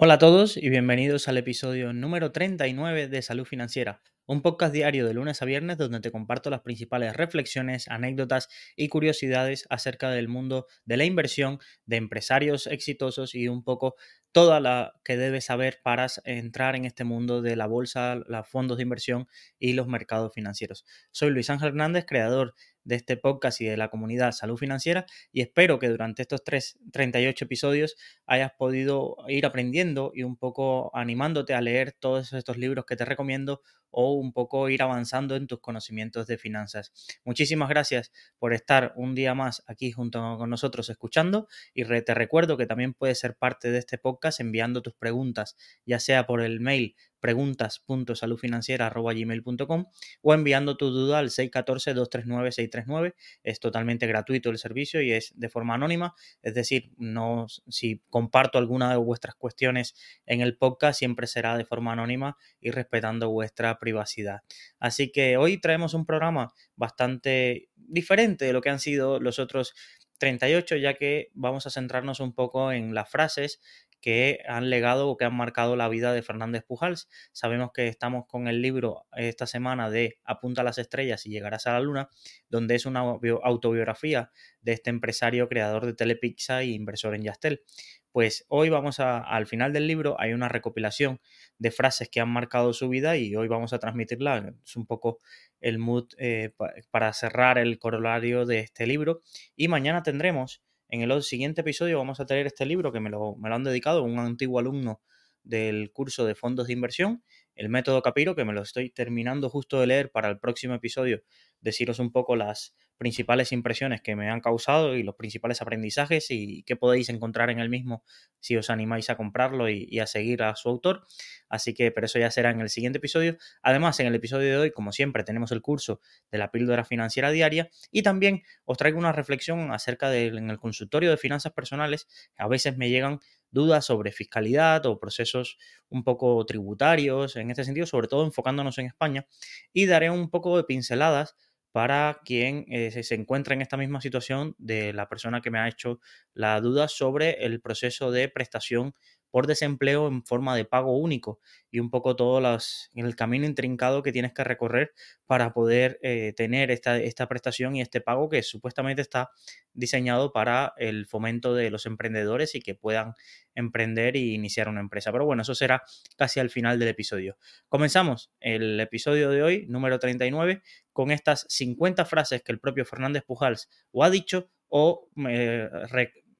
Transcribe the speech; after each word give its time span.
Hola 0.00 0.14
a 0.14 0.18
todos 0.18 0.56
y 0.56 0.68
bienvenidos 0.68 1.26
al 1.26 1.38
episodio 1.38 1.92
número 1.92 2.30
39 2.30 3.08
de 3.08 3.20
Salud 3.20 3.44
Financiera, 3.44 4.00
un 4.26 4.42
podcast 4.42 4.72
diario 4.72 5.04
de 5.04 5.12
lunes 5.12 5.42
a 5.42 5.44
viernes 5.44 5.76
donde 5.76 5.98
te 5.98 6.12
comparto 6.12 6.50
las 6.50 6.60
principales 6.60 7.16
reflexiones, 7.16 7.88
anécdotas 7.88 8.48
y 8.76 8.90
curiosidades 8.90 9.66
acerca 9.70 10.10
del 10.10 10.28
mundo 10.28 10.66
de 10.84 10.98
la 10.98 11.04
inversión, 11.04 11.58
de 11.84 11.96
empresarios 11.96 12.68
exitosos 12.68 13.34
y 13.34 13.48
un 13.48 13.64
poco 13.64 13.96
toda 14.30 14.60
la 14.60 14.92
que 15.02 15.16
debes 15.16 15.46
saber 15.46 15.80
para 15.82 16.06
entrar 16.24 16.76
en 16.76 16.84
este 16.84 17.02
mundo 17.02 17.42
de 17.42 17.56
la 17.56 17.66
bolsa, 17.66 18.20
los 18.24 18.48
fondos 18.48 18.76
de 18.76 18.84
inversión 18.84 19.26
y 19.58 19.72
los 19.72 19.88
mercados 19.88 20.32
financieros. 20.32 20.84
Soy 21.10 21.30
Luis 21.30 21.50
Ángel 21.50 21.70
Hernández, 21.70 22.04
creador 22.06 22.54
de 22.88 22.96
este 22.96 23.18
podcast 23.18 23.60
y 23.60 23.66
de 23.66 23.76
la 23.76 23.90
comunidad 23.90 24.32
Salud 24.32 24.56
Financiera 24.56 25.04
y 25.30 25.42
espero 25.42 25.78
que 25.78 25.88
durante 25.88 26.22
estos 26.22 26.42
3, 26.42 26.78
38 26.90 27.44
episodios 27.44 27.96
hayas 28.26 28.50
podido 28.58 29.16
ir 29.28 29.44
aprendiendo 29.44 30.10
y 30.14 30.22
un 30.22 30.36
poco 30.36 30.90
animándote 30.96 31.52
a 31.52 31.60
leer 31.60 31.92
todos 31.92 32.32
estos 32.32 32.56
libros 32.56 32.86
que 32.86 32.96
te 32.96 33.04
recomiendo 33.04 33.60
o 33.90 34.12
un 34.12 34.32
poco 34.32 34.68
ir 34.68 34.82
avanzando 34.82 35.36
en 35.36 35.46
tus 35.46 35.60
conocimientos 35.60 36.26
de 36.26 36.38
finanzas. 36.38 36.92
Muchísimas 37.24 37.68
gracias 37.68 38.12
por 38.38 38.52
estar 38.52 38.92
un 38.96 39.14
día 39.14 39.34
más 39.34 39.62
aquí 39.66 39.92
junto 39.92 40.36
con 40.38 40.50
nosotros 40.50 40.88
escuchando 40.90 41.48
y 41.74 41.84
te 41.84 42.14
recuerdo 42.14 42.56
que 42.56 42.66
también 42.66 42.94
puedes 42.94 43.18
ser 43.18 43.36
parte 43.36 43.70
de 43.70 43.78
este 43.78 43.98
podcast 43.98 44.40
enviando 44.40 44.82
tus 44.82 44.94
preguntas, 44.94 45.56
ya 45.84 45.98
sea 45.98 46.26
por 46.26 46.40
el 46.40 46.60
mail 46.60 46.96
preguntas.saludfinanciera.gmail.com 47.20 49.86
o 50.22 50.34
enviando 50.34 50.76
tu 50.76 50.90
duda 50.90 51.18
al 51.18 51.30
614-239-639. 51.30 53.14
Es 53.42 53.58
totalmente 53.60 54.06
gratuito 54.06 54.50
el 54.50 54.58
servicio 54.58 55.00
y 55.02 55.12
es 55.12 55.32
de 55.36 55.48
forma 55.48 55.74
anónima. 55.74 56.14
Es 56.42 56.54
decir, 56.54 56.92
no, 56.96 57.46
si 57.68 58.02
comparto 58.10 58.58
alguna 58.58 58.90
de 58.90 58.96
vuestras 58.96 59.34
cuestiones 59.34 59.94
en 60.26 60.40
el 60.40 60.56
podcast, 60.56 60.98
siempre 60.98 61.26
será 61.26 61.56
de 61.56 61.64
forma 61.64 61.92
anónima 61.92 62.36
y 62.60 62.70
respetando 62.70 63.30
vuestra 63.30 63.77
privacidad. 63.78 64.40
Así 64.78 65.10
que 65.10 65.36
hoy 65.36 65.60
traemos 65.60 65.94
un 65.94 66.06
programa 66.06 66.52
bastante 66.76 67.68
diferente 67.76 68.44
de 68.44 68.52
lo 68.52 68.60
que 68.60 68.70
han 68.70 68.80
sido 68.80 69.20
los 69.20 69.38
otros 69.38 69.74
38, 70.18 70.76
ya 70.76 70.94
que 70.94 71.30
vamos 71.34 71.66
a 71.66 71.70
centrarnos 71.70 72.20
un 72.20 72.34
poco 72.34 72.72
en 72.72 72.94
las 72.94 73.10
frases 73.10 73.60
que 74.00 74.40
han 74.46 74.70
legado 74.70 75.08
o 75.08 75.16
que 75.16 75.24
han 75.24 75.34
marcado 75.34 75.76
la 75.76 75.88
vida 75.88 76.12
de 76.12 76.22
Fernández 76.22 76.64
Pujals. 76.64 77.08
Sabemos 77.32 77.70
que 77.72 77.88
estamos 77.88 78.26
con 78.26 78.48
el 78.48 78.62
libro 78.62 79.06
esta 79.16 79.46
semana 79.46 79.90
de 79.90 80.18
Apunta 80.24 80.62
a 80.62 80.64
las 80.64 80.78
estrellas 80.78 81.26
y 81.26 81.30
llegarás 81.30 81.66
a 81.66 81.72
la 81.72 81.80
luna, 81.80 82.08
donde 82.48 82.74
es 82.74 82.86
una 82.86 83.00
autobiografía 83.00 84.30
de 84.60 84.72
este 84.72 84.90
empresario 84.90 85.48
creador 85.48 85.86
de 85.86 85.94
Telepizza 85.94 86.62
e 86.62 86.66
inversor 86.66 87.14
en 87.14 87.22
Yastel. 87.22 87.62
Pues 88.10 88.46
hoy 88.48 88.68
vamos 88.70 89.00
a, 89.00 89.18
al 89.18 89.46
final 89.46 89.72
del 89.72 89.86
libro, 89.86 90.16
hay 90.18 90.32
una 90.32 90.48
recopilación 90.48 91.20
de 91.58 91.70
frases 91.70 92.08
que 92.08 92.20
han 92.20 92.30
marcado 92.30 92.72
su 92.72 92.88
vida 92.88 93.16
y 93.16 93.36
hoy 93.36 93.48
vamos 93.48 93.72
a 93.72 93.78
transmitirla. 93.78 94.54
Es 94.64 94.76
un 94.76 94.86
poco 94.86 95.18
el 95.60 95.78
mood 95.78 96.08
eh, 96.18 96.52
para 96.90 97.12
cerrar 97.12 97.58
el 97.58 97.78
corolario 97.78 98.46
de 98.46 98.60
este 98.60 98.86
libro. 98.86 99.20
Y 99.56 99.68
mañana 99.68 100.02
tendremos 100.02 100.62
en 100.88 101.02
el 101.02 101.22
siguiente 101.22 101.60
episodio 101.60 101.98
vamos 101.98 102.20
a 102.20 102.26
tener 102.26 102.46
este 102.46 102.66
libro 102.66 102.92
que 102.92 103.00
me 103.00 103.10
lo, 103.10 103.36
me 103.36 103.48
lo 103.48 103.54
han 103.54 103.64
dedicado 103.64 104.02
un 104.02 104.18
antiguo 104.18 104.58
alumno 104.58 105.02
del 105.42 105.92
curso 105.92 106.26
de 106.26 106.34
fondos 106.34 106.66
de 106.66 106.72
inversión, 106.74 107.22
el 107.54 107.68
método 107.68 108.02
Capiro, 108.02 108.34
que 108.34 108.44
me 108.44 108.52
lo 108.52 108.62
estoy 108.62 108.90
terminando 108.90 109.48
justo 109.48 109.80
de 109.80 109.86
leer 109.86 110.10
para 110.10 110.28
el 110.28 110.38
próximo 110.38 110.74
episodio, 110.74 111.22
deciros 111.60 111.98
un 111.98 112.12
poco 112.12 112.36
las 112.36 112.74
principales 112.98 113.52
impresiones 113.52 114.02
que 114.02 114.16
me 114.16 114.28
han 114.28 114.40
causado 114.40 114.96
y 114.96 115.02
los 115.02 115.14
principales 115.14 115.62
aprendizajes 115.62 116.26
y 116.30 116.64
qué 116.64 116.76
podéis 116.76 117.08
encontrar 117.08 117.48
en 117.48 117.60
el 117.60 117.70
mismo 117.70 118.02
si 118.40 118.56
os 118.56 118.70
animáis 118.70 119.08
a 119.08 119.16
comprarlo 119.16 119.68
y, 119.70 119.98
a 120.00 120.06
seguir 120.06 120.42
a 120.42 120.54
su 120.56 120.68
autor. 120.68 121.06
Así 121.48 121.74
que, 121.74 121.90
pero 121.90 122.06
eso 122.06 122.18
ya 122.18 122.30
será 122.30 122.50
en 122.50 122.60
el 122.60 122.68
siguiente 122.68 122.98
episodio. 122.98 123.38
Además, 123.62 123.98
en 124.00 124.08
el 124.08 124.14
episodio 124.14 124.48
de 124.50 124.56
hoy, 124.56 124.70
como 124.72 124.92
siempre, 124.92 125.24
tenemos 125.24 125.52
el 125.52 125.62
curso 125.62 126.00
de 126.30 126.38
la 126.38 126.50
píldora 126.50 126.84
financiera 126.84 127.30
diaria 127.30 127.70
y 127.90 128.02
también 128.02 128.42
os 128.64 128.76
traigo 128.76 128.98
una 128.98 129.12
reflexión 129.12 129.72
acerca 129.72 130.10
del 130.10 130.38
en 130.38 130.50
el 130.50 130.58
consultorio 130.58 131.10
de 131.10 131.16
finanzas 131.16 131.52
personales. 131.52 132.08
A 132.36 132.48
veces 132.48 132.76
me 132.76 132.90
llegan 132.90 133.20
dudas 133.50 133.86
sobre 133.86 134.12
fiscalidad 134.12 134.84
o 134.86 134.98
procesos 134.98 135.58
un 135.88 136.04
poco 136.04 136.44
tributarios 136.44 137.36
en 137.36 137.50
este 137.50 137.64
sentido, 137.64 137.86
sobre 137.86 138.08
todo 138.08 138.24
enfocándonos 138.24 138.78
en 138.78 138.86
España, 138.86 139.26
y 139.72 139.86
daré 139.86 140.10
un 140.10 140.30
poco 140.30 140.56
de 140.56 140.64
pinceladas 140.64 141.36
para 141.72 142.20
quien 142.24 142.64
eh, 142.68 143.02
se 143.02 143.14
encuentra 143.14 143.54
en 143.54 143.62
esta 143.62 143.76
misma 143.76 144.00
situación 144.00 144.54
de 144.58 144.92
la 144.92 145.08
persona 145.08 145.40
que 145.40 145.50
me 145.50 145.58
ha 145.58 145.68
hecho 145.68 146.00
la 146.34 146.60
duda 146.60 146.88
sobre 146.88 147.44
el 147.44 147.60
proceso 147.60 148.10
de 148.10 148.28
prestación 148.28 148.94
por 149.30 149.46
desempleo 149.46 150.08
en 150.08 150.24
forma 150.24 150.56
de 150.56 150.64
pago 150.64 150.96
único 150.96 151.40
y 151.70 151.80
un 151.80 151.90
poco 151.90 152.16
todo 152.16 152.40
los, 152.40 152.90
el 152.94 153.16
camino 153.16 153.46
intrincado 153.46 154.02
que 154.02 154.12
tienes 154.12 154.32
que 154.32 154.44
recorrer 154.44 154.92
para 155.26 155.52
poder 155.52 155.98
eh, 156.02 156.32
tener 156.36 156.70
esta, 156.70 156.98
esta, 156.98 157.28
prestación 157.28 157.76
y 157.76 157.82
este 157.82 158.00
pago 158.00 158.28
que 158.28 158.42
supuestamente 158.42 159.02
está 159.02 159.30
diseñado 159.72 160.32
para 160.32 160.72
el 160.78 161.06
fomento 161.06 161.54
de 161.54 161.70
los 161.70 161.86
emprendedores 161.86 162.54
y 162.54 162.60
que 162.60 162.74
puedan 162.74 163.14
emprender 163.54 164.16
y 164.16 164.34
iniciar 164.34 164.68
una 164.68 164.80
empresa. 164.80 165.12
Pero 165.12 165.26
bueno, 165.26 165.42
eso 165.42 165.54
será 165.54 165.82
casi 166.16 166.40
al 166.40 166.50
final 166.50 166.78
del 166.78 166.88
episodio. 166.88 167.36
Comenzamos 167.68 168.32
el 168.40 168.80
episodio 168.80 169.30
de 169.30 169.42
hoy, 169.42 169.66
número 169.68 169.98
39, 169.98 170.62
con 170.92 171.10
estas 171.10 171.46
50 171.48 172.04
frases 172.04 172.42
que 172.42 172.52
el 172.52 172.60
propio 172.60 172.84
Fernández 172.84 173.24
Pujals 173.24 173.68
o 173.92 174.04
ha 174.04 174.10
dicho 174.10 174.50
o 174.68 175.08
eh, 175.28 175.68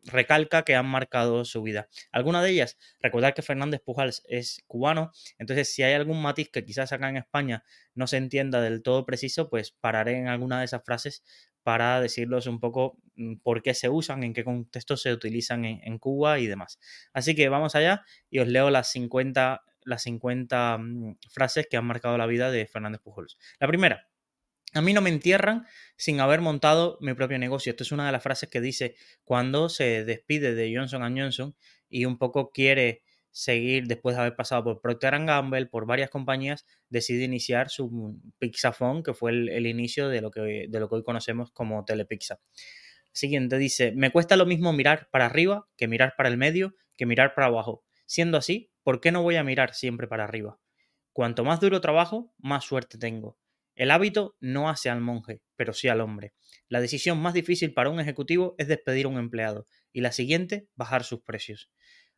recalca 0.04 0.62
que 0.62 0.74
han 0.74 0.86
marcado 0.86 1.44
su 1.44 1.62
vida. 1.62 1.88
Alguna 2.12 2.42
de 2.42 2.50
ellas, 2.50 2.78
recordar 3.00 3.34
que 3.34 3.42
Fernández 3.42 3.80
Pujals 3.84 4.22
es 4.28 4.62
cubano, 4.66 5.12
entonces 5.38 5.72
si 5.72 5.82
hay 5.82 5.94
algún 5.94 6.22
matiz 6.22 6.50
que 6.50 6.64
quizás 6.64 6.92
acá 6.92 7.08
en 7.08 7.16
España 7.16 7.64
no 7.94 8.06
se 8.06 8.16
entienda 8.16 8.60
del 8.60 8.82
todo 8.82 9.04
preciso, 9.04 9.48
pues 9.50 9.72
pararé 9.72 10.18
en 10.18 10.28
alguna 10.28 10.60
de 10.60 10.64
esas 10.64 10.82
frases 10.84 11.22
para 11.62 12.00
decirlos 12.00 12.46
un 12.46 12.60
poco 12.60 12.96
mm, 13.16 13.36
por 13.42 13.62
qué 13.62 13.74
se 13.74 13.88
usan, 13.88 14.22
en 14.22 14.32
qué 14.32 14.44
contexto 14.44 14.96
se 14.96 15.12
utilizan 15.12 15.64
en, 15.64 15.98
Cuba 15.98 16.38
y 16.38 16.46
demás. 16.46 16.78
Así 17.12 17.34
que 17.34 17.48
vamos 17.48 17.74
allá 17.74 18.04
y 18.30 18.38
os 18.38 18.48
leo 18.48 18.70
las 18.70 18.90
50, 18.92 19.62
las 19.82 20.02
50 20.02 20.78
mm, 20.78 21.18
frases 21.28 21.66
que 21.68 21.76
han 21.76 21.84
marcado 21.84 22.16
la 22.16 22.26
vida 22.26 22.50
de 22.50 22.66
Fernández 22.66 23.02
Pujols. 23.02 23.36
La 23.60 23.68
primera, 23.68 24.08
a 24.74 24.82
mí 24.82 24.92
no 24.92 25.00
me 25.00 25.10
entierran 25.10 25.66
sin 25.96 26.20
haber 26.20 26.40
montado 26.40 26.98
mi 27.00 27.14
propio 27.14 27.38
negocio. 27.38 27.70
Esto 27.70 27.84
es 27.84 27.92
una 27.92 28.06
de 28.06 28.12
las 28.12 28.22
frases 28.22 28.48
que 28.48 28.60
dice 28.60 28.94
cuando 29.24 29.68
se 29.68 30.04
despide 30.04 30.54
de 30.54 30.74
Johnson 30.74 31.16
Johnson 31.16 31.56
y 31.88 32.04
un 32.04 32.18
poco 32.18 32.50
quiere 32.50 33.02
seguir 33.30 33.86
después 33.86 34.16
de 34.16 34.22
haber 34.22 34.36
pasado 34.36 34.64
por 34.64 34.80
Procter 34.80 35.24
Gamble, 35.24 35.66
por 35.66 35.86
varias 35.86 36.10
compañías, 36.10 36.66
decide 36.88 37.24
iniciar 37.24 37.70
su 37.70 38.20
Pixafone, 38.38 39.02
que 39.02 39.14
fue 39.14 39.30
el, 39.30 39.66
inicio 39.66 40.08
de 40.08 40.20
lo 40.20 40.30
que, 40.30 40.66
de 40.68 40.80
lo 40.80 40.88
que 40.88 40.96
hoy 40.96 41.04
conocemos 41.04 41.52
como 41.52 41.84
Telepizza. 41.84 42.40
Siguiente 43.12 43.58
dice, 43.58 43.92
me 43.92 44.10
cuesta 44.10 44.36
lo 44.36 44.46
mismo 44.46 44.72
mirar 44.72 45.08
para 45.10 45.26
arriba 45.26 45.68
que 45.76 45.88
mirar 45.88 46.14
para 46.16 46.28
el 46.28 46.36
medio, 46.36 46.74
que 46.96 47.06
mirar 47.06 47.34
para 47.34 47.46
abajo. 47.46 47.84
Siendo 48.06 48.38
así, 48.38 48.70
¿por 48.82 49.00
qué 49.00 49.12
no 49.12 49.22
voy 49.22 49.36
a 49.36 49.44
mirar 49.44 49.74
siempre 49.74 50.08
para 50.08 50.24
arriba? 50.24 50.58
Cuanto 51.12 51.44
más 51.44 51.60
duro 51.60 51.80
trabajo, 51.80 52.32
más 52.38 52.64
suerte 52.64 52.98
tengo. 52.98 53.38
El 53.78 53.92
hábito 53.92 54.34
no 54.40 54.68
hace 54.68 54.90
al 54.90 55.00
monje, 55.00 55.40
pero 55.54 55.72
sí 55.72 55.86
al 55.86 56.00
hombre. 56.00 56.34
La 56.68 56.80
decisión 56.80 57.20
más 57.20 57.32
difícil 57.32 57.72
para 57.72 57.90
un 57.90 58.00
ejecutivo 58.00 58.56
es 58.58 58.66
despedir 58.66 59.06
a 59.06 59.08
un 59.08 59.18
empleado 59.18 59.66
y 59.92 60.00
la 60.00 60.10
siguiente, 60.10 60.66
bajar 60.74 61.04
sus 61.04 61.20
precios. 61.20 61.70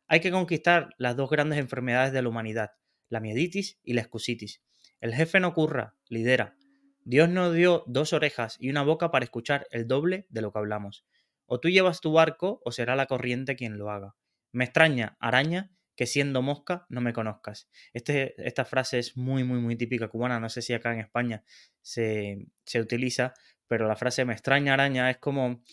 Hay 0.07 0.21
que 0.21 0.31
conquistar 0.31 0.89
las 0.97 1.15
dos 1.15 1.29
grandes 1.29 1.59
enfermedades 1.59 2.13
de 2.13 2.23
la 2.23 2.29
humanidad, 2.29 2.71
la 3.09 3.19
mieditis 3.19 3.77
y 3.83 3.93
la 3.93 4.01
excusitis. 4.01 4.63
El 5.01 5.13
jefe 5.13 5.39
no 5.39 5.53
curra, 5.53 5.93
lidera. 6.09 6.57
Dios 7.03 7.29
nos 7.29 7.53
dio 7.53 7.83
dos 7.85 8.11
orejas 8.11 8.57
y 8.59 8.71
una 8.71 8.81
boca 8.81 9.11
para 9.11 9.23
escuchar 9.23 9.67
el 9.69 9.85
doble 9.85 10.25
de 10.29 10.41
lo 10.41 10.51
que 10.51 10.57
hablamos. 10.57 11.05
O 11.45 11.59
tú 11.59 11.69
llevas 11.69 12.01
tu 12.01 12.11
barco 12.11 12.59
o 12.65 12.71
será 12.71 12.95
la 12.95 13.05
corriente 13.05 13.55
quien 13.55 13.77
lo 13.77 13.91
haga. 13.91 14.15
Me 14.51 14.63
extraña, 14.63 15.15
araña, 15.19 15.69
que 15.95 16.05
siendo 16.05 16.41
mosca 16.41 16.85
no 16.89 17.01
me 17.01 17.13
conozcas. 17.13 17.69
Este, 17.93 18.33
esta 18.45 18.65
frase 18.65 18.99
es 18.99 19.17
muy, 19.17 19.43
muy, 19.43 19.59
muy 19.59 19.75
típica 19.75 20.07
cubana. 20.07 20.39
No 20.39 20.49
sé 20.49 20.61
si 20.61 20.73
acá 20.73 20.93
en 20.93 20.99
España 20.99 21.43
se, 21.81 22.47
utiliza, 22.79 23.33
pero 23.67 23.87
la 23.87 23.95
frase 23.95 24.25
me 24.25 24.33
extraña 24.33 24.73
araña 24.73 25.09
es 25.09 25.17
como 25.17 25.63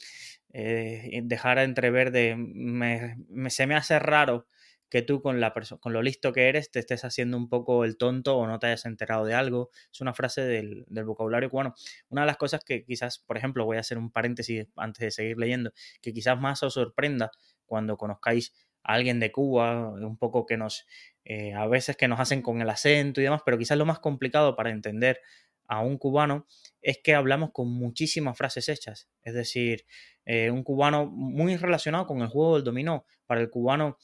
eh, 0.53 1.21
dejar 1.25 1.59
entrever 1.59 2.11
de 2.11 2.37
me, 2.37 3.17
se 3.51 3.67
me 3.67 3.75
hace 3.77 3.99
raro 3.99 4.47
que 4.89 5.03
tú 5.03 5.21
con, 5.21 5.39
la 5.39 5.53
con 5.81 5.93
lo 5.93 6.03
listo 6.03 6.33
que 6.33 6.49
eres 6.49 6.71
te 6.71 6.79
estés 6.79 7.05
haciendo 7.05 7.37
un 7.37 7.51
poco 7.51 7.85
el 7.85 7.99
tonto 7.99 8.39
o 8.39 8.47
no 8.47 8.59
te 8.59 8.69
hayas 8.69 8.87
enterado 8.87 9.25
de 9.25 9.35
algo. 9.35 9.71
Es 9.93 10.01
una 10.01 10.15
frase 10.15 10.43
del, 10.43 10.85
del, 10.89 11.05
vocabulario 11.05 11.51
cubano. 11.51 11.75
Una 12.09 12.23
de 12.23 12.27
las 12.27 12.37
cosas 12.39 12.65
que 12.65 12.85
quizás, 12.85 13.19
por 13.19 13.37
ejemplo, 13.37 13.65
voy 13.65 13.77
a 13.77 13.81
hacer 13.81 13.99
un 13.99 14.11
paréntesis 14.11 14.67
antes 14.77 15.01
de 15.01 15.11
seguir 15.11 15.39
leyendo, 15.39 15.73
que 16.01 16.13
quizás 16.13 16.41
más 16.41 16.63
os 16.63 16.75
sorprenda 16.75 17.31
cuando 17.67 17.97
conozcáis 17.97 18.55
alguien 18.89 19.21
de 19.21 19.31
Cuba, 19.31 19.91
un 19.91 20.17
poco 20.17 20.47
que 20.47 20.57
nos, 20.57 20.87
eh, 21.25 21.53
a 21.53 21.67
veces 21.67 21.95
que 21.95 22.09
nos 22.09 22.19
hacen 22.21 22.41
con 22.41 22.63
el 22.63 22.71
acento 22.71 23.21
y 23.21 23.25
demás, 23.25 23.43
pero 23.45 23.59
quizás 23.59 23.77
lo 23.77 23.85
más 23.85 23.99
complicado 23.99 24.57
para 24.57 24.71
entender 24.71 25.21
a 25.67 25.81
un 25.81 25.99
cubano 25.99 26.47
es 26.81 26.99
que 27.05 27.15
hablamos 27.15 27.51
con 27.53 27.69
muchísimas 27.69 28.37
frases 28.39 28.71
hechas. 28.71 29.11
Es 29.23 29.35
decir, 29.35 29.85
eh, 30.25 30.51
un 30.51 30.65
cubano 30.65 31.05
muy 31.05 31.55
relacionado 31.57 32.07
con 32.07 32.23
el 32.23 32.29
juego 32.29 32.55
del 32.55 32.65
dominó. 32.65 33.05
Para 33.27 33.43
el 33.43 33.51
cubano, 33.51 33.99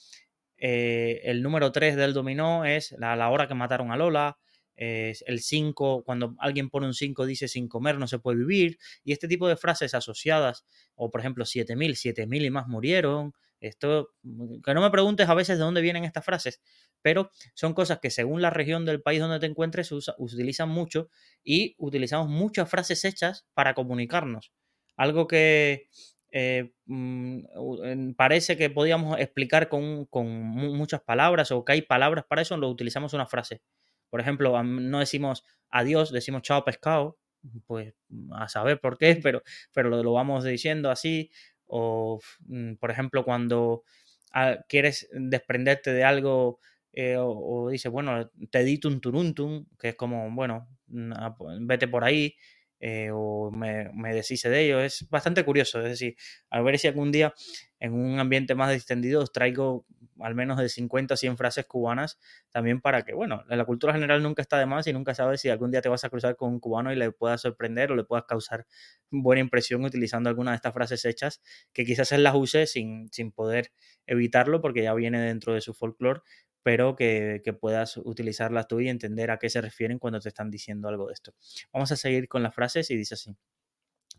eh, 0.59 1.23
el 1.25 1.43
número 1.43 1.73
3 1.73 1.97
del 1.97 2.13
dominó 2.13 2.67
es 2.67 2.95
la, 2.99 3.17
la 3.17 3.31
hora 3.31 3.49
que 3.49 3.55
mataron 3.55 3.91
a 3.91 3.97
Lola, 3.97 4.39
el 4.77 5.41
5, 5.41 6.03
cuando 6.05 6.35
alguien 6.41 6.69
pone 6.69 6.89
un 6.89 6.95
5 6.95 7.27
dice 7.27 7.47
sin 7.47 7.69
comer 7.69 7.97
no 7.97 8.09
se 8.09 8.19
puede 8.19 8.39
vivir, 8.39 8.77
y 9.05 9.13
este 9.13 9.29
tipo 9.29 9.47
de 9.47 9.57
frases 9.57 9.95
asociadas, 9.95 10.67
o 10.97 11.13
por 11.13 11.21
ejemplo 11.21 11.45
7000, 11.45 11.95
7000 11.95 12.45
y 12.45 12.51
más 12.51 12.67
murieron, 12.67 13.35
esto, 13.67 14.11
mm, 14.23 14.61
que 14.63 14.75
no 14.75 14.83
me 14.83 14.91
preguntes 14.91 15.29
a 15.29 15.35
veces 15.35 15.59
de 15.59 15.65
dónde 15.65 15.81
vienen 15.81 16.05
estas 16.05 16.25
frases, 16.25 16.61
pero 17.03 17.31
son 17.55 17.75
cosas 17.75 17.99
que 18.01 18.11
según 18.11 18.43
la 18.43 18.51
región 18.51 18.85
del 18.85 19.03
país 19.03 19.21
donde 19.21 19.41
te 19.41 19.47
encuentres 19.47 19.89
se 19.89 19.95
utilizan 20.19 20.69
mucho 20.69 21.09
y 21.43 21.75
utilizamos 21.79 22.29
muchas 22.29 22.69
frases 22.69 23.05
hechas 23.05 23.47
para 23.55 23.75
comunicarnos. 23.75 24.53
Algo 24.97 25.27
que 25.27 25.89
eh, 26.31 26.73
mm, 26.87 28.13
parece 28.17 28.57
que 28.57 28.71
podíamos 28.71 29.19
explicar 29.21 29.69
con, 29.69 30.07
con, 30.07 30.27
muchas 30.29 31.01
palabras 31.01 31.53
o 31.53 31.65
que 31.65 31.73
hay 31.73 31.83
palabras 31.83 32.25
para 32.25 32.43
eso, 32.43 32.57
lo 32.57 32.69
utilizamos 32.69 33.13
una 33.15 33.27
frase. 33.27 33.63
Por 34.11 34.21
ejemplo, 34.21 34.63
no 34.63 34.99
decimos 34.99 35.45
adiós, 35.71 36.13
decimos 36.13 36.43
chao 36.43 36.65
pescado, 36.65 37.19
pues 37.67 37.95
a 38.33 38.49
saber 38.49 38.81
por 38.81 38.99
qué, 38.99 39.17
pero, 39.23 39.43
pero 39.73 39.91
lo 39.91 40.13
vamos 40.13 40.45
diciendo 40.45 40.91
así. 40.91 41.31
O, 41.67 42.21
mm, 42.47 42.75
por 42.77 42.91
ejemplo, 42.91 43.25
cuando 43.25 43.85
ah, 44.33 44.59
quieres 44.69 45.09
desprenderte 45.13 45.93
de 45.93 46.05
algo 46.05 46.61
eh, 46.93 47.17
o, 47.19 47.69
dices, 47.71 47.91
bueno, 47.91 48.31
te 48.51 48.61
edito 48.61 48.89
un 48.89 49.01
turuntum, 49.01 49.67
que 49.79 49.91
es 49.91 49.95
como, 49.97 50.31
bueno, 50.33 50.69
mm, 50.89 51.13
ah, 51.17 51.35
pues, 51.37 51.59
vete 51.63 51.89
por 51.89 52.05
ahí, 52.05 52.37
eh, 52.87 53.09
o 53.11 53.51
me, 53.51 53.89
me, 53.95 54.13
deshice 54.13 54.51
de 54.51 54.67
ello. 54.67 54.79
Es 54.79 55.09
bastante 55.09 55.43
curioso. 55.43 55.79
Es 55.81 55.89
decir, 55.89 56.17
a 56.51 56.61
ver 56.61 56.79
si 56.79 56.87
algún 56.87 57.13
día 57.13 57.33
en 57.81 57.95
un 57.95 58.19
ambiente 58.19 58.55
más 58.55 58.71
distendido 58.71 59.23
os 59.23 59.33
traigo 59.33 59.87
al 60.21 60.35
menos 60.35 60.59
de 60.59 60.69
50 60.69 61.15
o 61.15 61.17
100 61.17 61.39
frases 61.39 61.65
cubanas 61.65 62.19
también 62.51 62.83
para 62.83 63.03
que, 63.03 63.15
bueno, 63.15 63.43
la 63.49 63.65
cultura 63.65 63.95
general 63.95 64.23
nunca 64.23 64.43
está 64.43 64.59
de 64.59 64.67
más 64.67 64.87
y 64.87 64.93
nunca 64.93 65.15
sabes 65.15 65.41
si 65.41 65.49
algún 65.49 65.71
día 65.71 65.81
te 65.81 65.89
vas 65.89 66.05
a 66.05 66.11
cruzar 66.11 66.37
con 66.37 66.53
un 66.53 66.61
cubano 66.61 66.93
y 66.93 66.97
le 66.97 67.11
puedas 67.11 67.41
sorprender 67.41 67.91
o 67.91 67.97
le 67.97 68.05
puedas 68.05 68.27
causar 68.27 68.67
buena 69.11 69.41
impresión 69.41 69.83
utilizando 69.83 70.29
alguna 70.29 70.51
de 70.51 70.57
estas 70.57 70.75
frases 70.75 71.07
hechas 71.07 71.41
que 71.73 71.87
quizás 71.87 72.13
él 72.13 72.23
las 72.23 72.35
use 72.35 72.67
sin, 72.67 73.09
sin 73.13 73.33
poder 73.33 73.73
evitarlo 74.07 74.61
porque 74.61 74.83
ya 74.83 74.93
viene 74.93 75.23
dentro 75.23 75.55
de 75.55 75.63
su 75.63 75.73
folclore, 75.73 76.21
pero 76.65 76.97
que, 76.97 77.43
que, 77.45 77.53
puedas 77.53 77.99
utilizarlas 77.99 78.67
tú 78.67 78.81
y 78.81 78.89
entender 78.89 79.31
a 79.31 79.39
qué 79.39 79.49
se 79.49 79.61
refieren 79.61 80.01
cuando 80.01 80.19
te 80.19 80.31
están 80.31 80.51
diciendo 80.51 80.89
algo 80.89 81.07
de 81.07 81.13
esto. 81.13 81.35
Vamos 81.73 81.93
a 81.93 81.97
seguir 81.97 82.27
con 82.27 82.43
las 82.43 82.55
frases 82.55 82.91
y 82.91 82.97
dice 82.97 83.15
así. 83.15 83.37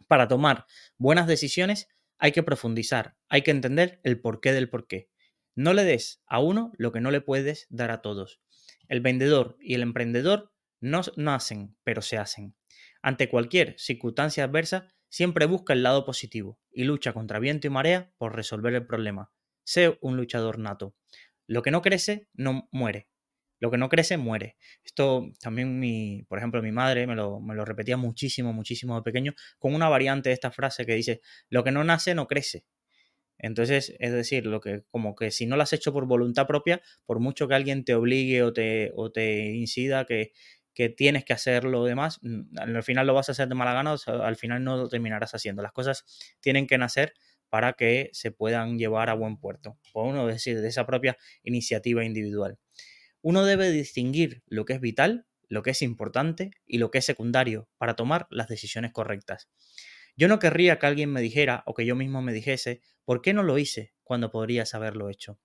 Para 0.08 0.28
tomar 0.28 0.66
buenas 0.98 1.28
decisiones 1.28 1.90
hay 2.18 2.32
que 2.32 2.44
profundizar, 2.44 3.18
hay 3.28 3.42
que 3.42 3.52
entender 3.52 4.00
el 4.04 4.22
porqué 4.22 4.54
del 4.54 4.70
porqué. 4.70 5.10
No 5.56 5.74
le 5.74 5.84
des 5.84 6.22
a 6.28 6.40
uno 6.40 6.72
lo 6.78 6.92
que 6.92 7.02
no 7.02 7.12
le 7.12 7.22
puedes 7.22 7.66
dar 7.70 7.90
a 7.90 8.02
todos. 8.02 8.40
El 8.88 9.02
vendedor 9.02 9.58
y 9.60 9.74
el 9.74 9.82
emprendedor 9.82 10.54
no 10.80 11.02
nacen, 11.16 11.76
pero 11.84 12.02
se 12.02 12.18
hacen. 12.18 12.56
Ante 13.02 13.30
cualquier 13.30 13.76
circunstancia 13.80 14.44
adversa, 14.44 14.94
siempre 15.10 15.46
busca 15.46 15.74
el 15.74 15.82
lado 15.82 16.06
positivo 16.06 16.60
y 16.72 16.84
lucha 16.84 17.14
contra 17.14 17.40
viento 17.40 17.68
y 17.68 17.70
marea 17.72 18.14
por 18.18 18.36
resolver 18.36 18.74
el 18.76 18.86
problema. 18.86 19.32
Sé 19.64 19.98
un 20.02 20.18
luchador 20.18 20.60
nato. 20.60 20.96
Lo 21.48 21.62
que 21.62 21.72
no 21.72 21.82
crece, 21.82 22.28
no 22.34 22.68
muere. 22.72 23.08
Lo 23.60 23.72
que 23.72 23.78
no 23.78 23.90
crece, 23.90 24.18
muere. 24.18 24.58
Esto 24.84 25.32
también, 25.40 25.80
mi, 25.80 26.24
por 26.28 26.38
ejemplo, 26.38 26.62
mi 26.62 26.72
madre 26.72 27.08
me 27.08 27.16
lo, 27.16 27.40
me 27.40 27.56
lo 27.56 27.66
repetía 27.66 27.98
muchísimo, 27.98 28.54
muchísimo 28.54 28.96
de 28.96 29.02
pequeño, 29.04 29.34
con 29.60 29.74
una 29.74 29.90
variante 29.90 30.30
de 30.30 30.34
esta 30.34 30.52
frase 30.52 30.86
que 30.86 30.96
dice, 30.96 31.22
lo 31.50 31.64
que 31.64 31.72
no 31.72 31.84
nace, 31.84 32.16
no 32.16 32.28
crece. 32.28 32.66
Entonces, 33.38 33.96
es 34.00 34.12
decir, 34.14 34.46
lo 34.46 34.62
que, 34.62 34.84
como 34.92 35.16
que 35.16 35.32
si 35.32 35.46
no 35.46 35.58
lo 35.58 35.64
has 35.64 35.74
hecho 35.74 35.94
por 35.94 36.06
voluntad 36.08 36.48
propia, 36.48 36.82
por 37.06 37.20
mucho 37.20 37.48
que 37.48 37.56
alguien 37.56 37.84
te 37.86 37.96
obligue 37.96 38.44
o 38.44 38.54
te, 38.54 38.92
o 38.96 39.12
te 39.12 39.54
incida 39.54 40.06
que, 40.06 40.32
que 40.74 40.90
tienes 40.90 41.26
que 41.26 41.34
hacer 41.34 41.64
lo 41.66 41.84
demás, 41.86 42.20
al 42.58 42.84
final 42.84 43.08
lo 43.08 43.14
vas 43.14 43.30
a 43.30 43.34
hacer 43.34 43.48
de 43.48 43.56
mala 43.56 43.74
gana, 43.74 43.96
al 44.08 44.36
final 44.36 44.64
no 44.64 44.78
lo 44.78 44.90
terminarás 44.90 45.34
haciendo. 45.36 45.62
Las 45.62 45.74
cosas 45.74 46.06
tienen 46.40 46.68
que 46.68 46.78
nacer 46.78 47.14
para 47.56 47.72
que 47.72 48.10
se 48.12 48.32
puedan 48.32 48.78
llevar 48.78 49.10
a 49.10 49.14
buen 49.14 49.38
puerto, 49.38 49.80
por 49.94 50.08
uno, 50.08 50.28
decir, 50.28 50.60
de 50.60 50.68
esa 50.68 50.86
propia 50.86 51.18
iniciativa 51.42 52.04
individual. 52.04 52.60
Uno 53.22 53.46
debe 53.46 53.72
distinguir 53.72 54.44
lo 54.46 54.66
que 54.66 54.74
es 54.74 54.82
vital, 54.82 55.26
lo 55.48 55.64
que 55.64 55.70
es 55.70 55.82
importante 55.82 56.52
y 56.66 56.80
lo 56.80 56.92
que 56.92 56.98
es 56.98 57.06
secundario 57.06 57.70
para 57.78 57.96
tomar 57.96 58.28
las 58.30 58.50
decisiones 58.50 58.92
correctas. 58.92 59.48
Yo 60.18 60.28
no 60.28 60.38
querría 60.38 60.80
que 60.80 60.86
alguien 60.86 61.14
me 61.14 61.22
dijera 61.22 61.64
o 61.66 61.74
que 61.74 61.86
yo 61.86 61.96
mismo 61.96 62.22
me 62.22 62.34
dijese, 62.34 62.82
¿por 63.06 63.22
qué 63.22 63.34
no 63.34 63.42
lo 63.42 63.58
hice 63.58 63.94
cuando 64.04 64.32
podrías 64.32 64.76
haberlo 64.76 65.10
hecho? 65.10 65.40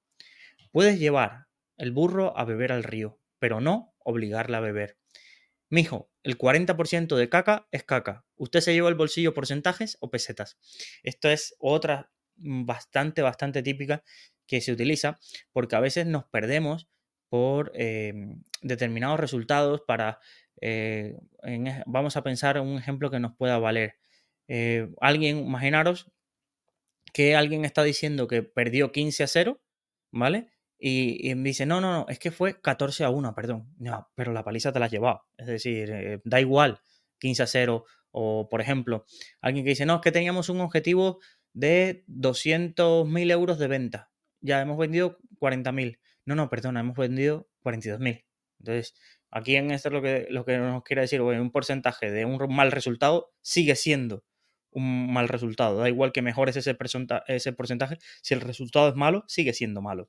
Puedes 0.72 0.98
llevar 0.98 1.46
el 1.76 1.92
burro 1.92 2.36
a 2.36 2.44
beber 2.44 2.72
al 2.72 2.82
río, 2.82 3.20
pero 3.38 3.60
no 3.60 3.94
obligarle 4.00 4.56
a 4.56 4.60
beber. 4.60 4.99
Mijo, 5.70 6.10
el 6.24 6.36
40% 6.36 7.16
de 7.16 7.28
caca 7.28 7.68
es 7.70 7.84
caca. 7.84 8.24
¿Usted 8.36 8.60
se 8.60 8.74
lleva 8.74 8.88
el 8.88 8.96
bolsillo 8.96 9.34
porcentajes 9.34 9.96
o 10.00 10.10
pesetas? 10.10 10.58
Esto 11.04 11.30
es 11.30 11.54
otra 11.60 12.10
bastante, 12.34 13.22
bastante 13.22 13.62
típica 13.62 14.02
que 14.46 14.60
se 14.60 14.72
utiliza 14.72 15.20
porque 15.52 15.76
a 15.76 15.80
veces 15.80 16.06
nos 16.06 16.24
perdemos 16.24 16.88
por 17.28 17.70
em, 17.74 18.42
determinados 18.62 19.20
resultados 19.20 19.82
para... 19.86 20.18
Eh, 20.60 21.16
vamos 21.86 22.16
a 22.16 22.22
pensar 22.22 22.60
un 22.60 22.76
ejemplo 22.76 23.10
que 23.10 23.20
nos 23.20 23.36
pueda 23.36 23.58
valer. 23.58 23.94
Eh, 24.48 24.88
alguien, 25.00 25.38
imaginaros 25.38 26.10
que 27.12 27.36
alguien 27.36 27.64
está 27.64 27.84
diciendo 27.84 28.26
que 28.26 28.42
perdió 28.42 28.90
15 28.90 29.22
a 29.22 29.26
0, 29.28 29.62
¿vale? 30.10 30.48
Y, 30.82 31.34
dice, 31.34 31.66
no, 31.66 31.80
no, 31.80 31.92
no, 31.92 32.06
es 32.08 32.18
que 32.18 32.30
fue 32.30 32.58
14 32.60 33.04
a 33.04 33.10
1, 33.10 33.34
perdón. 33.34 33.68
No, 33.78 34.08
pero 34.14 34.32
la 34.32 34.42
paliza 34.42 34.72
te 34.72 34.78
la 34.78 34.86
has 34.86 34.92
llevado. 34.92 35.26
Es 35.36 35.46
decir, 35.46 35.90
eh, 35.92 36.20
da 36.24 36.40
igual 36.40 36.80
15 37.18 37.42
a 37.42 37.46
0. 37.46 37.84
O, 38.12 38.48
por 38.48 38.60
ejemplo, 38.60 39.04
alguien 39.40 39.64
que 39.64 39.70
dice, 39.70 39.84
no, 39.86 39.96
es 39.96 40.00
que 40.00 40.10
teníamos 40.10 40.48
un 40.48 40.60
objetivo 40.60 41.20
de 41.52 42.04
200.000 42.08 43.30
euros 43.30 43.58
de 43.58 43.68
venta. 43.68 44.10
Ya 44.40 44.60
hemos 44.62 44.78
vendido 44.78 45.18
40.000. 45.38 45.98
No, 46.24 46.34
no, 46.34 46.48
perdona, 46.48 46.80
hemos 46.80 46.96
vendido 46.96 47.50
42.000. 47.62 48.24
Entonces, 48.60 48.94
aquí 49.30 49.56
en 49.56 49.70
esto 49.70 49.90
es 49.90 49.92
lo 49.92 50.02
que, 50.02 50.26
lo 50.30 50.44
que 50.46 50.56
nos 50.58 50.82
quiere 50.82 51.02
decir, 51.02 51.20
bueno, 51.20 51.42
un 51.42 51.52
porcentaje 51.52 52.10
de 52.10 52.24
un 52.24 52.38
mal 52.54 52.72
resultado 52.72 53.32
sigue 53.42 53.76
siendo 53.76 54.24
un 54.72 55.12
mal 55.12 55.28
resultado. 55.28 55.78
Da 55.78 55.88
igual 55.88 56.12
que 56.12 56.22
mejores 56.22 56.56
ese, 56.56 56.76
ese 57.26 57.52
porcentaje, 57.52 57.98
si 58.22 58.34
el 58.34 58.40
resultado 58.40 58.88
es 58.88 58.94
malo, 58.94 59.24
sigue 59.28 59.52
siendo 59.52 59.82
malo. 59.82 60.08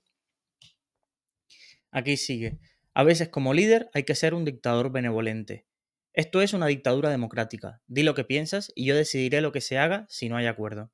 Aquí 1.91 2.17
sigue. 2.17 2.59
A 2.93 3.03
veces 3.03 3.29
como 3.29 3.53
líder 3.53 3.89
hay 3.93 4.03
que 4.03 4.15
ser 4.15 4.33
un 4.33 4.45
dictador 4.45 4.91
benevolente. 4.91 5.65
Esto 6.13 6.41
es 6.41 6.53
una 6.53 6.67
dictadura 6.67 7.09
democrática. 7.09 7.81
Di 7.87 8.03
lo 8.03 8.15
que 8.15 8.23
piensas 8.23 8.71
y 8.75 8.85
yo 8.85 8.95
decidiré 8.95 9.41
lo 9.41 9.51
que 9.51 9.61
se 9.61 9.77
haga 9.77 10.05
si 10.09 10.29
no 10.29 10.37
hay 10.37 10.47
acuerdo. 10.47 10.91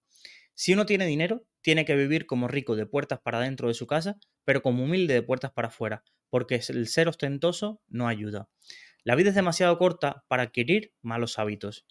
Si 0.54 0.74
uno 0.74 0.86
tiene 0.86 1.06
dinero, 1.06 1.46
tiene 1.62 1.86
que 1.86 1.96
vivir 1.96 2.26
como 2.26 2.48
rico 2.48 2.76
de 2.76 2.86
puertas 2.86 3.20
para 3.20 3.40
dentro 3.40 3.68
de 3.68 3.74
su 3.74 3.88
casa, 3.88 4.20
pero 4.44 4.62
como 4.62 4.84
humilde 4.84 5.14
de 5.14 5.22
puertas 5.22 5.52
para 5.52 5.68
afuera, 5.68 6.04
porque 6.30 6.62
el 6.70 6.88
ser 6.88 7.08
ostentoso 7.08 7.82
no 7.88 8.08
ayuda. 8.08 8.50
La 9.04 9.16
vida 9.16 9.30
es 9.30 9.36
demasiado 9.36 9.78
corta 9.78 10.24
para 10.28 10.44
adquirir 10.44 10.94
malos 11.02 11.40
hábitos. 11.40 11.86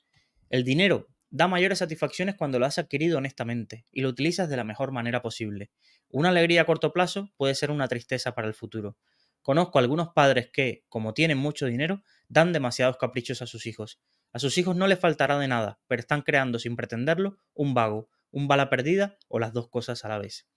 El 0.50 0.64
dinero 0.64 1.09
Da 1.30 1.49
mayores 1.49 1.78
satisfacciones 1.78 2.37
cuando 2.37 2.59
lo 2.59 2.66
has 2.66 2.78
adquirido 2.78 3.18
honestamente 3.18 3.85
y 3.90 4.00
lo 4.00 4.09
utilizas 4.09 4.49
de 4.49 4.56
la 4.56 4.64
mejor 4.64 4.92
manera 4.92 5.23
posible. 5.23 5.71
Una 6.09 6.28
alegría 6.28 6.62
a 6.62 6.66
corto 6.66 6.92
plazo 6.92 7.33
puede 7.37 7.54
ser 7.54 7.71
una 7.71 7.88
tristeza 7.88 8.35
para 8.35 8.49
el 8.49 8.54
futuro. 8.54 8.97
Conozco 9.42 9.78
algunos 9.78 10.09
padres 10.09 10.50
que, 10.52 10.85
como 10.88 11.14
tienen 11.14 11.38
mucho 11.38 11.66
dinero, 11.66 12.02
dan 12.28 12.52
demasiados 12.52 12.97
caprichos 12.97 13.42
a 13.42 13.47
sus 13.47 13.66
hijos. 13.66 14.00
A 14.33 14.38
sus 14.38 14.59
hijos 14.59 14.76
no 14.76 14.87
les 14.87 14.99
faltará 14.99 15.38
de 15.38 15.49
nada, 15.49 15.78
pero 15.87 16.00
están 16.00 16.23
creando 16.23 16.59
sin 16.59 16.75
pretenderlo 16.75 17.38
un 17.54 17.75
vago, 17.75 18.09
un 18.30 18.49
bala 18.49 18.68
perdida 18.71 19.18
o 19.28 19.38
las 19.38 19.52
dos 19.52 19.68
cosas 19.68 20.04
a 20.04 20.09
la 20.09 20.18
vez. 20.18 20.49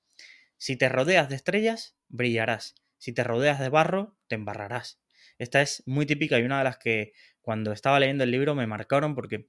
Si 0.57 0.75
te 0.75 0.89
rodeas 0.89 1.29
de 1.29 1.35
estrellas, 1.35 1.95
brillarás. 2.07 2.75
Si 2.97 3.13
te 3.13 3.23
rodeas 3.23 3.59
de 3.59 3.69
barro, 3.69 4.17
te 4.27 4.35
embarrarás. 4.35 4.99
Esta 5.38 5.61
es 5.61 5.83
muy 5.85 6.05
típica 6.05 6.38
y 6.38 6.43
una 6.43 6.57
de 6.57 6.65
las 6.65 6.77
que 6.77 7.13
cuando 7.41 7.71
estaba 7.71 7.99
leyendo 7.99 8.25
el 8.25 8.31
libro 8.31 8.55
me 8.55 8.67
marcaron 8.67 9.15
porque 9.15 9.47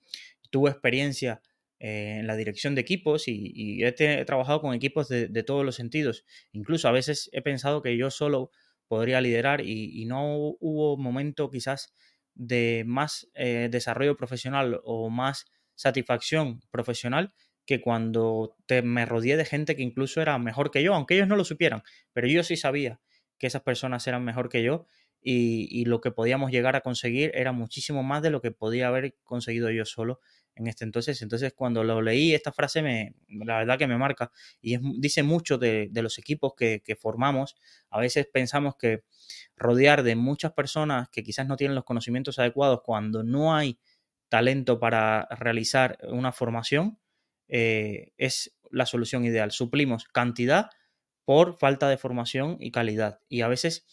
tuve 0.50 0.70
experiencia 0.70 1.40
eh, 1.78 2.18
en 2.20 2.26
la 2.26 2.36
dirección 2.36 2.74
de 2.74 2.82
equipos 2.82 3.26
y, 3.26 3.82
he, 3.82 4.24
trabajado 4.24 4.60
con 4.60 4.74
equipos 4.74 5.08
de, 5.08 5.42
todos 5.42 5.64
los 5.64 5.76
sentidos. 5.76 6.24
Incluso 6.52 6.88
a 6.88 6.92
veces 6.92 7.30
he 7.32 7.42
pensado 7.42 7.82
que 7.82 7.96
yo 7.96 8.10
solo 8.10 8.50
podría 8.86 9.20
liderar 9.20 9.62
y, 9.62 10.04
no 10.06 10.56
hubo 10.60 10.96
momento 10.96 11.50
quizás 11.50 11.94
de 12.34 12.84
más 12.86 13.28
eh, 13.34 13.68
desarrollo 13.70 14.16
profesional 14.16 14.80
o 14.84 15.10
más 15.10 15.46
satisfacción 15.74 16.60
profesional 16.70 17.32
que 17.64 17.80
cuando 17.80 18.56
te, 18.66 18.82
me 18.82 19.06
rodeé 19.06 19.36
de 19.36 19.44
gente 19.44 19.76
que 19.76 19.82
incluso 19.82 20.20
era 20.20 20.38
mejor 20.38 20.70
que 20.70 20.82
yo, 20.82 20.94
aunque 20.94 21.14
ellos 21.14 21.28
no 21.28 21.36
lo 21.36 21.44
supieran, 21.44 21.82
pero 22.12 22.26
yo 22.26 22.42
sí 22.42 22.56
sabía 22.56 23.00
que 23.38 23.46
esas 23.46 23.62
personas 23.62 24.06
eran 24.06 24.24
mejor 24.24 24.48
que 24.48 24.62
yo 24.62 24.86
y, 25.22 25.84
lo 25.84 26.00
que 26.00 26.10
podíamos 26.10 26.50
llegar 26.50 26.76
a 26.76 26.80
conseguir 26.80 27.30
era 27.34 27.52
muchísimo 27.52 28.02
más 28.02 28.22
de 28.22 28.30
lo 28.30 28.40
que 28.40 28.50
podía 28.50 28.88
haber 28.88 29.14
conseguido 29.22 29.70
yo 29.70 29.84
solo 29.84 30.20
en 30.54 30.66
este 30.66 30.84
entonces. 30.84 31.20
Entonces, 31.22 31.52
cuando 31.54 31.84
lo 31.84 32.02
leí, 32.02 32.34
esta 32.34 32.52
frase 32.52 32.82
me, 32.82 33.14
la 33.28 33.58
verdad 33.58 33.78
que 33.78 33.86
me 33.86 33.96
marca 33.96 34.30
y 34.60 34.76
dice 35.00 35.22
mucho 35.22 35.58
de, 35.58 35.90
los 35.94 36.18
equipos 36.18 36.54
que, 36.56 36.96
formamos. 37.00 37.56
A 37.90 38.00
veces 38.00 38.28
pensamos 38.32 38.76
que 38.76 39.04
rodear 39.56 40.02
de 40.02 40.16
muchas 40.16 40.52
personas 40.52 41.08
que 41.10 41.22
quizás 41.22 41.46
no 41.46 41.56
tienen 41.56 41.74
los 41.74 41.84
conocimientos 41.84 42.38
adecuados 42.38 42.80
cuando 42.84 43.22
no 43.22 43.54
hay 43.54 43.78
talento 44.28 44.78
para 44.78 45.26
realizar 45.30 45.98
una 46.08 46.32
formación 46.32 46.98
eh, 47.48 48.12
es 48.16 48.54
la 48.70 48.86
solución 48.86 49.24
ideal. 49.24 49.50
Suplimos 49.50 50.04
cantidad 50.04 50.70
por 51.24 51.58
falta 51.58 51.88
de 51.88 51.96
formación 51.96 52.56
y 52.60 52.70
calidad. 52.70 53.20
Y 53.28 53.42
a 53.42 53.48
veces 53.48 53.86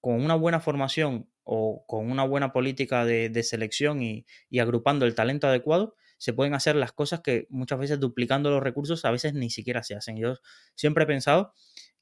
con 0.00 0.24
una 0.24 0.34
buena 0.34 0.60
formación 0.60 1.28
o 1.48 1.84
con 1.86 2.10
una 2.10 2.24
buena 2.24 2.52
política 2.52 3.04
de, 3.04 3.42
selección 3.44 4.02
y, 4.02 4.26
agrupando 4.60 5.06
el 5.06 5.14
talento 5.14 5.46
adecuado, 5.46 5.94
se 6.18 6.32
pueden 6.32 6.54
hacer 6.54 6.74
las 6.74 6.92
cosas 6.92 7.20
que 7.20 7.46
muchas 7.50 7.78
veces 7.78 8.00
duplicando 8.00 8.50
los 8.50 8.62
recursos 8.62 9.04
a 9.04 9.12
veces 9.12 9.32
ni 9.32 9.48
siquiera 9.48 9.84
se 9.84 9.94
hacen. 9.94 10.16
Yo 10.16 10.34
siempre 10.74 11.04
he 11.04 11.06
pensado 11.06 11.52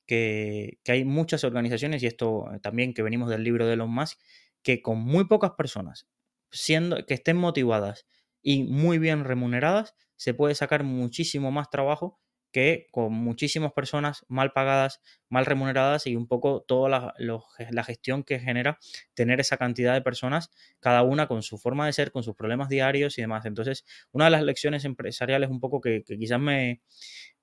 que, 0.07 0.79
hay 0.89 1.05
muchas 1.05 1.45
organizaciones, 1.45 2.03
y 2.03 2.07
esto 2.07 2.47
también 2.63 2.95
que 2.95 3.03
venimos 3.03 3.29
del 3.29 3.45
libro 3.45 3.67
de 3.67 3.75
Elon 3.75 3.91
Musk, 3.91 4.19
que 4.63 4.81
con 4.81 4.99
muy 4.99 5.27
pocas 5.27 5.53
personas, 5.53 6.09
siendo 6.51 7.05
que 7.05 7.13
estén 7.13 7.37
motivadas 7.37 8.07
y 8.41 8.63
muy 8.65 8.99
bien 8.99 9.25
remuneradas, 9.25 9.95
se 10.17 10.33
puede 10.33 10.55
sacar 10.55 10.85
muchísimo 10.85 11.51
más 11.51 11.69
trabajo 11.69 12.19
que 12.55 12.87
con 12.93 13.13
muchísimas 13.13 13.73
personas 13.73 14.25
mal 14.29 14.53
pagadas, 14.53 15.01
mal 15.29 15.45
remuneradas 15.45 16.07
y 16.07 16.15
un 16.15 16.29
poco 16.29 16.63
toda 16.63 17.13
la, 17.19 17.83
gestión 17.83 18.23
que 18.23 18.39
genera 18.39 18.79
tener 19.13 19.41
esa 19.41 19.57
cantidad 19.57 19.93
de 19.93 20.03
personas, 20.03 20.53
cada 20.79 21.03
una 21.03 21.27
con 21.27 21.43
su 21.43 21.59
forma 21.59 21.85
de 21.85 21.93
ser, 21.93 22.13
con 22.13 22.23
sus 22.23 22.37
problemas 22.37 22.69
diarios 22.69 23.19
y 23.19 23.23
demás. 23.23 23.45
Entonces, 23.45 23.85
una 24.13 24.27
de 24.27 24.31
las 24.31 24.45
lecciones 24.45 24.85
empresariales 24.85 25.51
un 25.51 25.59
poco 25.59 25.81
que, 25.81 26.05
quizás 26.05 26.39
me, 26.39 26.81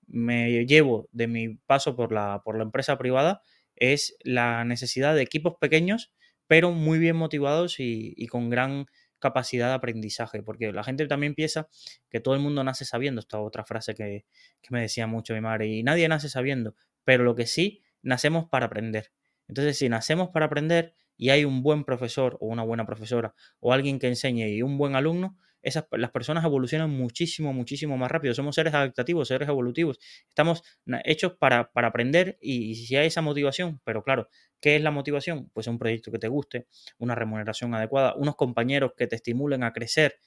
llevo 0.08 1.10
de 1.12 1.28
mi 1.28 1.56
paso 1.56 1.98
por 1.98 2.14
la, 2.14 2.42
por 2.46 2.56
la 2.56 2.64
empresa 2.64 2.98
privada 2.98 3.42
es 3.76 4.16
la 4.24 4.64
necesidad 4.64 5.14
de 5.14 5.24
equipos 5.24 5.56
pequeños, 5.60 6.14
pero 6.48 6.72
muy 6.72 7.00
bien 7.00 7.18
motivados 7.18 7.82
y 7.82 8.28
con 8.28 8.50
gran 8.50 8.86
capacidad 9.22 9.70
de 9.70 9.76
aprendizaje, 9.76 10.44
porque 10.44 10.74
la 10.74 10.84
gente 10.84 11.08
también 11.08 11.36
piensa 11.36 11.70
que 12.10 12.20
todo 12.20 12.36
el 12.36 12.42
mundo 12.42 12.64
nace 12.64 12.84
sabiendo, 12.84 13.22
esta 13.22 13.40
otra 13.40 13.64
frase 13.64 13.96
que, 13.96 14.26
me 14.70 14.82
decía 14.82 15.08
mucho 15.08 15.34
mi 15.34 15.42
madre, 15.42 15.68
y 15.68 15.84
nadie 15.84 16.10
nace 16.10 16.28
sabiendo, 16.28 16.76
pero 17.06 17.24
lo 17.24 17.36
que 17.36 17.46
sí, 17.46 17.84
nacemos 18.02 18.50
para 18.50 18.66
aprender. 18.66 19.12
Entonces, 19.48 19.78
si 19.78 19.88
nacemos 19.88 20.30
para 20.30 20.48
aprender 20.48 20.94
y 21.16 21.30
hay 21.30 21.46
un 21.46 21.62
buen 21.64 21.84
profesor 21.86 22.38
o 22.42 22.48
una 22.48 22.64
buena 22.64 22.86
profesora 22.86 23.34
o 23.60 23.74
alguien 23.74 24.00
que 24.00 24.08
enseñe 24.08 24.50
y 24.50 24.62
un 24.62 24.78
buen 24.78 24.96
alumno, 24.96 25.38
esas, 25.62 25.86
las 25.92 26.12
personas 26.12 26.44
evolucionan 26.44 26.90
muchísimo, 26.90 27.54
muchísimo 27.54 27.98
más 27.98 28.12
rápido. 28.12 28.34
Somos 28.34 28.56
seres 28.56 28.74
adaptativos, 28.74 29.28
seres 29.28 29.48
evolutivos. 29.48 30.00
Estamos 30.28 30.64
hechos 31.04 31.34
para, 31.40 31.72
aprender 31.74 32.38
y, 32.42 32.76
si 32.76 32.96
hay 32.96 33.08
esa 33.08 33.22
motivación, 33.22 33.82
pero 33.84 34.04
claro, 34.04 34.28
¿Qué 34.62 34.76
es 34.76 34.84
la 34.84 34.92
motivación? 34.92 35.50
Pues 35.54 35.66
un 35.66 35.80
proyecto 35.80 36.12
que 36.12 36.20
te 36.20 36.28
guste, 36.28 36.68
una 37.00 37.16
remuneración 37.16 37.74
adecuada, 37.74 38.14
unos 38.16 38.36
compañeros 38.36 38.94
que 38.96 39.08
te 39.08 39.16
estimulen 39.16 39.64
a 39.64 39.74
crecer 39.74 40.20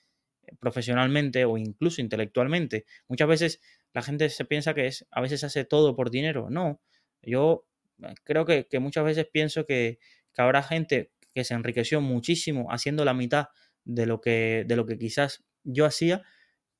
eh, 0.42 0.56
profesionalmente 0.58 1.44
o 1.44 1.56
incluso 1.56 2.00
intelectualmente. 2.00 2.84
Muchas 3.06 3.28
veces 3.28 3.60
la 3.92 4.02
gente 4.02 4.28
se 4.30 4.44
piensa 4.44 4.74
que 4.74 4.88
es, 4.88 5.06
a 5.12 5.20
veces 5.20 5.44
hace 5.44 5.64
todo 5.64 5.94
por 5.94 6.10
dinero. 6.10 6.50
No, 6.50 6.80
yo 7.22 7.64
eh, 8.02 8.14
creo 8.24 8.44
que, 8.44 8.66
muchas 8.80 9.04
veces 9.04 9.28
pienso 9.32 9.64
que, 9.66 10.00
habrá 10.36 10.64
gente 10.64 11.12
que 11.32 11.44
se 11.44 11.54
enriqueció 11.54 12.00
muchísimo 12.00 12.66
haciendo 12.72 13.04
la 13.04 13.14
mitad 13.14 13.46
de 13.84 14.06
lo 14.06 14.20
que, 14.20 14.64
de 14.66 14.76
lo 14.76 14.86
que 14.86 14.98
quizás 14.98 15.44
yo 15.62 15.86
hacía, 15.86 16.22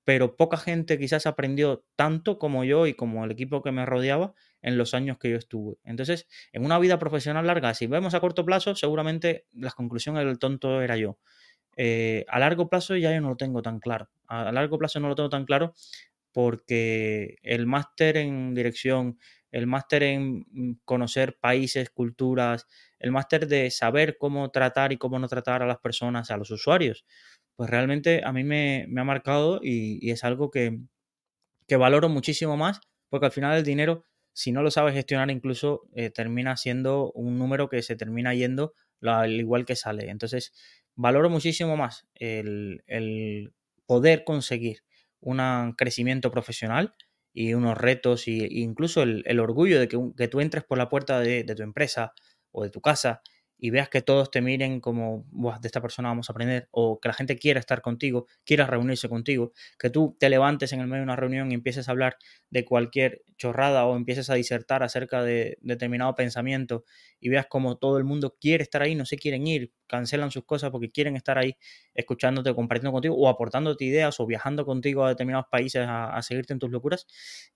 pero 0.05 0.37
poca 0.37 0.57
gente 0.57 0.99
quizás 0.99 1.27
aprendió 1.27 1.85
tanto 1.97 2.39
como 2.39 2.65
yo 2.65 2.87
y 2.87 2.95
como 2.95 3.25
el 3.25 3.31
equipo 3.31 3.63
que 3.63 3.73
me 3.73 3.87
rodeaba 3.87 4.35
en 4.61 4.79
los 4.79 4.95
años 4.95 5.19
que 5.19 5.31
yo 5.31 5.37
estuve. 5.37 5.77
Entonces, 5.85 6.27
en 6.53 6.65
una 6.65 6.79
vida 6.79 6.99
profesional 6.99 7.47
larga, 7.47 7.75
si 7.75 7.87
vemos 7.87 8.15
a 8.15 8.21
corto 8.21 8.45
plazo, 8.45 8.75
seguramente 8.75 9.47
la 9.53 9.71
conclusión 9.71 10.17
del 10.17 10.39
tonto 10.39 10.83
era 10.83 10.97
yo. 10.97 11.19
Eh, 11.77 12.25
a 12.29 12.39
largo 12.39 12.69
plazo 12.69 12.97
ya 12.97 13.13
yo 13.13 13.21
no 13.21 13.31
lo 13.31 13.37
tengo 13.37 13.63
tan 13.63 13.81
claro. 13.81 14.09
A, 14.29 14.53
largo 14.53 14.79
plazo 14.79 15.01
no 15.01 15.09
lo 15.09 15.15
tengo 15.15 15.29
tan 15.29 15.45
claro 15.45 15.75
porque 16.33 17.39
el 17.43 17.67
máster 17.67 18.17
en 18.17 18.55
dirección, 18.55 19.19
el 19.55 19.67
máster 19.67 20.03
en 20.03 20.47
mm, 20.51 20.81
conocer 20.85 21.37
países, 21.41 21.91
culturas, 21.91 22.67
el 22.99 23.13
máster 23.13 23.47
de 23.47 23.71
saber 23.71 24.17
cómo 24.19 24.51
tratar 24.51 24.93
y 24.93 24.99
cómo 24.99 25.19
no 25.19 25.29
tratar 25.29 25.63
a 25.63 25.67
las 25.67 25.79
personas, 25.79 26.31
a 26.31 26.37
los 26.37 26.51
usuarios, 26.51 27.05
pues 27.57 27.71
realmente 27.71 28.23
a 28.25 28.33
mí 28.33 28.45
me, 28.45 28.87
ha 28.97 29.05
marcado 29.05 29.61
y, 29.63 30.11
es 30.11 30.25
algo 30.25 30.51
que, 30.51 30.81
que 31.67 31.77
valoro 31.77 32.09
muchísimo 32.09 32.57
más 32.57 32.81
porque 33.09 33.27
al 33.27 33.33
final 33.33 33.57
el 33.57 33.65
dinero 33.65 34.07
si 34.35 34.51
no 34.51 34.63
lo 34.63 34.71
sabes 34.71 34.95
gestionar, 34.95 35.31
incluso 35.31 35.89
eh, 35.95 36.11
termina 36.11 36.57
siendo 36.57 37.13
un 37.13 37.39
número 37.39 37.69
que 37.69 37.83
se 37.83 37.95
termina 37.97 38.35
yendo 38.35 38.75
al 39.01 39.33
igual 39.33 39.65
que 39.65 39.77
sale. 39.77 40.11
Entonces, 40.11 40.53
valoro 40.97 41.31
muchísimo 41.31 41.77
más 41.77 42.07
el, 42.15 43.53
poder 43.87 44.25
conseguir 44.25 44.83
un 45.21 45.73
crecimiento 45.79 46.31
profesional 46.31 46.95
y 47.35 47.55
unos 47.55 47.77
retos 47.77 48.27
e 48.29 48.49
incluso 48.51 49.03
el, 49.03 49.41
orgullo 49.41 49.79
de 49.79 49.89
que, 49.89 50.29
tú 50.29 50.41
entres 50.41 50.65
por 50.65 50.79
la 50.79 50.89
puerta 50.89 51.21
de 51.21 51.45
tu 51.45 51.63
empresa 51.63 52.15
o 52.53 52.63
de 52.63 52.71
tu 52.71 52.81
casa 52.81 53.21
y 53.65 53.71
veas 53.71 53.89
que 53.89 54.03
todos 54.03 54.31
te 54.31 54.43
miren 54.43 54.79
como, 54.79 55.25
de 55.33 55.67
esta 55.67 55.81
persona 55.81 56.11
vamos 56.11 56.29
a 56.29 56.35
aprender, 56.35 56.69
o 56.71 57.01
que 57.01 57.09
la 57.09 57.15
gente 57.15 57.39
quiera 57.39 57.59
estar 57.59 57.81
contigo, 57.81 58.27
quiera 58.45 58.67
reunirse 58.67 59.09
contigo, 59.09 59.53
que 59.79 59.89
tú 59.89 60.15
te 60.21 60.29
levantes 60.29 60.75
en 60.75 60.81
el 60.81 60.87
medio 60.87 60.99
de 60.99 61.05
una 61.05 61.17
reunión 61.17 61.51
y 61.51 61.55
empieces 61.55 61.89
a 61.89 61.93
hablar 61.93 62.19
de 62.51 62.67
cualquier 62.67 63.23
chorrada 63.39 63.87
o 63.87 63.97
empieces 63.97 64.29
a 64.29 64.35
disertar 64.35 64.83
acerca 64.83 65.23
de 65.23 65.57
determinado 65.63 66.15
pensamiento 66.15 66.85
y 67.19 67.31
veas 67.31 67.47
como 67.47 67.79
todo 67.79 67.97
el 67.97 68.05
mundo 68.05 68.37
quiere 68.39 68.63
estar 68.63 68.83
ahí, 68.83 68.95
no 68.95 69.07
se 69.07 69.17
quieren 69.17 69.47
ir, 69.47 69.73
cancelan 69.87 70.31
sus 70.31 70.45
cosas 70.45 70.71
porque 70.71 70.91
quieren 70.91 71.17
estar 71.17 71.39
ahí 71.39 71.57
escuchándote, 71.95 72.55
compartiendo 72.55 72.93
contigo 72.93 73.17
o 73.17 73.31
aportándote 73.31 73.87
ideas 73.87 74.21
o 74.21 74.27
viajando 74.27 74.67
contigo 74.67 75.07
a 75.07 75.09
determinados 75.09 75.47
países 75.51 75.87
a, 75.89 76.21
seguirte 76.21 76.53
en 76.53 76.59
tus 76.59 76.71
locuras, 76.71 77.07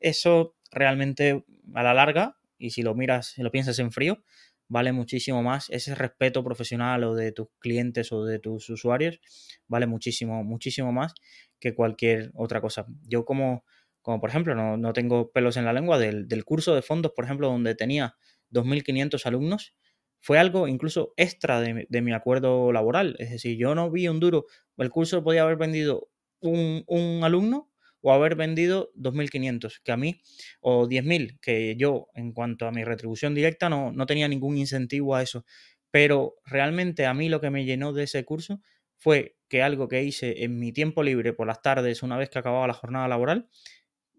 eso 0.01 0.57
realmente 0.71 1.45
a 1.75 1.83
la 1.83 1.93
larga, 1.93 2.39
y 2.57 2.71
si 2.71 2.83
lo 2.83 2.95
miras, 2.95 3.27
si 3.27 3.43
lo 3.43 3.51
piensas 3.51 3.79
en 3.79 3.93
frío, 3.93 4.25
vale 4.69 4.93
muchísimo 4.93 5.43
más. 5.43 5.69
Ese 5.71 5.95
respeto 5.95 6.45
profesional 6.45 7.05
o 7.05 7.15
de 7.15 7.33
tus 7.33 7.49
clientes 7.59 8.13
o 8.13 8.25
de 8.25 8.39
tus 8.39 8.69
usuarios 8.71 9.21
vale 9.67 9.87
muchísimo, 9.87 10.45
muchísimo 10.45 10.93
más 10.93 11.15
que 11.59 11.75
cualquier 11.75 12.31
otra 12.35 12.61
cosa. 12.61 12.87
Yo 13.03 13.25
como, 13.25 13.65
como 14.03 14.21
por 14.21 14.31
ejemplo, 14.31 14.55
no, 14.55 14.93
tengo 14.93 15.31
pelos 15.33 15.57
en 15.57 15.65
la 15.65 15.73
lengua 15.73 15.99
del, 15.99 16.45
curso 16.45 16.75
de 16.75 16.83
fondos, 16.83 17.13
por 17.13 17.25
ejemplo, 17.25 17.49
donde 17.49 17.75
tenía 17.75 18.17
2.500 18.51 19.27
alumnos, 19.27 19.75
fue 20.21 20.39
algo 20.39 20.69
incluso 20.69 21.15
extra 21.17 21.61
de, 21.61 21.87
de, 21.89 22.03
mi 22.03 22.13
acuerdo 22.13 22.73
laboral. 22.73 23.17
Es 23.19 23.31
decir, 23.31 23.57
yo 23.57 23.75
no 23.75 23.91
vi 23.91 24.09
un 24.09 24.21
duro, 24.21 24.47
el 24.77 24.91
curso 24.91 25.23
podía 25.23 25.43
haber 25.43 25.57
vendido 25.57 26.09
un, 26.41 26.85
un 26.87 27.21
alumno 27.25 27.71
o 28.01 28.13
haber 28.13 28.37
vendido 28.37 28.91
2.500, 28.95 29.81
que 29.85 29.93
a 29.93 29.97
mí, 29.97 30.21
o 30.61 30.87
10.000, 30.87 31.39
que 31.41 31.77
yo 31.77 32.09
en 32.15 32.33
cuanto 32.33 32.67
a 32.67 32.73
mi 32.73 32.85
retribución 32.85 33.35
directa 33.35 33.69
no, 33.69 33.93
no 33.93 34.07
tenía 34.07 34.29
ningún 34.29 34.57
incentivo 34.57 35.15
a 35.17 35.23
eso. 35.23 35.45
Pero 35.91 36.37
realmente 36.45 37.07
a 37.07 37.15
mí 37.15 37.29
lo 37.29 37.41
que 37.41 37.51
me 37.51 37.65
llenó 37.65 37.93
de 37.93 38.05
ese 38.05 38.25
curso 38.25 38.61
fue 38.99 39.37
que 39.49 39.63
algo 39.63 39.89
que 39.89 40.03
hice 40.03 40.45
en 40.45 40.59
mi 40.59 40.73
tiempo 40.73 41.03
libre 41.03 41.33
por 41.33 41.47
las 41.47 41.63
tardes, 41.63 42.03
una 42.03 42.17
vez 42.17 42.31
que 42.31 42.39
acababa 42.39 42.67
la 42.67 42.75
jornada 42.75 43.09
laboral, 43.09 43.49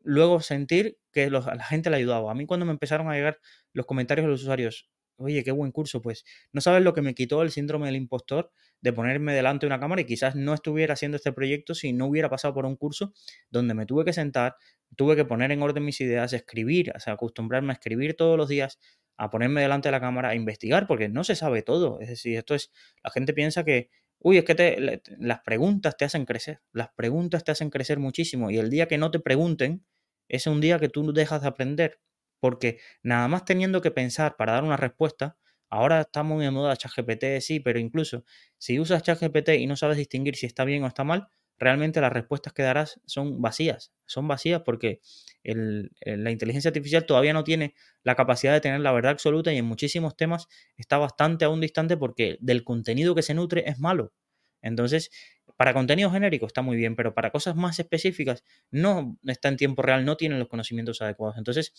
luego 0.04 0.42
sentir 0.42 0.98
que 1.12 1.30
la 1.30 1.42
gente 1.64 1.90
le 1.90 1.98
ayudaba. 1.98 2.32
A 2.32 2.36
mí 2.36 2.46
cuando 2.46 2.66
me 2.66 2.72
empezaron 2.72 3.10
a 3.10 3.16
llegar 3.16 3.40
los 3.74 3.86
comentarios 3.86 4.26
de 4.26 4.32
los 4.32 4.42
usuarios, 4.42 4.90
oye, 5.20 5.44
qué 5.44 5.52
buen 5.52 5.72
curso, 5.72 6.02
pues 6.02 6.26
no 6.52 6.62
sabes 6.62 6.84
lo 6.84 6.94
que 6.94 7.02
me 7.02 7.14
quitó 7.14 7.42
el 7.42 7.52
síndrome 7.52 7.88
del 7.88 7.96
impostor 7.96 8.52
de 8.82 8.94
ponerme 8.94 9.34
delante 9.34 9.66
de 9.66 9.68
una 9.68 9.80
cámara 9.80 10.02
y 10.02 10.06
quizás 10.06 10.36
no 10.36 10.54
estuviera 10.54 10.94
haciendo 10.94 11.18
este 11.18 11.34
proyecto 11.34 11.76
si 11.76 11.94
no 11.94 12.08
hubiera 12.08 12.30
pasado 12.30 12.54
por 12.54 12.66
un 12.66 12.76
curso 12.76 13.14
donde 13.50 13.74
me 13.74 13.86
tuve 13.86 14.06
que 14.06 14.14
sentar, 14.14 14.56
tuve 14.96 15.16
que 15.16 15.26
poner 15.26 15.52
en 15.52 15.62
orden 15.62 15.84
mis 15.84 16.00
ideas, 16.02 16.34
escribir, 16.34 16.92
o 16.96 17.00
sea, 17.00 17.14
acostumbrarme 17.14 17.72
a 17.72 17.74
escribir 17.74 18.16
todos 18.16 18.38
los 18.38 18.50
días, 18.50 18.80
a 19.18 19.30
ponerme 19.30 19.62
delante 19.62 19.90
de 19.90 19.92
la 19.92 20.00
cámara, 20.00 20.30
a 20.30 20.36
investigar, 20.36 20.88
porque 20.88 21.10
no 21.10 21.24
se 21.24 21.36
sabe 21.36 21.62
todo. 21.62 22.00
Es 22.00 22.10
decir, 22.10 22.38
esto 22.38 22.56
es, 22.56 22.72
la 23.04 23.12
gente 23.12 23.34
piensa 23.34 23.66
que, 23.66 23.90
uy, 24.20 24.38
es 24.38 24.46
que 24.46 24.56
te, 24.56 25.02
las 25.18 25.42
preguntas 25.42 25.98
te 25.98 26.06
hacen 26.06 26.26
crecer, 26.26 26.62
las 26.72 26.90
preguntas 26.96 27.44
te 27.44 27.52
hacen 27.52 27.70
crecer 27.70 28.00
muchísimo 28.00 28.50
y 28.50 28.58
el 28.58 28.70
día 28.70 28.88
que 28.88 28.98
no 28.98 29.12
te 29.12 29.20
pregunten 29.20 29.86
es 30.30 30.48
un 30.48 30.62
día 30.62 30.80
que 30.80 30.90
tú 30.90 31.12
dejas 31.12 31.42
de 31.42 31.48
aprender 31.48 32.00
porque 32.40 32.80
nada 33.04 33.28
más 33.28 33.46
teniendo 33.46 33.82
que 33.82 33.92
pensar 33.92 34.36
para 34.38 34.54
dar 34.54 34.64
una 34.64 34.78
respuesta, 34.78 35.38
ahora 35.70 36.02
está 36.02 36.24
muy 36.24 36.44
de 36.46 36.52
moda 36.52 36.76
ChatGPT, 36.76 37.42
sí, 37.42 37.60
pero 37.60 37.80
incluso 37.80 38.24
si 38.58 38.80
usas 38.80 39.04
ChatGPT 39.04 39.50
y 39.60 39.68
no 39.68 39.76
sabes 39.76 39.98
distinguir 39.98 40.36
si 40.36 40.46
está 40.46 40.66
bien 40.66 40.84
o 40.84 40.88
está 40.88 41.04
mal, 41.04 41.28
realmente 41.58 42.02
las 42.02 42.14
respuestas 42.14 42.54
que 42.54 42.64
darás 42.64 43.02
son 43.06 43.42
vacías. 43.42 43.92
Son 44.06 44.28
vacías 44.28 44.62
porque 44.66 45.02
la 45.44 46.32
inteligencia 46.32 46.70
artificial 46.70 47.06
todavía 47.06 47.34
no 47.34 47.44
tiene 47.44 47.76
la 48.04 48.16
capacidad 48.16 48.54
de 48.54 48.62
tener 48.62 48.80
la 48.80 48.92
verdad 48.92 49.12
absoluta 49.12 49.54
y 49.54 49.58
en 49.58 49.66
muchísimos 49.66 50.16
temas 50.16 50.48
está 50.78 50.98
bastante 50.98 51.46
aún 51.46 51.62
distante 51.62 51.98
porque 51.98 52.38
del 52.40 52.64
contenido 52.64 53.14
que 53.14 53.22
se 53.22 53.34
nutre 53.34 53.70
es 53.70 53.80
malo. 53.80 54.14
Entonces, 54.62 55.12
para 55.58 55.74
contenido 55.74 56.12
genérico 56.12 56.46
está 56.46 56.62
muy 56.62 56.78
bien, 56.78 56.96
pero 56.96 57.14
para 57.14 57.32
cosas 57.32 57.56
más 57.56 57.80
específicas 57.80 58.44
no 58.72 59.18
está 59.26 59.50
en 59.50 59.58
tiempo 59.58 59.82
real, 59.82 60.06
no 60.06 60.18
tienen 60.18 60.40
los 60.40 60.48
conocimientos 60.48 61.02
adecuados. 61.02 61.38
Entonces, 61.38 61.74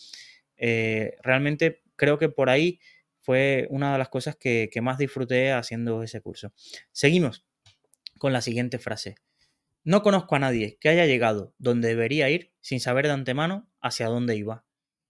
eh, 0.57 1.15
realmente 1.23 1.81
creo 1.95 2.17
que 2.17 2.29
por 2.29 2.49
ahí 2.49 2.79
fue 3.21 3.67
una 3.69 3.93
de 3.93 3.99
las 3.99 4.09
cosas 4.09 4.35
que, 4.35 4.69
más 4.81 4.97
disfruté 4.97 5.51
haciendo 5.51 6.03
ese 6.03 6.21
curso. 6.21 6.53
Seguimos 6.91 7.45
con 8.17 8.33
la 8.33 8.41
siguiente 8.41 8.79
frase. 8.79 9.15
No 9.83 10.03
conozco 10.03 10.35
a 10.35 10.39
nadie 10.39 10.77
que 10.79 10.89
haya 10.89 11.05
llegado 11.05 11.53
donde 11.57 11.89
debería 11.89 12.29
ir 12.29 12.51
sin 12.59 12.79
saber 12.79 13.05
de 13.05 13.13
antemano 13.13 13.69
hacia 13.81 14.07
dónde 14.07 14.35
iba. 14.35 14.65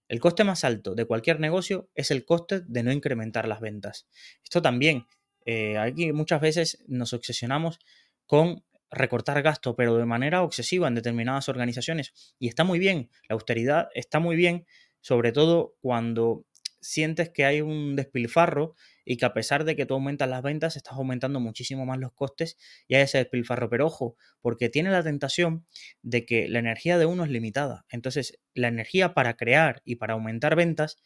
El 0.08 0.20
coste 0.20 0.44
más 0.44 0.64
alto 0.64 0.94
de 0.94 1.06
cualquier 1.06 1.40
negocio 1.40 1.90
es 1.94 2.10
el 2.10 2.24
coste 2.24 2.60
de 2.60 2.82
no 2.82 2.92
incrementar 2.92 3.48
las 3.48 3.60
ventas. 3.60 4.06
Esto 4.42 4.60
también, 4.60 5.06
eh, 5.46 5.78
aquí 5.78 6.12
muchas 6.12 6.40
veces 6.40 6.84
nos 6.86 7.12
obsesionamos 7.14 7.78
con 8.26 8.64
recortar 8.90 9.42
gasto, 9.42 9.74
pero 9.74 9.96
de 9.96 10.04
manera 10.04 10.42
obsesiva 10.42 10.86
en 10.86 10.94
determinadas 10.94 11.48
organizaciones. 11.48 12.34
Y 12.38 12.48
está 12.48 12.64
muy 12.64 12.78
bien, 12.78 13.10
la 13.28 13.34
austeridad 13.34 13.88
está 13.94 14.20
muy 14.20 14.36
bien, 14.36 14.66
sobre 15.02 15.32
todo 15.32 15.76
cuando 15.82 16.46
sientes 16.80 17.30
que 17.30 17.44
hay 17.44 17.60
un 17.60 17.94
despilfarro 17.96 18.74
y 19.04 19.16
que 19.16 19.24
a 19.24 19.34
pesar 19.34 19.64
de 19.64 19.76
que 19.76 19.86
tú 19.86 19.94
aumentas 19.94 20.28
las 20.28 20.42
ventas, 20.42 20.76
estás 20.76 20.94
aumentando 20.94 21.40
muchísimo 21.40 21.86
más 21.86 21.98
los 21.98 22.12
costes 22.12 22.56
y 22.88 22.94
hay 22.94 23.02
ese 23.02 23.18
despilfarro. 23.18 23.68
Pero 23.68 23.86
ojo, 23.86 24.16
porque 24.40 24.68
tiene 24.68 24.90
la 24.90 25.02
tentación 25.02 25.66
de 26.02 26.24
que 26.26 26.48
la 26.48 26.58
energía 26.58 26.98
de 26.98 27.06
uno 27.06 27.24
es 27.24 27.30
limitada. 27.30 27.84
Entonces, 27.90 28.40
la 28.54 28.68
energía 28.68 29.14
para 29.14 29.36
crear 29.36 29.82
y 29.84 29.96
para 29.96 30.14
aumentar 30.14 30.56
ventas 30.56 30.96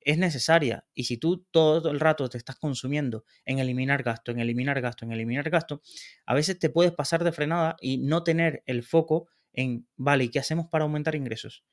es 0.00 0.18
necesaria. 0.18 0.86
Y 0.94 1.04
si 1.04 1.16
tú 1.18 1.46
todo 1.50 1.90
el 1.90 2.00
rato 2.00 2.28
te 2.28 2.38
estás 2.38 2.56
consumiendo 2.56 3.24
en 3.44 3.58
eliminar 3.58 4.02
gasto, 4.02 4.32
en 4.32 4.40
eliminar 4.40 4.80
gasto, 4.80 5.04
en 5.04 5.12
eliminar 5.12 5.50
gasto, 5.50 5.82
a 6.26 6.34
veces 6.34 6.58
te 6.58 6.70
puedes 6.70 6.92
pasar 6.92 7.24
de 7.24 7.32
frenada 7.32 7.76
y 7.80 7.98
no 7.98 8.24
tener 8.24 8.62
el 8.66 8.82
foco 8.84 9.28
en, 9.52 9.88
vale, 9.96 10.24
¿y 10.24 10.28
qué 10.30 10.38
hacemos 10.38 10.66
para 10.68 10.84
aumentar 10.84 11.14
ingresos? 11.14 11.64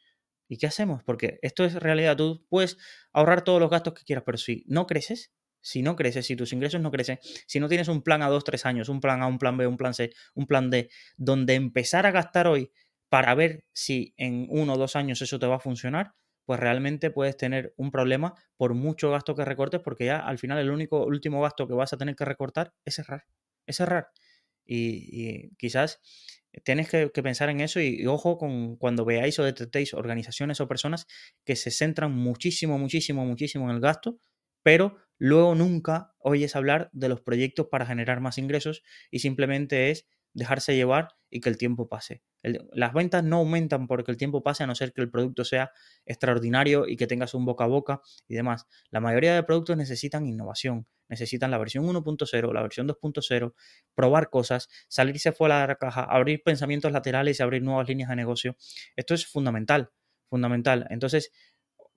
¿Y 0.48 0.58
qué 0.58 0.68
hacemos? 0.68 1.04
Porque 1.04 1.40
esto 1.42 1.66
es 1.66 1.74
realidad. 1.75 2.16
Tú 2.18 2.46
puedes 2.50 2.78
ahorrar 3.14 3.44
todos 3.44 3.60
los 3.60 3.70
gastos 3.70 3.94
que 3.94 4.04
quieras, 4.04 4.24
pero 4.25 4.38
si 4.38 4.64
no 4.68 4.86
creces, 4.88 5.32
si 5.62 5.82
no 5.82 5.96
creces, 5.96 6.25
si 6.28 6.36
tus 6.36 6.54
ingresos 6.54 6.82
no 6.82 6.92
crecen, 6.92 7.20
si 7.48 7.60
no 7.60 7.68
tienes 7.68 7.88
un 7.88 8.04
plan 8.04 8.22
a 8.22 8.30
dos, 8.30 8.44
tres 8.44 8.66
años, 8.66 8.90
un 8.90 9.02
plan 9.02 9.24
A, 9.24 9.28
un 9.28 9.40
plan 9.40 9.58
B, 9.58 9.66
un 9.68 9.78
plan 9.78 9.94
C, 9.94 10.12
un 10.36 10.46
plan 10.46 10.70
D, 10.70 10.90
donde 11.18 11.56
empezar 11.56 12.06
a 12.06 12.12
gastar 12.12 12.48
hoy 12.48 12.72
para 13.10 13.34
ver 13.34 13.66
si 13.74 14.14
en 14.18 14.46
uno 14.50 14.74
o 14.74 14.78
dos 14.78 14.96
años 14.96 15.22
eso 15.22 15.40
te 15.40 15.48
va 15.48 15.56
a 15.56 15.60
funcionar, 15.60 16.14
pues 16.46 16.60
realmente 16.60 17.10
puedes 17.10 17.38
tener 17.38 17.74
un 17.78 17.90
problema 17.92 18.36
por 18.58 18.75
mucho 18.75 19.10
gasto 19.12 19.36
que 19.36 19.46
recortes, 19.46 19.82
porque 19.82 20.06
ya 20.06 20.20
al 20.20 20.38
final 20.38 20.60
el 20.60 20.70
único 20.70 21.04
último 21.06 21.42
gasto 21.42 21.68
que 21.68 21.74
vas 21.74 21.94
a 21.94 21.98
tener 21.98 22.16
que 22.16 22.25
recortar 22.25 22.74
es 22.86 22.96
cerrar. 22.96 23.24
Es 23.66 23.78
cerrar. 23.78 24.10
Y, 24.65 25.50
quizás 25.57 26.01
tienes 26.63 26.89
que, 26.89 27.10
pensar 27.10 27.50
en 27.50 27.62
eso 27.62 27.79
y, 27.79 28.05
ojo 28.07 28.38
con 28.38 28.77
cuando 28.77 29.05
veáis 29.05 29.38
o 29.39 29.43
detectéis 29.43 29.93
organizaciones 29.93 30.62
o 30.62 30.67
personas 30.67 31.07
que 31.45 31.55
se 31.55 31.72
centran 31.72 32.12
muchísimo, 32.12 32.77
muchísimo, 32.77 33.25
muchísimo 33.25 33.69
en 33.69 33.75
el 33.75 33.81
gasto, 33.81 34.19
pero 34.63 34.98
luego 35.17 35.55
nunca 35.55 36.13
oyes 36.19 36.55
hablar 36.55 36.89
de 36.93 37.10
los 37.10 37.22
proyectos 37.22 37.67
para 37.69 37.86
generar 37.86 38.22
más 38.22 38.38
ingresos 38.38 38.84
y 39.12 39.19
simplemente 39.19 39.91
es 39.91 40.07
dejarse 40.36 40.75
llevar 40.75 41.15
y 41.30 41.39
que 41.42 41.50
el 41.50 41.58
tiempo 41.58 41.89
pase. 41.89 42.22
las 42.44 42.94
ventas 42.94 43.24
no 43.24 43.38
aumentan 43.38 43.88
porque 43.88 44.12
el 44.12 44.18
tiempo 44.18 44.44
pase 44.44 44.63
a 44.63 44.68
no 44.68 44.75
ser 44.75 44.94
que 44.94 45.01
el 45.01 45.10
producto 45.10 45.44
sea 45.44 45.72
extraordinario 46.06 46.88
y 46.88 46.96
que 46.96 47.08
tengas 47.08 47.34
un 47.34 47.44
boca 47.44 47.63
a 47.63 47.68
boca 47.68 48.01
y 48.27 48.36
demás. 48.36 48.68
La 48.92 49.00
mayoría 49.00 49.34
de 49.34 49.42
productos 49.42 49.75
necesitan 49.77 50.27
innovación, 50.27 50.88
necesitan 51.10 51.50
la 51.50 51.58
versión 51.58 51.86
1.0, 51.86 52.54
la 52.54 52.62
versión 52.62 52.88
2.0, 52.88 53.56
probar 53.96 54.30
cosas, 54.30 54.70
salirse 54.88 55.32
fuera 55.32 55.62
de 55.62 55.68
la 55.68 55.75
caja, 55.77 56.04
abrir 56.04 56.44
pensamientos 56.44 56.92
laterales 56.92 57.39
y 57.39 57.44
abrir 57.44 57.63
nuevas 57.63 57.88
líneas 57.88 58.10
de 58.10 58.15
negocio. 58.15 58.56
Esto 58.96 59.15
es 59.15 59.25
fundamental, 59.25 59.89
fundamental. 60.30 60.86
Entonces, 60.92 61.32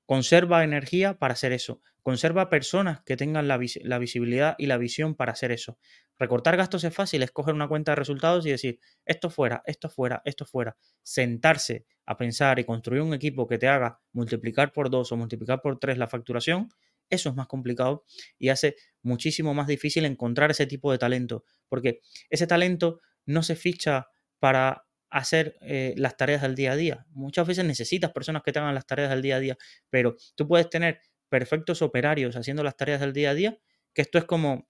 conserva 0.09 0.65
energía 0.65 1.19
para 1.19 1.35
hacer 1.35 1.53
eso. 1.53 1.83
Conserva 2.03 2.49
personas 2.49 3.03
que 3.03 3.19
tengan 3.19 3.47
la, 3.47 3.59
visibilidad 3.59 4.55
y 4.57 4.65
la 4.65 4.79
visión 4.79 5.15
para 5.15 5.33
hacer 5.33 5.53
eso. 5.53 5.79
Recortar 6.19 6.57
gastos 6.57 6.83
es 6.85 6.94
fácil, 6.94 7.23
es 7.23 7.31
coger 7.31 7.53
una 7.53 7.68
cuenta 7.68 7.92
de 7.92 7.97
resultados 7.97 8.47
y 8.47 8.51
decir, 8.51 8.81
esto 9.05 9.29
fuera, 9.29 9.62
esto 9.66 9.90
fuera, 9.90 10.23
esto 10.25 10.47
fuera. 10.47 10.79
Sentarse 11.03 11.85
a 12.07 12.16
pensar 12.16 12.59
y 12.59 12.64
construir 12.64 13.03
un 13.03 13.12
equipo 13.12 13.47
que 13.47 13.59
te 13.59 13.68
haga 13.68 14.01
multiplicar 14.12 14.73
por 14.73 14.88
dos 14.88 15.12
o 15.12 15.16
multiplicar 15.18 15.61
por 15.61 15.79
tres 15.79 15.99
la 15.99 16.09
facturación, 16.09 16.71
eso 17.11 17.29
es 17.29 17.35
más 17.35 17.47
complicado 17.47 18.07
y 18.38 18.49
hace 18.49 18.77
muchísimo 19.03 19.53
más 19.53 19.66
difícil 19.66 20.07
encontrar 20.07 20.51
ese 20.51 20.64
tipo 20.64 20.90
de 20.90 20.97
talento, 20.97 21.44
porque 21.68 22.01
ese 22.31 22.47
talento 22.47 23.03
no 23.27 23.42
se 23.42 23.57
ficha 23.57 24.07
para 24.38 24.88
hacer 25.11 25.57
eh, 25.61 25.94
las 25.97 26.16
tareas 26.16 26.42
del 26.42 26.55
día 26.55 26.73
a 26.73 26.77
día. 26.77 27.07
Muchas 27.11 27.47
veces 27.47 27.64
necesitas 27.64 28.12
personas 28.12 28.42
que 28.42 28.53
te 28.53 28.59
hagan 28.59 28.75
las 28.75 28.87
tareas 28.87 29.11
del 29.11 29.23
día 29.23 29.37
a 29.37 29.40
día, 29.40 29.59
pero 29.90 30.16
tú 30.35 30.47
puedes 30.47 30.68
tener 30.71 31.01
perfectos 31.29 31.83
operarios 31.83 32.37
haciendo 32.37 32.62
las 32.62 32.77
tareas 32.77 33.01
del 33.01 33.12
día 33.12 33.31
a 33.31 33.35
día, 33.35 33.59
que 33.94 34.03
esto 34.03 34.18
es 34.18 34.25
como 34.25 34.68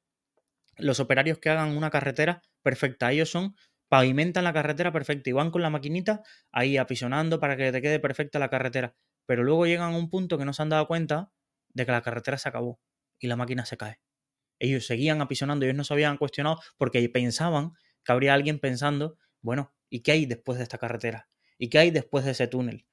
los 0.76 1.00
operarios 1.00 1.38
que 1.38 1.50
hagan 1.50 1.76
una 1.76 1.90
carretera 1.90 2.42
perfecta. 2.62 3.10
Ellos 3.12 3.30
son, 3.30 3.56
pavimentan 3.88 4.44
la 4.44 4.52
carretera 4.52 4.92
perfecta 4.92 5.30
y 5.30 5.32
van 5.32 5.50
con 5.50 5.62
la 5.62 5.70
maquinita 5.70 6.22
ahí 6.52 6.76
apisonando 6.76 7.40
para 7.40 7.56
que 7.56 7.72
te 7.72 7.82
quede 7.82 8.00
perfecta 8.00 8.38
la 8.38 8.48
carretera. 8.48 8.94
Pero 9.26 9.42
luego 9.44 9.66
llegan 9.66 9.92
a 9.94 9.96
un 9.96 10.08
punto 10.08 10.38
que 10.38 10.44
no 10.44 10.52
se 10.52 10.62
han 10.62 10.68
dado 10.68 10.86
cuenta 10.86 11.32
de 11.68 11.84
que 11.84 11.92
la 11.92 12.02
carretera 12.02 12.38
se 12.38 12.48
acabó 12.48 12.80
y 13.18 13.26
la 13.26 13.36
máquina 13.36 13.64
se 13.64 13.76
cae. 13.76 14.00
Ellos 14.58 14.86
seguían 14.86 15.20
apisonando, 15.20 15.64
ellos 15.64 15.76
no 15.76 15.84
se 15.84 15.94
habían 15.94 16.16
cuestionado 16.16 16.60
porque 16.76 17.06
pensaban 17.08 17.72
que 18.04 18.12
habría 18.12 18.34
alguien 18.34 18.58
pensando, 18.58 19.16
bueno, 19.40 19.72
¿Y 19.90 20.00
qué 20.00 20.12
hay 20.12 20.26
después 20.26 20.58
de 20.58 20.64
esta 20.64 20.78
carretera? 20.78 21.28
¿Y 21.58 21.68
qué 21.68 21.78
hay 21.78 21.90
después 21.90 22.24
de 22.24 22.32
ese 22.32 22.46
túnel? 22.46 22.86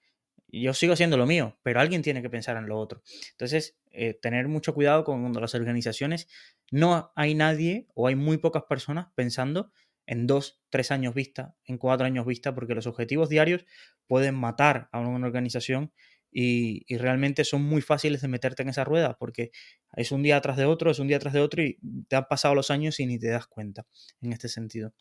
Yo 0.47 0.73
sigo 0.73 0.93
haciendo 0.93 1.17
lo 1.17 1.25
mío, 1.25 1.59
pero 1.63 1.79
alguien 1.79 2.01
tiene 2.01 2.21
que 2.21 2.29
pensar 2.29 2.57
en 2.57 2.67
lo 2.67 2.79
otro. 2.79 3.01
Entonces, 3.31 3.77
eh, 3.91 4.13
tener 4.13 4.47
mucho 4.47 4.73
cuidado 4.73 5.03
con 5.03 5.33
las 5.33 5.55
organizaciones 5.55 6.27
no 6.71 7.11
hay 7.15 7.35
nadie 7.35 7.87
o 7.93 8.07
hay 8.07 8.15
muy 8.15 8.37
pocas 8.37 8.63
personas 8.63 9.07
pensando 9.15 9.71
en 10.07 10.27
dos, 10.27 10.61
tres 10.69 10.91
años 10.91 11.13
vista, 11.13 11.55
en 11.65 11.77
cuatro 11.77 12.05
años 12.05 12.25
vista, 12.25 12.53
porque 12.53 12.75
los 12.75 12.87
objetivos 12.87 13.29
diarios 13.29 13.65
pueden 14.07 14.35
matar 14.35 14.89
a 14.91 14.99
una 14.99 15.25
organización 15.25 15.91
y, 16.31 16.83
y, 16.87 16.97
realmente 16.97 17.45
son 17.45 17.63
muy 17.63 17.81
fáciles 17.81 18.21
de 18.21 18.27
meterte 18.27 18.61
en 18.61 18.69
esa 18.69 18.83
rueda 18.83 19.17
porque 19.17 19.51
es 19.95 20.11
un 20.11 20.21
día 20.21 20.41
tras 20.41 20.57
de 20.57 20.65
otro, 20.65 20.91
es 20.91 20.99
un 20.99 21.07
día 21.07 21.17
tras 21.17 21.33
de 21.33 21.39
otro 21.39 21.63
y 21.63 21.79
te 22.09 22.17
han 22.17 22.27
pasado 22.27 22.55
los 22.55 22.71
años 22.71 22.99
y 22.99 23.05
ni 23.05 23.17
te 23.17 23.29
das 23.29 23.47
cuenta 23.47 23.85
en 24.21 24.33
este 24.33 24.49
sentido. 24.49 24.93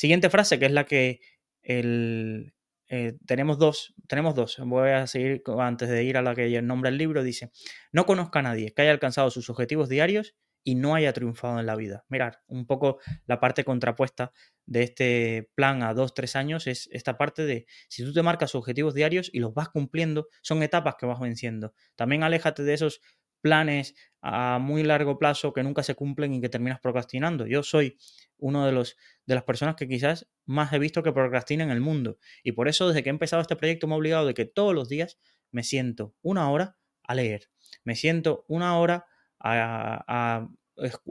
Siguiente 0.00 0.30
frase, 0.30 0.58
que 0.58 0.64
es 0.64 0.72
la 0.72 0.86
que 0.86 1.20
el, 1.60 2.54
eh, 2.88 3.18
tenemos 3.26 3.58
dos, 3.58 3.92
tenemos 4.08 4.34
dos. 4.34 4.56
Voy 4.64 4.88
a 4.88 5.06
seguir 5.06 5.42
antes 5.58 5.90
de 5.90 6.04
ir 6.04 6.16
a 6.16 6.22
la 6.22 6.34
que 6.34 6.62
nombra 6.62 6.88
el 6.88 6.96
libro. 6.96 7.22
Dice: 7.22 7.50
No 7.92 8.06
conozca 8.06 8.38
a 8.38 8.42
nadie 8.42 8.72
que 8.72 8.80
haya 8.80 8.92
alcanzado 8.92 9.30
sus 9.30 9.50
objetivos 9.50 9.90
diarios 9.90 10.34
y 10.64 10.76
no 10.76 10.94
haya 10.94 11.12
triunfado 11.12 11.60
en 11.60 11.66
la 11.66 11.76
vida. 11.76 12.06
Mirar, 12.08 12.40
un 12.46 12.66
poco 12.66 12.98
la 13.26 13.40
parte 13.40 13.62
contrapuesta 13.62 14.32
de 14.64 14.84
este 14.84 15.50
plan 15.54 15.82
a 15.82 15.92
dos, 15.92 16.14
tres 16.14 16.34
años 16.34 16.66
es 16.66 16.88
esta 16.92 17.18
parte 17.18 17.44
de 17.44 17.66
si 17.90 18.02
tú 18.02 18.14
te 18.14 18.22
marcas 18.22 18.54
objetivos 18.54 18.94
diarios 18.94 19.28
y 19.30 19.40
los 19.40 19.52
vas 19.52 19.68
cumpliendo, 19.68 20.28
son 20.40 20.62
etapas 20.62 20.94
que 20.98 21.04
vas 21.04 21.20
venciendo. 21.20 21.74
También 21.94 22.22
aléjate 22.22 22.62
de 22.62 22.72
esos 22.72 23.02
planes 23.40 23.94
a 24.22 24.58
muy 24.58 24.82
largo 24.82 25.18
plazo 25.18 25.52
que 25.52 25.62
nunca 25.62 25.82
se 25.82 25.94
cumplen 25.94 26.34
y 26.34 26.40
que 26.40 26.48
terminas 26.48 26.80
procrastinando. 26.80 27.46
Yo 27.46 27.62
soy 27.62 27.98
uno 28.38 28.66
de 28.66 28.72
los 28.72 28.96
de 29.26 29.34
las 29.34 29.44
personas 29.44 29.76
que 29.76 29.88
quizás 29.88 30.28
más 30.44 30.72
he 30.72 30.78
visto 30.78 31.02
que 31.02 31.12
procrastina 31.12 31.64
en 31.64 31.70
el 31.70 31.80
mundo 31.80 32.18
y 32.42 32.52
por 32.52 32.68
eso 32.68 32.88
desde 32.88 33.02
que 33.02 33.10
he 33.10 33.12
empezado 33.12 33.42
este 33.42 33.56
proyecto 33.56 33.86
me 33.86 33.94
he 33.94 33.98
obligado 33.98 34.26
de 34.26 34.34
que 34.34 34.44
todos 34.44 34.74
los 34.74 34.88
días 34.88 35.18
me 35.50 35.62
siento 35.62 36.14
una 36.22 36.50
hora 36.50 36.76
a 37.02 37.14
leer, 37.14 37.50
me 37.84 37.94
siento 37.94 38.44
una 38.48 38.78
hora 38.78 39.06
a, 39.38 40.48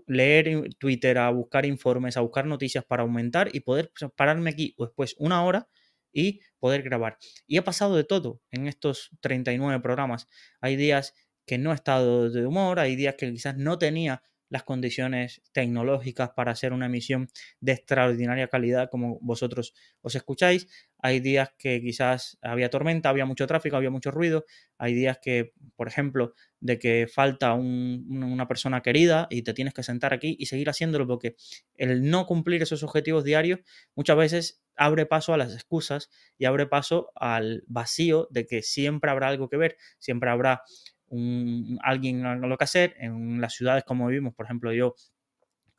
leer 0.07 0.73
Twitter, 0.79 1.17
a 1.17 1.29
buscar 1.29 1.65
informes, 1.65 2.17
a 2.17 2.21
buscar 2.21 2.45
noticias 2.45 2.83
para 2.85 3.03
aumentar 3.03 3.49
y 3.53 3.59
poder 3.59 3.91
pararme 4.15 4.49
aquí 4.49 4.75
después 4.77 5.15
una 5.19 5.43
hora 5.43 5.67
y 6.11 6.41
poder 6.59 6.81
grabar. 6.81 7.17
Y 7.45 7.57
he 7.57 7.61
pasado 7.61 7.95
de 7.95 8.03
todo 8.03 8.41
en 8.51 8.67
estos 8.67 9.11
39 9.21 9.79
programas. 9.81 10.27
Hay 10.59 10.75
días 10.75 11.13
que 11.49 11.57
no 11.57 11.71
he 11.71 11.73
estado 11.73 12.29
de 12.29 12.45
humor, 12.45 12.79
hay 12.79 12.95
días 12.95 13.15
que 13.17 13.31
quizás 13.31 13.57
no 13.57 13.79
tenía 13.79 14.21
las 14.49 14.61
condiciones 14.61 15.41
tecnológicas 15.51 16.29
para 16.35 16.51
hacer 16.51 16.73
una 16.73 16.85
emisión 16.85 17.27
de 17.59 17.71
extraordinaria 17.71 18.49
calidad 18.49 18.91
como 18.91 19.17
vosotros 19.21 19.73
os 20.01 20.13
escucháis. 20.13 20.67
Hay 20.99 21.21
días 21.21 21.49
que 21.57 21.81
quizás 21.81 22.37
había 22.43 22.69
tormenta, 22.69 23.09
había 23.09 23.25
mucho 23.25 23.47
tráfico, 23.47 23.77
había 23.77 23.89
mucho 23.89 24.11
ruido. 24.11 24.45
Hay 24.77 24.93
días 24.93 25.17
que, 25.19 25.53
por 25.75 25.87
ejemplo, 25.87 26.35
de 26.59 26.77
que 26.77 27.07
falta 27.11 27.55
una 27.55 28.47
persona 28.47 28.81
querida 28.81 29.25
y 29.31 29.41
te 29.41 29.55
tienes 29.55 29.73
que 29.73 29.81
sentar 29.81 30.13
aquí 30.13 30.35
y 30.37 30.45
seguir 30.45 30.69
haciéndolo 30.69 31.07
porque 31.07 31.35
el 31.77 32.11
no 32.11 32.27
cumplir 32.27 32.61
esos 32.61 32.83
objetivos 32.83 33.23
diarios 33.23 33.61
muchas 33.95 34.17
veces 34.17 34.61
abre 34.75 35.07
paso 35.07 35.33
a 35.33 35.37
las 35.37 35.55
excusas 35.55 36.11
y 36.37 36.45
abre 36.45 36.67
paso 36.67 37.11
al 37.15 37.63
vacío 37.65 38.27
de 38.29 38.45
que 38.45 38.61
siempre 38.61 39.09
habrá 39.09 39.29
algo 39.29 39.49
que 39.49 39.57
ver, 39.57 39.77
siempre 39.97 40.29
habrá 40.29 40.61
un, 41.09 41.79
alguien 41.83 42.41
lo 42.41 42.57
que 42.57 42.63
hacer. 42.63 42.95
En 42.99 43.41
las 43.41 43.53
ciudades 43.53 43.83
como 43.83 44.07
vivimos, 44.07 44.33
por 44.33 44.45
ejemplo, 44.45 44.73
yo 44.73 44.95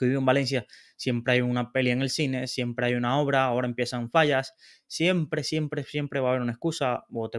que 0.01 0.07
vivo 0.07 0.21
en 0.21 0.27
Valencia, 0.27 0.67
siempre 0.97 1.35
hay 1.35 1.41
una 1.43 1.73
peli 1.73 1.91
en 1.91 2.03
el 2.03 2.11
cine, 2.11 2.49
siempre 2.49 2.87
hay 2.87 2.95
una 2.95 3.21
obra, 3.21 3.45
ahora 3.45 3.69
empiezan 3.69 4.11
fallas, 4.11 4.55
siempre, 4.87 5.45
siempre, 5.45 5.85
siempre 5.85 6.21
va 6.21 6.29
a 6.29 6.31
haber 6.31 6.43
una 6.43 6.53
excusa, 6.53 7.05
o 7.13 7.31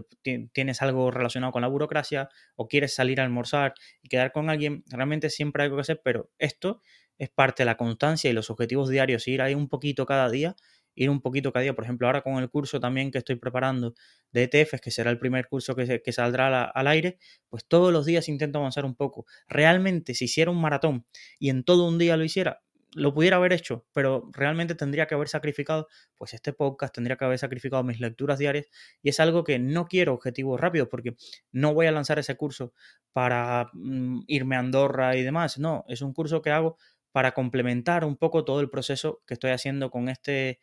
tienes 0.54 0.82
algo 0.82 1.10
relacionado 1.12 1.52
con 1.52 1.64
la 1.64 1.68
burocracia, 1.68 2.30
o 2.56 2.68
quieres 2.68 2.94
salir 2.94 3.20
a 3.20 3.24
almorzar 3.24 3.74
y 4.02 4.10
quedar 4.10 4.32
con 4.32 4.50
alguien, 4.50 4.84
realmente 4.88 5.30
siempre 5.30 5.64
hay 5.64 5.66
algo 5.66 5.78
que 5.78 5.82
hacer, 5.82 6.02
pero 6.04 6.30
esto 6.38 6.82
es 7.18 7.30
parte 7.30 7.64
de 7.64 7.66
la 7.66 7.78
constancia 7.78 8.30
y 8.30 8.34
los 8.34 8.50
objetivos 8.50 8.90
diarios, 8.90 9.28
ir 9.28 9.42
ahí 9.42 9.56
un 9.56 9.68
poquito 9.68 10.06
cada 10.06 10.30
día, 10.30 10.56
ir 10.96 11.10
un 11.10 11.22
poquito 11.22 11.52
cada 11.52 11.64
día, 11.64 11.74
por 11.74 11.84
ejemplo, 11.84 12.08
ahora 12.08 12.22
con 12.22 12.38
el 12.38 12.50
curso 12.50 12.80
también 12.80 13.12
que 13.12 13.18
estoy 13.18 13.36
preparando 13.36 13.94
de 14.32 14.44
ETFs, 14.44 14.82
que 14.82 14.92
será 14.92 15.12
el 15.12 15.20
primer 15.20 15.48
curso 15.48 15.76
que, 15.76 16.02
que 16.02 16.12
saldrá 16.12 16.64
al 16.66 16.88
aire, 16.88 17.18
pues 17.50 17.66
todos 17.66 17.92
los 17.92 18.06
días 18.06 18.30
intento 18.30 18.60
avanzar 18.60 18.86
un 18.86 18.96
poco. 18.96 19.26
Realmente, 19.48 20.14
si 20.14 20.26
hiciera 20.26 20.52
un 20.52 20.62
maratón 20.62 21.06
y 21.40 21.50
en 21.50 21.64
todo 21.64 21.88
un 21.88 21.98
día 21.98 22.18
lo 22.18 22.24
hiciera, 22.24 22.62
lo 22.94 23.14
pudiera 23.14 23.38
haber 23.38 23.54
hecho, 23.54 23.86
pero 23.94 24.30
realmente 24.34 24.76
tendría 24.76 25.06
que 25.06 25.16
haber 25.16 25.30
sacrificado, 25.30 25.88
pues 26.18 26.34
este 26.34 26.54
podcast, 26.54 26.94
tendría 26.94 27.16
que 27.16 27.26
haber 27.26 27.40
sacrificado 27.40 27.84
mis 27.84 28.00
lecturas 28.00 28.38
diarias 28.38 28.68
y 29.02 29.10
es 29.10 29.20
algo 29.20 29.44
que 29.44 29.60
no 29.60 29.88
quiero 29.88 30.14
objetivos 30.14 30.60
rápidos 30.60 30.90
porque 30.90 31.16
no 31.52 31.74
voy 31.74 31.88
a 31.88 31.92
lanzar 31.92 32.20
ese 32.20 32.36
curso 32.36 32.74
para 33.14 33.70
mm, 33.74 34.22
irme 34.28 34.56
a 34.56 34.60
Andorra 34.60 35.16
y 35.16 35.24
demás, 35.24 35.58
no, 35.58 35.86
es 35.88 36.02
un 36.02 36.14
curso 36.14 36.42
que 36.42 36.52
hago 36.52 36.78
para 37.12 37.34
complementar 37.34 38.06
un 38.06 38.18
poco 38.18 38.46
todo 38.46 38.62
el 38.62 38.70
proceso 38.70 39.22
que 39.26 39.34
estoy 39.34 39.52
haciendo 39.52 39.90
con 39.92 40.10
este, 40.10 40.60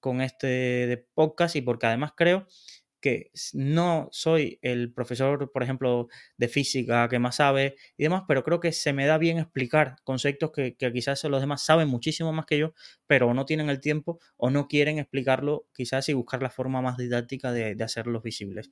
con 0.00 0.20
este 0.20 1.06
podcast 1.14 1.56
y 1.56 1.62
porque 1.62 1.86
además 1.86 2.12
creo 2.16 2.46
que 3.00 3.30
no 3.54 4.08
soy 4.12 4.58
el 4.62 4.92
profesor, 4.92 5.50
por 5.52 5.62
ejemplo, 5.62 6.08
de 6.36 6.48
física 6.48 7.08
que 7.08 7.18
más 7.18 7.36
sabe 7.36 7.76
y 7.96 8.04
demás, 8.04 8.24
pero 8.28 8.44
creo 8.44 8.60
que 8.60 8.72
se 8.72 8.92
me 8.92 9.06
da 9.06 9.18
bien 9.18 9.38
explicar 9.38 9.96
conceptos 10.04 10.52
que, 10.52 10.76
quizás 10.76 11.24
los 11.24 11.40
demás 11.40 11.64
saben 11.64 11.88
muchísimo 11.88 12.32
más 12.32 12.46
que 12.46 12.58
yo, 12.58 12.74
pero 13.06 13.32
no 13.34 13.46
tienen 13.46 13.70
el 13.70 13.80
tiempo 13.80 14.20
o 14.36 14.50
no 14.50 14.68
quieren 14.68 14.98
explicarlo 14.98 15.66
quizás 15.74 16.08
y 16.08 16.12
buscar 16.12 16.42
la 16.42 16.50
forma 16.50 16.82
más 16.82 16.98
didáctica 16.98 17.52
de, 17.52 17.76
hacerlos 17.82 18.22
visibles. 18.22 18.70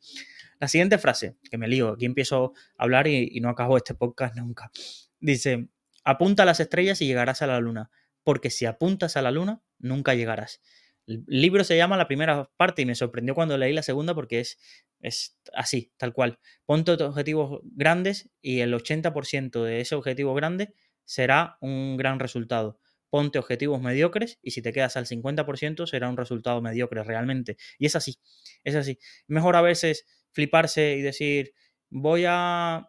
La 0.61 0.69
siguiente 0.69 0.99
frase, 0.99 1.37
que 1.51 1.57
me 1.57 1.67
lío, 1.67 1.89
aquí 1.91 2.05
empiezo 2.05 2.53
a 2.77 2.85
hablar 2.85 3.07
y, 3.07 3.31
y 3.33 3.41
no 3.41 3.49
acabo 3.49 3.77
este 3.77 3.95
podcast 3.95 4.37
nunca. 4.37 4.71
Dice, 5.19 5.69
apunta 6.05 6.43
a 6.43 6.47
las 6.47 6.61
estrellas 6.61 7.01
y 7.01 7.07
llegarás 7.07 7.41
a 7.41 7.47
la 7.47 7.59
luna, 7.59 7.91
porque 8.23 8.51
si 8.51 8.67
apuntas 8.67 9.17
a 9.17 9.23
la 9.23 9.31
luna, 9.31 9.63
nunca 9.79 10.15
llegarás. 10.15 10.61
El 11.09 11.25
libro 11.27 11.65
se 11.65 11.77
llama 11.77 11.97
la 11.97 12.07
primera 12.07 12.51
parte 12.59 12.83
y 12.83 12.87
me 12.87 12.95
sorprendió 12.95 13.35
cuando 13.35 13.57
leí 13.57 13.73
la 13.73 13.83
segunda 13.83 14.15
porque 14.15 14.41
es, 14.41 14.59
es 15.01 15.39
así, 15.55 15.91
tal 15.97 16.13
cual. 16.13 16.39
Ponte 16.67 16.93
objetivos 16.93 17.61
grandes 17.65 18.31
y 18.43 18.61
el 18.61 18.75
80% 18.75 19.65
de 19.65 19.81
ese 19.81 19.95
objetivo 19.95 20.35
grande 20.35 20.75
será 21.05 21.57
un 21.63 21.97
gran 21.97 22.21
resultado. 22.21 22.79
Ponte 23.09 23.39
objetivos 23.39 23.81
mediocres 23.81 24.39
y 24.43 24.51
si 24.51 24.61
te 24.61 24.73
quedas 24.75 24.99
al 24.99 25.07
50% 25.07 25.87
será 25.87 26.11
un 26.11 26.19
resultado 26.19 26.61
mediocre 26.61 27.03
realmente. 27.03 27.57
Y 27.79 27.87
es 27.87 27.97
así, 27.97 28.19
es 28.63 28.75
así. 28.75 28.99
Mejor 29.27 29.57
a 29.57 29.63
veces 29.63 30.05
fliparse 30.31 30.97
y 30.97 31.01
decir, 31.01 31.55
voy 31.89 32.25
a, 32.29 32.87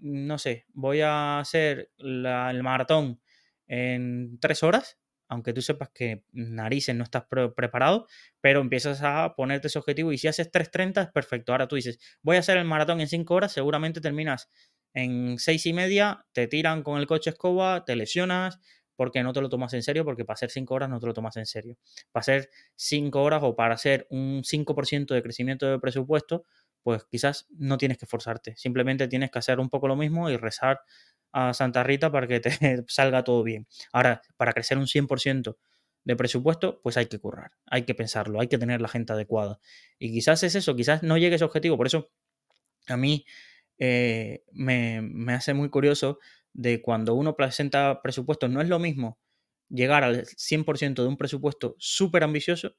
no 0.00 0.38
sé, 0.38 0.66
voy 0.72 1.02
a 1.02 1.38
hacer 1.38 1.92
el 1.98 2.62
maratón 2.64 3.20
en 3.68 4.40
tres 4.40 4.64
horas 4.64 4.98
aunque 5.28 5.52
tú 5.52 5.62
sepas 5.62 5.90
que 5.90 6.24
narices 6.32 6.94
no 6.94 7.04
estás 7.04 7.24
preparado, 7.56 8.06
pero 8.40 8.60
empiezas 8.60 9.02
a 9.02 9.34
ponerte 9.36 9.68
ese 9.68 9.78
objetivo 9.78 10.12
y 10.12 10.18
si 10.18 10.28
haces 10.28 10.50
3.30 10.50 11.02
es 11.02 11.10
perfecto. 11.10 11.52
Ahora 11.52 11.68
tú 11.68 11.76
dices, 11.76 11.98
voy 12.22 12.36
a 12.36 12.40
hacer 12.40 12.56
el 12.58 12.64
maratón 12.64 13.00
en 13.00 13.08
5 13.08 13.34
horas, 13.34 13.52
seguramente 13.52 14.00
terminas 14.00 14.50
en 14.94 15.38
6 15.38 15.66
y 15.66 15.72
media, 15.72 16.26
te 16.32 16.46
tiran 16.46 16.82
con 16.82 16.98
el 16.98 17.06
coche 17.06 17.30
escoba, 17.30 17.84
te 17.84 17.96
lesionas, 17.96 18.58
porque 18.96 19.22
no 19.22 19.32
te 19.32 19.40
lo 19.40 19.48
tomas 19.48 19.72
en 19.74 19.82
serio, 19.82 20.04
porque 20.04 20.24
para 20.24 20.34
hacer 20.34 20.50
5 20.50 20.74
horas 20.74 20.90
no 20.90 21.00
te 21.00 21.06
lo 21.06 21.14
tomas 21.14 21.36
en 21.36 21.46
serio. 21.46 21.76
Para 22.12 22.20
hacer 22.20 22.50
5 22.76 23.22
horas 23.22 23.40
o 23.42 23.56
para 23.56 23.74
hacer 23.74 24.06
un 24.10 24.42
5% 24.44 25.14
de 25.14 25.22
crecimiento 25.22 25.66
de 25.70 25.78
presupuesto, 25.78 26.44
pues 26.82 27.04
quizás 27.04 27.46
no 27.50 27.78
tienes 27.78 27.98
que 27.98 28.04
esforzarte, 28.06 28.56
simplemente 28.56 29.08
tienes 29.08 29.30
que 29.30 29.38
hacer 29.38 29.60
un 29.60 29.70
poco 29.70 29.88
lo 29.88 29.96
mismo 29.96 30.30
y 30.30 30.36
rezar 30.36 30.80
a 31.32 31.54
Santa 31.54 31.82
Rita 31.82 32.10
para 32.12 32.26
que 32.26 32.40
te 32.40 32.50
salga 32.88 33.24
todo 33.24 33.42
bien. 33.42 33.66
Ahora, 33.92 34.22
para 34.36 34.52
crecer 34.52 34.78
un 34.78 34.86
100% 34.86 35.56
de 36.04 36.16
presupuesto, 36.16 36.80
pues 36.82 36.96
hay 36.96 37.06
que 37.06 37.18
currar, 37.18 37.52
hay 37.66 37.84
que 37.84 37.94
pensarlo, 37.94 38.40
hay 38.40 38.48
que 38.48 38.58
tener 38.58 38.80
la 38.80 38.88
gente 38.88 39.12
adecuada. 39.12 39.60
Y 39.98 40.12
quizás 40.12 40.42
es 40.42 40.54
eso, 40.54 40.74
quizás 40.74 41.02
no 41.02 41.16
llegue 41.18 41.36
ese 41.36 41.44
objetivo. 41.44 41.76
Por 41.76 41.86
eso 41.86 42.10
a 42.88 42.96
mí 42.96 43.24
eh, 43.78 44.44
me, 44.52 45.00
me 45.02 45.34
hace 45.34 45.54
muy 45.54 45.70
curioso 45.70 46.18
de 46.52 46.82
cuando 46.82 47.14
uno 47.14 47.36
presenta 47.36 48.02
presupuestos, 48.02 48.50
no 48.50 48.60
es 48.60 48.68
lo 48.68 48.78
mismo 48.78 49.18
llegar 49.68 50.04
al 50.04 50.26
100% 50.26 51.02
de 51.02 51.08
un 51.08 51.16
presupuesto 51.16 51.76
súper 51.78 52.24
ambicioso 52.24 52.76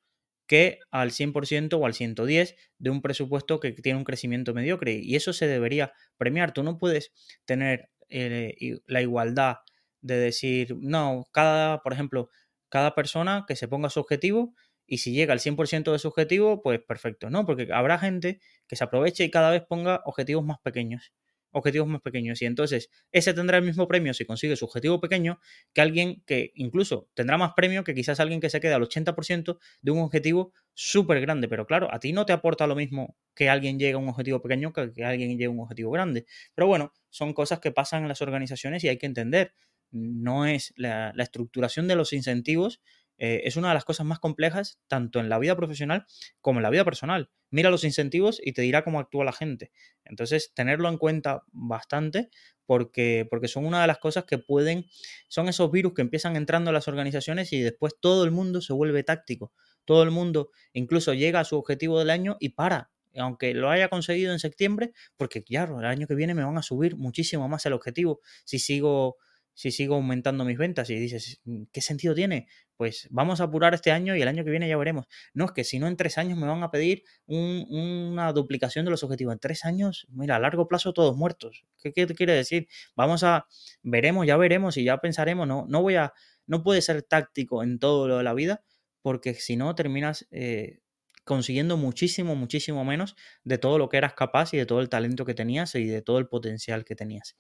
que 0.48 0.80
al 0.92 1.12
100% 1.12 1.74
o 1.80 1.86
al 1.86 1.94
110 1.94 2.56
de 2.78 2.90
un 2.90 3.02
presupuesto 3.02 3.60
que 3.60 3.72
tiene 3.72 3.98
un 3.98 4.04
crecimiento 4.04 4.54
mediocre. 4.54 5.00
Y 5.02 5.16
eso 5.16 5.34
se 5.34 5.48
debería 5.48 5.94
premiar. 6.18 6.54
Tú 6.54 6.64
no 6.64 6.78
puedes 6.78 7.14
tener 7.46 7.90
eh, 8.22 8.80
la 8.86 9.02
igualdad 9.02 9.58
de 10.02 10.18
decir, 10.18 10.76
no, 10.80 11.26
cada, 11.32 11.82
por 11.82 11.94
ejemplo, 11.94 12.30
cada 12.70 12.96
persona 12.96 13.46
que 13.48 13.56
se 13.56 13.68
ponga 13.68 13.90
su 13.90 14.00
objetivo 14.00 14.54
y 14.86 15.00
si 15.00 15.14
llega 15.14 15.34
al 15.34 15.40
100% 15.40 15.92
de 15.92 16.00
su 16.00 16.10
objetivo, 16.10 16.62
pues 16.62 16.80
perfecto, 16.82 17.30
¿no? 17.30 17.46
Porque 17.46 17.70
habrá 17.74 17.98
gente 18.00 18.40
que 18.68 18.76
se 18.76 18.84
aproveche 18.84 19.24
y 19.24 19.32
cada 19.32 19.50
vez 19.52 19.64
ponga 19.68 20.02
objetivos 20.06 20.46
más 20.46 20.60
pequeños 20.62 21.14
objetivos 21.54 21.88
más 21.88 22.02
pequeños. 22.02 22.42
Y 22.42 22.46
entonces 22.46 22.90
ese 23.12 23.34
tendrá 23.34 23.58
el 23.58 23.64
mismo 23.64 23.88
premio 23.88 24.14
si 24.14 24.26
consigue 24.26 24.56
su 24.56 24.66
objetivo 24.66 25.00
pequeño 25.00 25.40
que 25.74 25.82
alguien 25.82 26.24
que 26.26 26.52
incluso 26.56 27.10
tendrá 27.14 27.38
más 27.38 27.54
premio 27.56 27.84
que 27.84 27.94
quizás 27.94 28.20
alguien 28.20 28.42
que 28.42 28.50
se 28.50 28.60
quede 28.60 28.74
al 28.74 28.82
80% 28.82 29.58
de 29.82 29.92
un 29.92 30.00
objetivo 30.00 30.54
súper 30.74 31.22
grande. 31.22 31.48
Pero 31.48 31.66
claro, 31.66 31.94
a 31.94 32.00
ti 32.00 32.12
no 32.12 32.26
te 32.26 32.34
aporta 32.34 32.68
lo 32.68 32.76
mismo 32.76 33.16
que 33.36 33.50
alguien 33.50 33.80
llegue 33.80 33.94
a 33.94 33.98
un 33.98 34.10
objetivo 34.10 34.42
pequeño 34.42 34.74
que 34.74 35.04
alguien 35.04 35.32
llegue 35.32 35.46
a 35.46 35.50
un 35.50 35.60
objetivo 35.60 35.92
grande. 35.92 36.26
Pero 36.56 36.68
bueno, 36.68 36.92
son 37.10 37.34
cosas 37.34 37.60
que 37.60 37.72
pasan 37.72 38.04
en 38.04 38.10
las 38.10 38.22
organizaciones 38.22 38.84
y 38.84 38.90
hay 38.90 38.98
que 38.98 39.06
entender. 39.06 39.54
No 39.92 40.48
es 40.48 40.74
la 40.76 41.14
estructuración 41.18 41.88
de 41.88 41.96
los 41.96 42.14
incentivos 42.14 42.82
eh, 43.18 43.42
es 43.46 43.56
una 43.56 43.70
de 43.70 43.74
las 43.76 43.86
cosas 43.86 44.06
más 44.06 44.20
complejas 44.20 44.80
tanto 44.88 45.20
en 45.20 45.30
la 45.30 45.40
vida 45.40 45.56
profesional 45.56 46.06
como 46.42 46.60
en 46.60 46.64
la 46.64 46.70
vida 46.70 46.86
personal. 46.86 47.30
Mira 47.50 47.70
los 47.70 47.84
incentivos 47.84 48.42
y 48.44 48.54
te 48.54 48.62
dirá 48.62 48.84
cómo 48.84 49.00
actúa 49.00 49.26
la 49.26 49.34
gente. 49.34 49.72
Entonces, 50.06 50.54
tenerlo 50.54 50.90
en 50.90 50.98
cuenta 50.98 51.44
bastante 51.52 52.30
porque, 52.66 53.28
porque 53.30 53.48
son 53.48 53.66
una 53.66 53.82
de 53.82 53.88
las 53.88 54.00
cosas 54.00 54.26
que 54.26 54.38
pueden, 54.38 54.86
son 55.28 55.48
esos 55.50 55.72
virus 55.72 55.94
que 55.94 56.02
empiezan 56.02 56.36
entrando 56.36 56.70
a 56.70 56.74
las 56.74 56.88
organizaciones 56.88 57.54
y 57.54 57.62
después 57.62 57.94
todo 58.00 58.24
el 58.24 58.32
mundo 58.32 58.62
se 58.62 58.74
vuelve 58.74 59.04
táctico. 59.04 59.54
Todo 59.86 60.04
el 60.04 60.12
mundo 60.12 60.50
incluso 60.72 61.14
llega 61.14 61.42
a 61.42 61.46
su 61.46 61.58
objetivo 61.58 62.00
del 62.00 62.10
año 62.10 62.38
y 62.40 62.50
para, 62.50 62.92
aunque 63.16 63.54
lo 63.54 63.70
haya 63.70 63.90
conseguido 63.90 64.32
en 64.32 64.40
septiembre, 64.40 64.94
porque 65.18 65.44
claro, 65.44 65.80
el 65.80 65.86
año 65.86 66.08
que 66.08 66.16
viene 66.16 66.34
me 66.34 66.44
van 66.44 66.58
a 66.58 66.64
subir 66.64 66.96
muchísimo 66.96 67.48
más 67.50 67.66
el 67.66 67.74
objetivo 67.74 68.22
si 68.46 68.60
sigo 68.60 69.18
si 69.54 69.72
sigo 69.72 69.96
aumentando 69.96 70.46
mis 70.46 70.58
ventas 70.58 70.90
y 70.90 70.96
dices, 70.96 71.42
mm, 71.46 71.64
¿qué 71.72 71.82
sentido 71.82 72.16
tiene? 72.16 72.48
Pues 72.76 73.08
vamos 73.12 73.40
a 73.40 73.46
apurar 73.46 73.74
este 73.74 73.92
año 73.92 74.16
y 74.16 74.22
el 74.22 74.28
año 74.28 74.44
que 74.44 74.50
viene 74.50 74.68
ya 74.68 74.78
veremos. 74.78 75.06
No, 75.34 75.46
es 75.46 75.52
que 75.52 75.64
si 75.64 75.80
no 75.80 75.88
en 75.88 75.96
tres 75.96 76.18
años 76.18 76.38
me 76.38 76.48
van 76.48 76.64
a 76.64 76.72
pedir 76.72 77.04
una 77.28 78.34
duplicación 78.34 78.86
de 78.86 78.92
los 78.92 79.04
objetivos. 79.04 79.34
En 79.34 79.40
tres 79.40 79.64
años, 79.66 80.08
mira, 80.10 80.38
a 80.38 80.40
largo 80.40 80.68
plazo 80.68 80.94
todos 80.94 81.16
muertos. 81.16 81.66
¿Qué, 81.82 81.92
te 81.92 82.16
quiere 82.16 82.34
decir? 82.34 82.68
Vamos 82.96 83.24
a, 83.24 83.48
veremos, 83.84 84.26
ya 84.26 84.38
veremos 84.38 84.78
y 84.78 84.84
ya 84.84 84.98
pensaremos. 84.98 85.48
No, 85.48 85.66
no 85.70 85.82
voy 85.82 85.96
a, 85.96 86.14
no 86.48 86.64
puede 86.64 86.82
ser 86.82 87.04
táctico 87.04 87.64
en 87.64 87.80
todo 87.80 88.08
lo 88.08 88.18
de 88.18 88.24
la 88.24 88.34
vida 88.34 88.64
porque 89.02 89.36
si 89.36 89.56
no 89.56 89.76
terminas 89.76 90.28
eh, 90.32 90.80
consiguiendo 91.26 91.78
muchísimo, 91.78 92.36
muchísimo 92.36 92.84
menos 92.84 93.16
de 93.44 93.58
todo 93.60 93.78
lo 93.78 93.90
que 93.90 93.98
eras 93.98 94.14
capaz 94.14 94.54
y 94.54 94.58
de 94.58 94.66
todo 94.66 94.82
el 94.82 94.90
talento 94.90 95.26
que 95.26 95.34
tenías 95.36 95.76
y 95.76 95.86
de 95.86 96.02
todo 96.02 96.18
el 96.18 96.28
potencial 96.28 96.86
que 96.86 96.96
tenías 96.96 97.36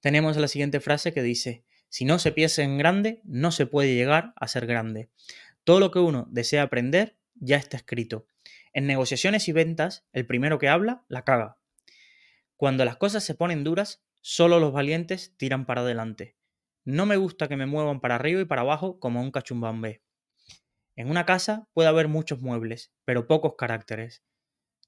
tenemos 0.00 0.36
la 0.36 0.48
siguiente 0.48 0.80
frase 0.80 1.12
que 1.12 1.22
dice, 1.22 1.64
si 1.88 2.04
no 2.04 2.18
se 2.18 2.32
piensa 2.32 2.62
en 2.62 2.78
grande, 2.78 3.20
no 3.24 3.50
se 3.50 3.66
puede 3.66 3.94
llegar 3.94 4.32
a 4.36 4.46
ser 4.46 4.66
grande. 4.66 5.08
Todo 5.64 5.80
lo 5.80 5.90
que 5.90 5.98
uno 5.98 6.26
desea 6.30 6.62
aprender 6.62 7.16
ya 7.34 7.56
está 7.56 7.76
escrito. 7.76 8.26
En 8.72 8.86
negociaciones 8.86 9.48
y 9.48 9.52
ventas, 9.52 10.06
el 10.12 10.26
primero 10.26 10.58
que 10.58 10.68
habla, 10.68 11.04
la 11.08 11.24
caga. 11.24 11.58
Cuando 12.56 12.84
las 12.84 12.96
cosas 12.96 13.24
se 13.24 13.34
ponen 13.34 13.64
duras, 13.64 14.02
solo 14.20 14.60
los 14.60 14.72
valientes 14.72 15.34
tiran 15.36 15.66
para 15.66 15.80
adelante. 15.80 16.36
No 16.84 17.06
me 17.06 17.16
gusta 17.16 17.48
que 17.48 17.56
me 17.56 17.66
muevan 17.66 18.00
para 18.00 18.16
arriba 18.16 18.40
y 18.40 18.44
para 18.44 18.62
abajo 18.62 18.98
como 18.98 19.20
un 19.20 19.30
cachumbambé. 19.30 20.02
En 20.96 21.10
una 21.10 21.26
casa 21.26 21.68
puede 21.72 21.88
haber 21.88 22.08
muchos 22.08 22.40
muebles, 22.40 22.92
pero 23.04 23.26
pocos 23.26 23.54
caracteres. 23.56 24.22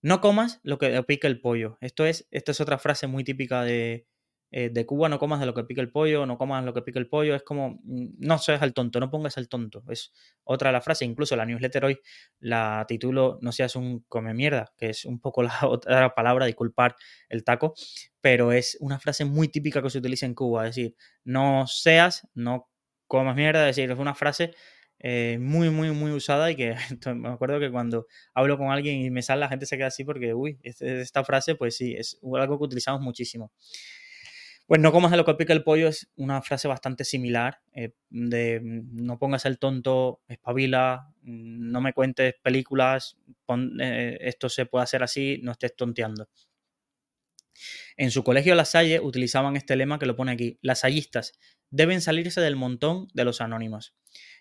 No 0.02 0.20
comas 0.20 0.60
lo 0.62 0.78
que 0.78 1.02
pica 1.04 1.28
el 1.28 1.40
pollo. 1.40 1.78
Esto 1.80 2.06
es, 2.06 2.26
esta 2.30 2.52
es 2.52 2.60
otra 2.60 2.78
frase 2.78 3.06
muy 3.06 3.22
típica 3.22 3.62
de, 3.62 4.06
eh, 4.50 4.70
de 4.70 4.86
Cuba 4.86 5.08
no 5.08 5.18
comas 5.18 5.40
de 5.40 5.46
lo 5.46 5.54
que 5.54 5.64
pica 5.64 5.80
el 5.80 5.90
pollo, 5.90 6.26
no 6.26 6.36
comas 6.38 6.64
lo 6.64 6.74
que 6.74 6.82
pica 6.82 6.98
el 6.98 7.08
pollo, 7.08 7.34
es 7.34 7.42
como, 7.42 7.80
mm, 7.84 8.08
no 8.18 8.38
seas 8.38 8.62
el 8.62 8.74
tonto, 8.74 9.00
no 9.00 9.10
pongas 9.10 9.36
el 9.36 9.48
tonto, 9.48 9.84
es 9.90 10.12
otra 10.44 10.70
de 10.70 10.72
las 10.74 10.84
frases, 10.84 11.08
incluso 11.08 11.36
la 11.36 11.46
newsletter 11.46 11.84
hoy 11.84 12.00
la 12.40 12.84
titulo 12.88 13.38
No 13.42 13.52
seas 13.52 13.76
un 13.76 14.04
come 14.08 14.34
mierda, 14.34 14.72
que 14.76 14.90
es 14.90 15.04
un 15.04 15.20
poco 15.20 15.42
la 15.42 15.58
otra 15.68 16.14
palabra, 16.14 16.46
disculpar 16.46 16.96
el 17.28 17.44
taco, 17.44 17.74
pero 18.20 18.52
es 18.52 18.76
una 18.80 18.98
frase 18.98 19.24
muy 19.24 19.48
típica 19.48 19.82
que 19.82 19.90
se 19.90 19.98
utiliza 19.98 20.26
en 20.26 20.34
Cuba, 20.34 20.66
es 20.68 20.74
decir, 20.76 20.96
no 21.24 21.66
seas, 21.66 22.26
no 22.34 22.68
comas 23.06 23.36
mierda, 23.36 23.68
es 23.68 23.76
decir, 23.76 23.90
es 23.90 23.98
una 23.98 24.14
frase 24.14 24.52
eh, 25.02 25.38
muy, 25.40 25.70
muy, 25.70 25.90
muy 25.92 26.12
usada 26.12 26.50
y 26.50 26.56
que 26.56 26.74
me 27.16 27.28
acuerdo 27.30 27.58
que 27.58 27.70
cuando 27.70 28.06
hablo 28.34 28.58
con 28.58 28.70
alguien 28.70 29.00
y 29.00 29.10
me 29.10 29.22
sale 29.22 29.40
la 29.40 29.48
gente 29.48 29.66
se 29.66 29.76
queda 29.76 29.86
así 29.88 30.04
porque, 30.04 30.34
uy, 30.34 30.58
esta 30.62 31.24
frase 31.24 31.54
pues 31.54 31.76
sí, 31.76 31.94
es 31.96 32.18
algo 32.36 32.58
que 32.58 32.64
utilizamos 32.64 33.00
muchísimo. 33.00 33.50
Pues 34.70 34.80
no 34.80 34.92
comas 34.92 35.10
de 35.10 35.16
lo 35.16 35.24
que 35.24 35.34
pica 35.34 35.52
el 35.52 35.64
pollo 35.64 35.88
es 35.88 36.12
una 36.14 36.40
frase 36.42 36.68
bastante 36.68 37.02
similar, 37.02 37.60
eh, 37.72 37.92
de 38.08 38.60
mm, 38.60 39.04
no 39.04 39.18
pongas 39.18 39.44
el 39.44 39.58
tonto, 39.58 40.22
espabila, 40.28 41.12
mm, 41.22 41.72
no 41.72 41.80
me 41.80 41.92
cuentes 41.92 42.36
películas, 42.40 43.16
eh, 43.80 44.16
esto 44.20 44.48
se 44.48 44.66
puede 44.66 44.84
hacer 44.84 45.02
así, 45.02 45.40
no 45.42 45.50
estés 45.50 45.74
tonteando. 45.74 46.28
En 47.96 48.12
su 48.12 48.22
colegio 48.22 48.54
La 48.54 48.64
Salle 48.64 49.00
utilizaban 49.00 49.56
este 49.56 49.74
lema 49.74 49.98
que 49.98 50.06
lo 50.06 50.14
pone 50.14 50.30
aquí, 50.30 50.60
las 50.62 50.82
sallistas 50.82 51.32
deben 51.70 52.00
salirse 52.00 52.40
del 52.40 52.54
montón 52.54 53.08
de 53.12 53.24
los 53.24 53.40
anónimos. 53.40 53.96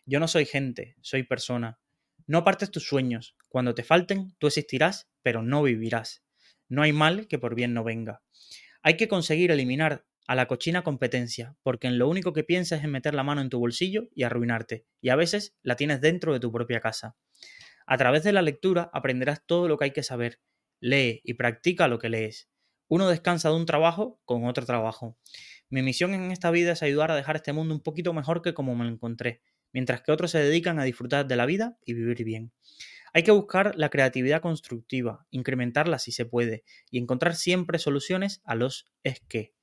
Yo 0.06 0.20
no 0.20 0.28
soy 0.28 0.46
gente, 0.46 0.96
soy 1.02 1.24
persona. 1.24 1.80
No 2.28 2.44
partes 2.44 2.70
tus 2.70 2.88
sueños, 2.88 3.36
cuando 3.48 3.74
te 3.74 3.82
falten, 3.82 4.36
tú 4.38 4.46
existirás, 4.46 5.10
pero 5.24 5.42
no 5.42 5.64
vivirás. 5.64 6.24
No 6.68 6.84
hay 6.84 6.94
mal 6.94 7.28
que 7.28 7.40
por 7.40 7.56
bien 7.56 7.74
no 7.74 7.84
venga. 7.84 8.22
Hay 8.84 8.96
que 8.96 9.08
conseguir 9.08 9.50
eliminar 9.50 10.06
a 10.30 10.36
la 10.36 10.46
cochina 10.46 10.84
competencia, 10.84 11.56
porque 11.64 11.88
en 11.88 11.98
lo 11.98 12.08
único 12.08 12.34
que 12.34 12.44
piensas 12.44 12.78
es 12.78 12.86
en 12.86 12.92
meter 12.92 13.16
la 13.16 13.24
mano 13.24 13.42
en 13.42 13.50
tu 13.50 13.58
bolsillo 13.58 14.10
y 14.14 14.22
arruinarte, 14.22 14.86
y 15.02 15.10
a 15.10 15.16
veces 15.16 15.56
la 15.64 15.76
tienes 15.76 16.02
dentro 16.02 16.34
de 16.34 16.40
tu 16.40 16.52
propia 16.52 16.80
casa. 16.80 17.18
A 17.88 17.98
través 17.98 18.22
de 18.22 18.32
la 18.32 18.44
lectura 18.44 18.92
aprenderás 18.94 19.44
todo 19.44 19.68
lo 19.68 19.80
que 19.80 19.86
hay 19.86 19.92
que 19.92 20.04
saber. 20.04 20.40
Lee 20.82 21.20
y 21.24 21.34
practica 21.34 21.88
lo 21.88 21.98
que 21.98 22.10
lees. 22.10 22.48
Uno 22.88 23.10
descansa 23.10 23.50
de 23.50 23.56
un 23.56 23.66
trabajo 23.66 24.22
con 24.24 24.46
otro 24.46 24.68
trabajo. 24.68 25.18
Mi 25.68 25.82
misión 25.82 26.14
en 26.14 26.32
esta 26.32 26.52
vida 26.52 26.74
es 26.74 26.84
ayudar 26.84 27.10
a 27.10 27.16
dejar 27.16 27.38
este 27.38 27.52
mundo 27.52 27.74
un 27.74 27.82
poquito 27.82 28.14
mejor 28.14 28.44
que 28.44 28.54
como 28.54 28.76
me 28.76 28.86
lo 28.86 28.92
encontré, 28.92 29.42
mientras 29.74 30.04
que 30.04 30.12
otros 30.12 30.30
se 30.30 30.38
dedican 30.38 30.78
a 30.78 30.84
disfrutar 30.84 31.26
de 31.26 31.38
la 31.38 31.48
vida 31.48 31.80
y 31.84 31.96
vivir 31.96 32.24
bien. 32.24 32.54
Hay 33.14 33.24
que 33.24 33.32
buscar 33.32 33.74
la 33.78 33.90
creatividad 33.90 34.42
constructiva, 34.42 35.26
incrementarla 35.32 35.98
si 35.98 36.12
se 36.12 36.26
puede, 36.26 36.66
y 36.92 37.00
encontrar 37.00 37.34
siempre 37.34 37.80
soluciones 37.80 38.44
a 38.46 38.54
los 38.54 38.86
es 39.02 39.22
que. 39.22 39.56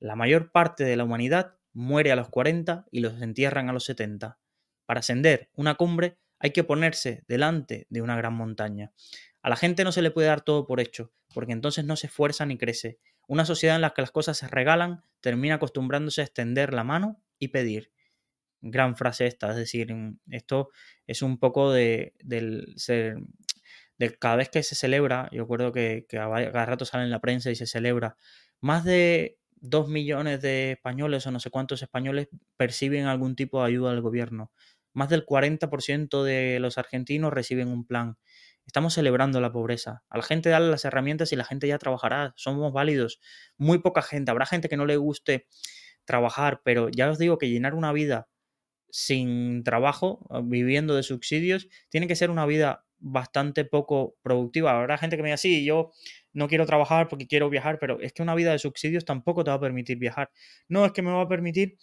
La 0.00 0.16
mayor 0.16 0.52
parte 0.52 0.84
de 0.84 0.96
la 0.96 1.04
humanidad 1.04 1.54
muere 1.72 2.12
a 2.12 2.16
los 2.16 2.28
40 2.28 2.86
y 2.90 3.00
los 3.00 3.20
entierran 3.20 3.68
a 3.68 3.72
los 3.72 3.84
70. 3.84 4.38
Para 4.86 5.00
ascender 5.00 5.50
una 5.54 5.74
cumbre 5.74 6.18
hay 6.38 6.50
que 6.50 6.64
ponerse 6.64 7.24
delante 7.28 7.86
de 7.90 8.02
una 8.02 8.16
gran 8.16 8.34
montaña. 8.34 8.92
A 9.42 9.50
la 9.50 9.56
gente 9.56 9.84
no 9.84 9.92
se 9.92 10.02
le 10.02 10.10
puede 10.10 10.28
dar 10.28 10.42
todo 10.42 10.66
por 10.66 10.80
hecho, 10.80 11.12
porque 11.34 11.52
entonces 11.52 11.84
no 11.84 11.96
se 11.96 12.08
esfuerza 12.08 12.46
ni 12.46 12.58
crece. 12.58 12.98
Una 13.28 13.44
sociedad 13.44 13.76
en 13.76 13.82
la 13.82 13.90
que 13.90 14.02
las 14.02 14.10
cosas 14.10 14.38
se 14.38 14.48
regalan 14.48 15.02
termina 15.20 15.56
acostumbrándose 15.56 16.20
a 16.20 16.24
extender 16.24 16.72
la 16.72 16.84
mano 16.84 17.22
y 17.38 17.48
pedir. 17.48 17.92
Gran 18.60 18.96
frase 18.96 19.26
esta, 19.26 19.50
es 19.50 19.56
decir, 19.56 19.94
esto 20.30 20.70
es 21.06 21.22
un 21.22 21.38
poco 21.38 21.72
de, 21.72 22.14
del 22.22 22.72
ser, 22.76 23.18
de 23.98 24.16
cada 24.18 24.36
vez 24.36 24.48
que 24.48 24.62
se 24.62 24.74
celebra, 24.74 25.28
yo 25.30 25.42
recuerdo 25.42 25.72
que, 25.72 26.06
que 26.08 26.16
cada 26.16 26.66
rato 26.66 26.84
sale 26.84 27.04
en 27.04 27.10
la 27.10 27.20
prensa 27.20 27.50
y 27.50 27.54
se 27.54 27.66
celebra, 27.66 28.16
más 28.60 28.84
de 28.84 29.38
dos 29.68 29.88
millones 29.88 30.40
de 30.40 30.72
españoles 30.72 31.26
o 31.26 31.30
no 31.30 31.40
sé 31.40 31.50
cuántos 31.50 31.82
españoles 31.82 32.28
perciben 32.56 33.06
algún 33.06 33.36
tipo 33.36 33.60
de 33.60 33.68
ayuda 33.68 33.90
del 33.90 34.00
gobierno. 34.00 34.52
Más 34.92 35.08
del 35.08 35.26
40% 35.26 36.22
de 36.22 36.58
los 36.60 36.78
argentinos 36.78 37.32
reciben 37.32 37.68
un 37.68 37.86
plan. 37.86 38.16
Estamos 38.66 38.94
celebrando 38.94 39.40
la 39.40 39.52
pobreza. 39.52 40.02
A 40.08 40.16
la 40.16 40.22
gente 40.22 40.48
darle 40.48 40.70
las 40.70 40.84
herramientas 40.84 41.32
y 41.32 41.36
la 41.36 41.44
gente 41.44 41.68
ya 41.68 41.78
trabajará. 41.78 42.32
Somos 42.36 42.72
válidos. 42.72 43.20
Muy 43.58 43.78
poca 43.78 44.02
gente. 44.02 44.30
Habrá 44.30 44.46
gente 44.46 44.68
que 44.68 44.76
no 44.76 44.86
le 44.86 44.96
guste 44.96 45.46
trabajar, 46.04 46.62
pero 46.64 46.88
ya 46.88 47.10
os 47.10 47.18
digo 47.18 47.38
que 47.38 47.50
llenar 47.50 47.74
una 47.74 47.92
vida 47.92 48.28
sin 48.90 49.62
trabajo, 49.64 50.26
viviendo 50.44 50.94
de 50.94 51.02
subsidios, 51.02 51.68
tiene 51.90 52.08
que 52.08 52.16
ser 52.16 52.30
una 52.30 52.46
vida 52.46 52.85
bastante 52.98 53.64
poco 53.64 54.16
productiva. 54.22 54.78
Habrá 54.78 54.98
gente 54.98 55.16
que 55.16 55.22
me 55.22 55.28
diga, 55.28 55.36
sí, 55.36 55.64
yo 55.64 55.92
no 56.32 56.48
quiero 56.48 56.66
trabajar 56.66 57.08
porque 57.08 57.26
quiero 57.26 57.50
viajar, 57.50 57.78
pero 57.78 58.00
es 58.00 58.12
que 58.12 58.22
una 58.22 58.34
vida 58.34 58.52
de 58.52 58.58
subsidios 58.58 59.04
tampoco 59.04 59.44
te 59.44 59.50
va 59.50 59.56
a 59.56 59.60
permitir 59.60 59.98
viajar. 59.98 60.30
No, 60.68 60.84
es 60.84 60.92
que 60.92 61.02
me 61.02 61.10
va 61.10 61.22
a 61.22 61.28
permitir 61.28 61.76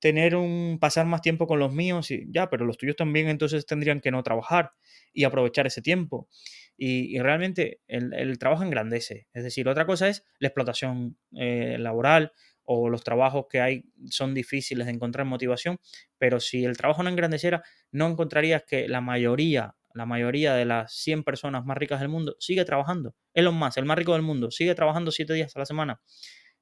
tener 0.00 0.36
un 0.36 0.78
pasar 0.80 1.06
más 1.06 1.22
tiempo 1.22 1.46
con 1.46 1.58
los 1.58 1.72
míos 1.72 2.10
y 2.10 2.26
ya, 2.30 2.48
pero 2.50 2.64
los 2.64 2.78
tuyos 2.78 2.96
también 2.96 3.28
entonces 3.28 3.66
tendrían 3.66 4.00
que 4.00 4.10
no 4.10 4.22
trabajar 4.22 4.72
y 5.12 5.24
aprovechar 5.24 5.66
ese 5.66 5.82
tiempo. 5.82 6.28
Y, 6.76 7.18
realmente 7.18 7.80
el, 7.88 8.38
trabajo 8.38 8.62
engrandece. 8.62 9.26
Es 9.32 9.42
decir, 9.42 9.68
otra 9.68 9.84
cosa 9.84 10.08
es 10.08 10.24
la 10.38 10.48
explotación 10.48 11.18
eh, 11.36 11.76
laboral 11.78 12.32
o 12.62 12.88
los 12.88 13.02
trabajos 13.02 13.46
que 13.50 13.60
hay 13.60 13.84
son 14.10 14.34
difíciles 14.34 14.86
de 14.86 14.92
encontrar 14.92 15.26
motivación, 15.26 15.78
pero 16.18 16.38
si 16.38 16.64
el 16.64 16.76
trabajo 16.76 17.02
no 17.02 17.08
engrandeciera, 17.08 17.64
no 17.90 18.06
encontrarías 18.06 18.62
que 18.64 18.86
la 18.88 19.00
mayoría 19.00 19.74
la 19.94 20.06
mayoría 20.06 20.54
de 20.54 20.64
las 20.64 20.92
100 20.94 21.24
personas 21.24 21.64
más 21.64 21.76
ricas 21.76 22.00
del 22.00 22.08
mundo 22.08 22.36
sigue 22.38 22.64
trabajando. 22.64 23.14
Elon 23.34 23.54
Musk, 23.54 23.78
el 23.78 23.84
más 23.84 23.98
rico 23.98 24.12
del 24.12 24.22
mundo, 24.22 24.50
sigue 24.50 24.74
trabajando 24.74 25.10
7 25.10 25.32
días 25.32 25.54
a 25.56 25.58
la 25.58 25.66
semana. 25.66 26.00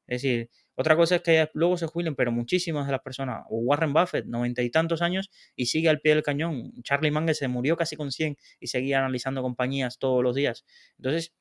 Es 0.06 0.22
decir, 0.22 0.50
otra 0.76 0.94
cosa 0.94 1.16
es 1.16 1.22
que 1.22 1.48
luego 1.54 1.76
se 1.76 1.86
jubilen, 1.86 2.14
pero 2.14 2.30
muchísimas 2.30 2.86
de 2.86 2.92
las 2.92 3.00
personas, 3.00 3.44
o 3.48 3.58
Warren 3.58 3.92
Buffett, 3.92 4.26
noventa 4.26 4.62
y 4.62 4.70
tantos 4.70 5.02
años, 5.02 5.30
y 5.56 5.66
sigue 5.66 5.88
al 5.88 6.00
pie 6.00 6.14
del 6.14 6.22
cañón. 6.22 6.72
Charlie 6.82 7.10
Munger 7.10 7.34
se 7.34 7.48
murió 7.48 7.76
casi 7.76 7.96
con 7.96 8.12
100 8.12 8.36
y 8.60 8.66
seguía 8.68 8.98
analizando 8.98 9.42
compañías 9.42 9.98
todos 9.98 10.22
los 10.22 10.36
días. 10.36 10.64
Entonces, 10.98 11.34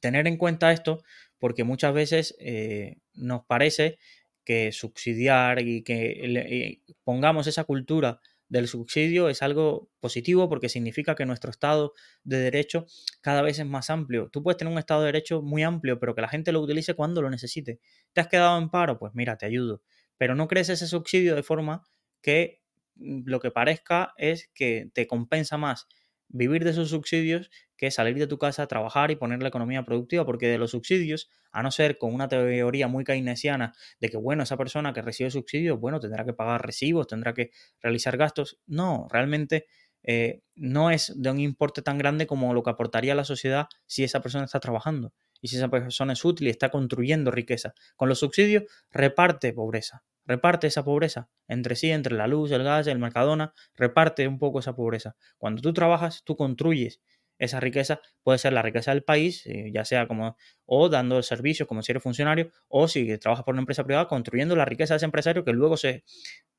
tener 0.00 0.26
en 0.26 0.36
cuenta 0.36 0.72
esto, 0.72 1.02
porque 1.38 1.64
muchas 1.64 1.94
veces 1.94 2.36
eh, 2.40 2.96
nos 3.14 3.44
parece 3.46 3.98
que 4.44 4.72
subsidiar 4.72 5.60
y 5.60 5.82
que 5.82 6.82
pongamos 7.04 7.46
esa 7.46 7.64
cultura 7.64 8.20
del 8.48 8.68
subsidio 8.68 9.28
es 9.28 9.42
algo 9.42 9.90
positivo 10.00 10.48
porque 10.48 10.68
significa 10.68 11.14
que 11.14 11.26
nuestro 11.26 11.50
estado 11.50 11.92
de 12.24 12.38
derecho 12.38 12.86
cada 13.20 13.42
vez 13.42 13.58
es 13.58 13.66
más 13.66 13.90
amplio. 13.90 14.28
Tú 14.30 14.42
puedes 14.42 14.56
tener 14.56 14.72
un 14.72 14.78
estado 14.78 15.02
de 15.02 15.06
derecho 15.06 15.42
muy 15.42 15.62
amplio, 15.62 15.98
pero 15.98 16.14
que 16.14 16.22
la 16.22 16.28
gente 16.28 16.52
lo 16.52 16.60
utilice 16.60 16.94
cuando 16.94 17.22
lo 17.22 17.30
necesite. 17.30 17.80
¿Te 18.12 18.20
has 18.20 18.28
quedado 18.28 18.58
en 18.58 18.70
paro? 18.70 18.98
Pues 18.98 19.14
mira, 19.14 19.36
te 19.36 19.46
ayudo. 19.46 19.82
Pero 20.16 20.34
no 20.34 20.48
crees 20.48 20.68
ese 20.68 20.86
subsidio 20.86 21.34
de 21.34 21.42
forma 21.42 21.82
que 22.22 22.62
mm, 22.96 23.22
lo 23.26 23.40
que 23.40 23.50
parezca 23.50 24.12
es 24.16 24.50
que 24.54 24.90
te 24.94 25.06
compensa 25.06 25.58
más 25.58 25.86
vivir 26.28 26.64
de 26.64 26.70
esos 26.70 26.90
subsidios 26.90 27.50
que 27.76 27.90
salir 27.90 28.18
de 28.18 28.26
tu 28.26 28.38
casa, 28.38 28.66
trabajar 28.66 29.10
y 29.10 29.16
poner 29.16 29.40
la 29.40 29.48
economía 29.48 29.84
productiva, 29.84 30.24
porque 30.24 30.48
de 30.48 30.58
los 30.58 30.72
subsidios, 30.72 31.30
a 31.52 31.62
no 31.62 31.70
ser 31.70 31.98
con 31.98 32.12
una 32.12 32.28
teoría 32.28 32.88
muy 32.88 33.04
keynesiana 33.04 33.72
de 34.00 34.08
que, 34.08 34.16
bueno, 34.16 34.42
esa 34.42 34.56
persona 34.56 34.92
que 34.92 35.02
recibe 35.02 35.30
subsidios, 35.30 35.78
bueno, 35.78 36.00
tendrá 36.00 36.24
que 36.24 36.32
pagar 36.32 36.64
recibos, 36.64 37.06
tendrá 37.06 37.34
que 37.34 37.50
realizar 37.80 38.16
gastos. 38.16 38.58
No, 38.66 39.06
realmente 39.10 39.66
eh, 40.02 40.42
no 40.54 40.90
es 40.90 41.12
de 41.16 41.30
un 41.30 41.40
importe 41.40 41.82
tan 41.82 41.98
grande 41.98 42.26
como 42.26 42.54
lo 42.54 42.62
que 42.62 42.70
aportaría 42.70 43.14
la 43.14 43.24
sociedad 43.24 43.68
si 43.86 44.04
esa 44.04 44.20
persona 44.20 44.44
está 44.44 44.60
trabajando 44.60 45.12
y 45.40 45.48
si 45.48 45.56
esa 45.56 45.68
persona 45.68 46.12
es 46.12 46.24
útil 46.24 46.48
y 46.48 46.50
está 46.50 46.70
construyendo 46.70 47.30
riqueza. 47.30 47.74
Con 47.96 48.08
los 48.08 48.20
subsidios 48.20 48.64
reparte 48.90 49.52
pobreza, 49.52 50.04
reparte 50.24 50.66
esa 50.66 50.84
pobreza 50.84 51.28
entre 51.46 51.76
sí, 51.76 51.90
entre 51.90 52.14
la 52.14 52.26
luz, 52.26 52.50
el 52.52 52.64
gas, 52.64 52.86
el 52.86 52.98
mercadona, 52.98 53.52
reparte 53.74 54.28
un 54.28 54.38
poco 54.38 54.60
esa 54.60 54.74
pobreza. 54.74 55.16
Cuando 55.38 55.62
tú 55.62 55.72
trabajas, 55.72 56.22
tú 56.24 56.36
construyes 56.36 57.00
esa 57.38 57.60
riqueza, 57.60 58.00
puede 58.22 58.38
ser 58.38 58.52
la 58.52 58.62
riqueza 58.62 58.90
del 58.90 59.04
país, 59.04 59.46
eh, 59.46 59.70
ya 59.72 59.84
sea 59.84 60.08
como 60.08 60.36
o 60.66 60.88
dando 60.88 61.22
servicios 61.22 61.68
como 61.68 61.82
si 61.82 61.92
eres 61.92 62.02
funcionario, 62.02 62.50
o 62.68 62.88
si 62.88 63.16
trabajas 63.18 63.44
por 63.44 63.54
una 63.54 63.62
empresa 63.62 63.84
privada, 63.84 64.08
construyendo 64.08 64.56
la 64.56 64.64
riqueza 64.64 64.94
de 64.94 64.96
ese 64.96 65.06
empresario 65.06 65.44
que 65.44 65.52
luego 65.52 65.76
se 65.76 66.04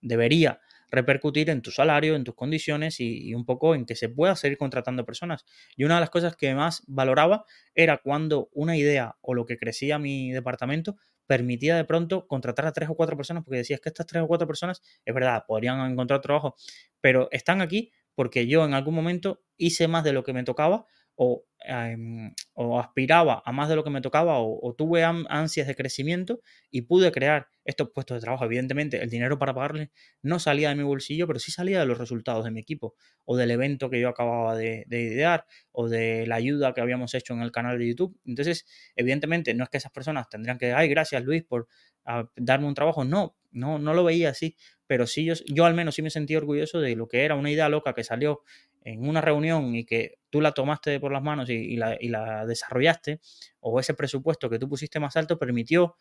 debería 0.01 0.61
repercutir 0.89 1.49
en 1.49 1.61
tu 1.61 1.71
salario, 1.71 2.15
en 2.15 2.23
tus 2.23 2.35
condiciones 2.35 2.99
y, 2.99 3.33
un 3.33 3.45
poco 3.45 3.75
en 3.75 3.85
que 3.85 3.95
se 3.95 4.09
pueda 4.09 4.35
seguir 4.35 4.57
contratando 4.57 5.05
personas. 5.05 5.45
Y 5.75 5.83
una 5.83 5.95
de 5.95 6.01
las 6.01 6.09
cosas 6.09 6.35
que 6.35 6.53
más 6.55 6.83
valoraba 6.87 7.45
era 7.75 7.97
cuando 7.97 8.49
una 8.53 8.77
idea 8.77 9.17
o 9.21 9.33
lo 9.33 9.45
que 9.45 9.57
crecía 9.57 9.99
mi 9.99 10.31
departamento 10.31 10.97
permitía 11.27 11.75
de 11.75 11.85
pronto 11.85 12.27
contratar 12.27 12.65
a 12.65 12.73
tres 12.73 12.89
o 12.89 12.95
cuatro 12.95 13.15
personas, 13.15 13.43
porque 13.43 13.57
decías 13.57 13.79
que 13.79 13.89
estas 13.89 14.07
tres 14.07 14.23
o 14.23 14.27
cuatro 14.27 14.47
personas, 14.47 14.81
es 15.05 15.13
verdad, 15.13 15.43
podrían 15.47 15.79
encontrar 15.91 16.21
trabajo, 16.21 16.55
pero 17.01 17.29
están 17.31 17.61
aquí 17.61 17.91
porque 18.15 18.47
yo 18.47 18.65
en 18.65 18.73
algún 18.73 18.95
momento 18.95 19.43
hice 19.55 19.87
más 19.87 20.03
de 20.03 20.11
lo 20.11 20.23
que 20.23 20.33
me 20.33 20.43
tocaba 20.43 20.85
o, 21.15 21.45
em, 21.59 22.33
o 22.61 22.77
aspiraba 22.77 23.41
a 23.45 23.53
más 23.53 23.69
de 23.69 23.77
lo 23.77 23.85
que 23.85 23.89
me 23.89 24.01
tocaba 24.01 24.37
o, 24.37 24.75
tuve 24.77 25.05
ansias 25.05 25.65
de 25.65 25.75
crecimiento 25.77 26.41
y 26.69 26.81
pude 26.81 27.09
crear 27.09 27.47
estos 27.63 27.89
puestos 27.91 28.17
de 28.17 28.21
trabajo. 28.21 28.43
Evidentemente, 28.43 29.01
el 29.01 29.09
dinero 29.09 29.39
para 29.39 29.53
pagarles 29.53 29.91
no 30.21 30.39
salía 30.39 30.67
de 30.67 30.75
mi 30.75 30.83
bolsillo, 30.83 31.25
pero 31.25 31.39
sí 31.39 31.53
salía 31.53 31.79
de 31.79 31.85
los 31.85 31.97
resultados 31.97 32.43
de 32.43 32.51
mi 32.51 32.59
equipo 32.59 32.95
o 33.23 33.37
del 33.37 33.51
evento 33.51 33.89
que 33.89 34.01
yo 34.01 34.09
acababa 34.09 34.57
de, 34.57 34.85
idear 34.89 35.45
o 35.71 35.87
de 35.87 36.27
la 36.27 36.35
ayuda 36.35 36.73
que 36.73 36.81
habíamos 36.81 37.13
hecho 37.13 37.33
en 37.33 37.43
el 37.43 37.53
canal 37.53 37.79
de 37.79 37.87
YouTube. 37.87 38.19
Entonces, 38.25 38.65
evidentemente, 38.97 39.53
no 39.53 39.63
es 39.63 39.69
que 39.69 39.77
esas 39.77 39.93
personas 39.93 40.27
tendrían 40.27 40.57
que, 40.57 40.73
ay, 40.73 40.89
gracias 40.89 41.23
Luis 41.23 41.43
por 41.43 41.69
ah, 42.03 42.29
darme 42.35 42.67
un 42.67 42.73
trabajo. 42.73 43.05
No, 43.05 43.37
no, 43.51 43.79
no 43.79 43.93
lo 43.93 44.03
veía 44.03 44.31
así, 44.31 44.57
pero 44.85 45.07
sí 45.07 45.23
yo, 45.23 45.33
yo 45.45 45.63
al 45.63 45.75
menos 45.75 45.95
sí 45.95 46.01
me 46.01 46.09
sentí 46.09 46.35
orgulloso 46.35 46.81
de 46.81 46.95
lo 46.97 47.07
que 47.07 47.23
era 47.23 47.35
una 47.35 47.51
idea 47.51 47.69
loca 47.69 47.93
que 47.93 48.03
salió 48.03 48.41
en 48.83 49.07
una 49.07 49.21
reunión 49.21 49.75
y 49.75 49.85
que 49.85 50.19
tú 50.29 50.41
la 50.41 50.51
tomaste 50.51 50.99
por 50.99 51.11
las 51.11 51.21
manos 51.21 51.49
y, 51.49 51.75
la, 51.77 52.45
desarrollaste, 52.45 53.19
o 53.59 53.79
ese 53.79 53.93
presupuesto 53.93 54.49
que 54.49 54.59
tú 54.59 54.69
pusiste 54.69 54.99
más 54.99 55.15
alto 55.15 55.37
permitió 55.37 55.95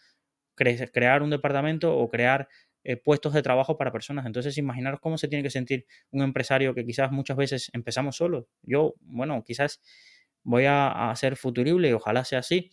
crear 0.55 1.23
un 1.23 1.31
departamento 1.31 1.97
o 1.97 2.09
crear 2.09 2.49
eh, 2.85 2.97
puestos 2.97 3.33
de 3.33 3.43
trabajo 3.43 3.77
para 3.77 3.93
personas. 3.93 4.27
Entonces, 4.27 4.59
imaginaros 4.59 5.01
cómo 5.01 5.19
se 5.19 5.29
tiene 5.29 5.43
que 5.43 5.51
sentir 5.51 5.87
un 6.11 6.23
empresario 6.23 6.75
que 6.75 6.85
quizás 6.85 7.13
muchas 7.13 7.37
veces 7.37 7.71
empezamos 7.73 8.17
solo. 8.17 8.49
Yo, 8.63 8.95
bueno, 9.01 9.43
quizás 9.45 9.81
voy 10.43 10.65
a, 10.65 11.11
a 11.11 11.17
ser 11.17 11.37
futurible 11.37 11.89
y 11.91 11.93
ojalá 11.93 12.25
sea 12.25 12.41
así. 12.41 12.71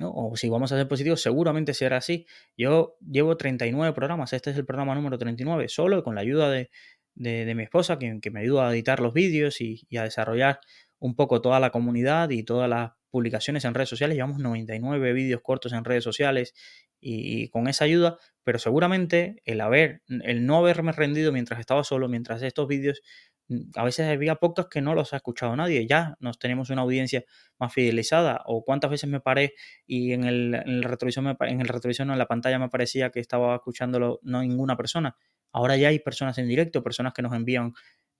O 0.00 0.36
si 0.36 0.48
vamos 0.48 0.72
a 0.72 0.76
ser 0.76 0.88
positivos, 0.88 1.20
seguramente 1.20 1.74
será 1.74 1.98
así. 1.98 2.26
Yo 2.56 2.96
llevo 3.00 3.36
39 3.36 3.94
programas, 3.94 4.32
este 4.32 4.50
es 4.50 4.56
el 4.56 4.64
programa 4.64 4.94
número 4.94 5.18
39, 5.18 5.68
solo 5.68 6.02
con 6.02 6.14
la 6.14 6.22
ayuda 6.22 6.50
de, 6.50 6.70
de, 7.14 7.54
mi 7.54 7.62
esposa, 7.62 7.98
que, 7.98 8.30
me 8.30 8.40
ayuda 8.40 8.68
a 8.68 8.72
editar 8.72 9.00
los 9.00 9.14
vídeos 9.14 9.60
y, 9.60 9.86
a 9.96 10.04
desarrollar 10.04 10.60
un 10.98 11.14
poco 11.14 11.40
toda 11.40 11.60
la 11.60 11.70
comunidad 11.70 12.30
y 12.30 12.42
todas 12.44 12.68
las 12.68 12.92
publicaciones 13.10 13.64
en 13.64 13.74
redes 13.74 13.88
sociales. 13.88 14.16
Llevamos 14.16 14.38
99 14.38 15.12
vídeos 15.12 15.42
cortos 15.42 15.72
en 15.72 15.84
redes 15.84 16.04
sociales 16.04 16.54
y, 17.00 17.48
con 17.48 17.68
esa 17.68 17.84
ayuda, 17.84 18.18
pero 18.44 18.58
seguramente 18.58 19.42
el 19.44 19.60
haber, 19.60 20.02
el 20.08 20.46
no 20.46 20.56
haberme 20.56 20.92
rendido 20.92 21.32
mientras 21.32 21.60
estaba 21.60 21.84
solo, 21.84 22.08
mientras 22.08 22.42
estos 22.42 22.68
vídeos, 22.68 23.02
mm, 23.48 23.70
a 23.74 23.84
veces 23.84 24.06
había 24.06 24.36
pocas 24.36 24.66
que 24.70 24.80
no 24.80 24.94
los 24.94 25.12
ha 25.12 25.16
escuchado 25.16 25.54
nadie, 25.56 25.86
ya 25.86 26.16
nos 26.20 26.38
tenemos 26.38 26.70
una 26.70 26.82
audiencia 26.82 27.24
más 27.58 27.72
fidelizada, 27.72 28.42
o 28.46 28.64
cuántas 28.64 28.90
veces 28.90 29.10
me 29.10 29.20
paré 29.20 29.54
y 29.86 30.12
en 30.12 30.24
el, 30.24 30.54
en 30.54 30.82
retrovisor, 30.82 31.36
en 31.40 31.60
el 31.60 31.68
retrovisor 31.68 32.08
en 32.08 32.18
la 32.18 32.26
pantalla 32.26 32.58
me 32.58 32.68
parecía 32.68 33.10
que 33.10 33.20
estaba 33.20 33.56
escuchándolo 33.56 34.20
no 34.22 34.40
ninguna 34.40 34.76
persona, 34.76 35.16
Ahora 35.52 35.76
ya 35.76 35.88
hay 35.88 35.98
personas 35.98 36.38
en 36.38 36.48
directo, 36.48 36.82
personas 36.82 37.12
que 37.14 37.22
nos 37.22 37.34
envían, 37.34 37.72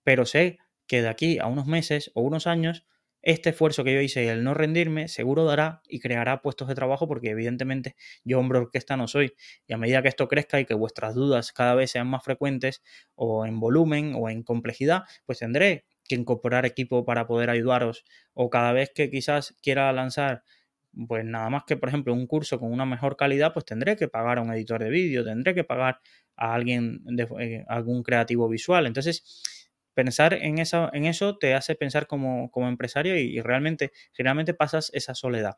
pero 0.05 0.27
sé 0.27 0.59
que 0.87 1.03
de 1.03 1.09
aquí 1.09 1.39
a 1.39 1.47
unos 1.47 1.67
meses 1.67 2.11
o 2.15 2.23
unos 2.23 2.47
años, 2.47 2.85
este 3.23 3.51
esfuerzo 3.51 3.85
que 3.85 3.95
yo 3.95 4.01
hice 4.01 4.25
y 4.25 4.27
el 4.29 4.43
no 4.43 4.53
rendirme 4.53 5.07
seguro 5.07 5.45
dará 5.45 5.81
y 5.89 6.01
creará 6.01 6.43
puestos 6.43 6.67
de 6.67 6.75
trabajo 6.75 7.07
porque 7.07 7.31
evidentemente 7.31 7.95
yo 8.25 8.41
hombre 8.41 8.59
orquesta 8.59 8.97
no 8.97 9.07
soy. 9.07 9.35
Y 9.69 9.73
a 9.75 9.79
medida 9.79 10.03
que 10.03 10.09
esto 10.09 10.27
crezca 10.29 10.59
y 10.61 10.65
que 10.67 10.75
vuestras 10.75 11.15
dudas 11.15 11.53
cada 11.53 11.75
vez 11.77 11.93
sean 11.93 12.09
más 12.09 12.25
frecuentes 12.25 12.83
o 13.15 13.47
en 13.47 13.61
volumen 13.61 14.15
o 14.17 14.29
en 14.29 14.43
complejidad, 14.43 15.03
pues 15.25 15.39
tendré 15.39 15.85
que 16.05 16.17
incorporar 16.17 16.67
equipo 16.67 17.05
para 17.05 17.27
poder 17.29 17.49
ayudaros. 17.51 18.05
O 18.35 18.51
cada 18.51 18.73
vez 18.73 18.91
que 18.93 19.09
quizás 19.11 19.55
quiera 19.63 19.93
lanzar 19.93 20.43
pues 21.09 21.25
nada 21.25 21.49
más 21.51 21.65
que 21.67 21.77
por 21.77 21.89
ejemplo 21.89 22.13
un 22.13 22.27
curso 22.27 22.59
con 22.59 22.73
una 22.73 22.85
mejor 22.87 23.17
calidad, 23.17 23.53
pues 23.53 23.65
tendré 23.65 23.97
que 23.97 24.09
pagar 24.09 24.39
a 24.39 24.43
un 24.43 24.53
editor 24.53 24.83
de 24.83 24.91
vídeo, 24.91 25.25
tendré 25.25 25.55
que 25.55 25.65
pagar 25.65 26.01
a 26.37 26.55
alguien, 26.55 27.01
de, 27.05 27.27
eh, 27.41 27.65
algún 27.69 28.03
creativo 28.03 28.49
visual. 28.49 28.87
Entonces, 28.87 29.25
pensar 29.95 30.35
en 30.35 30.59
eso, 30.59 30.91
en 30.93 31.05
eso 31.07 31.37
te 31.39 31.55
hace 31.55 31.75
pensar 31.75 32.07
como, 32.07 32.51
empresario 32.57 33.19
y, 33.19 33.41
realmente, 33.41 33.93
generalmente 34.13 34.55
pasas 34.55 34.91
esa 34.95 35.15
soledad. 35.15 35.57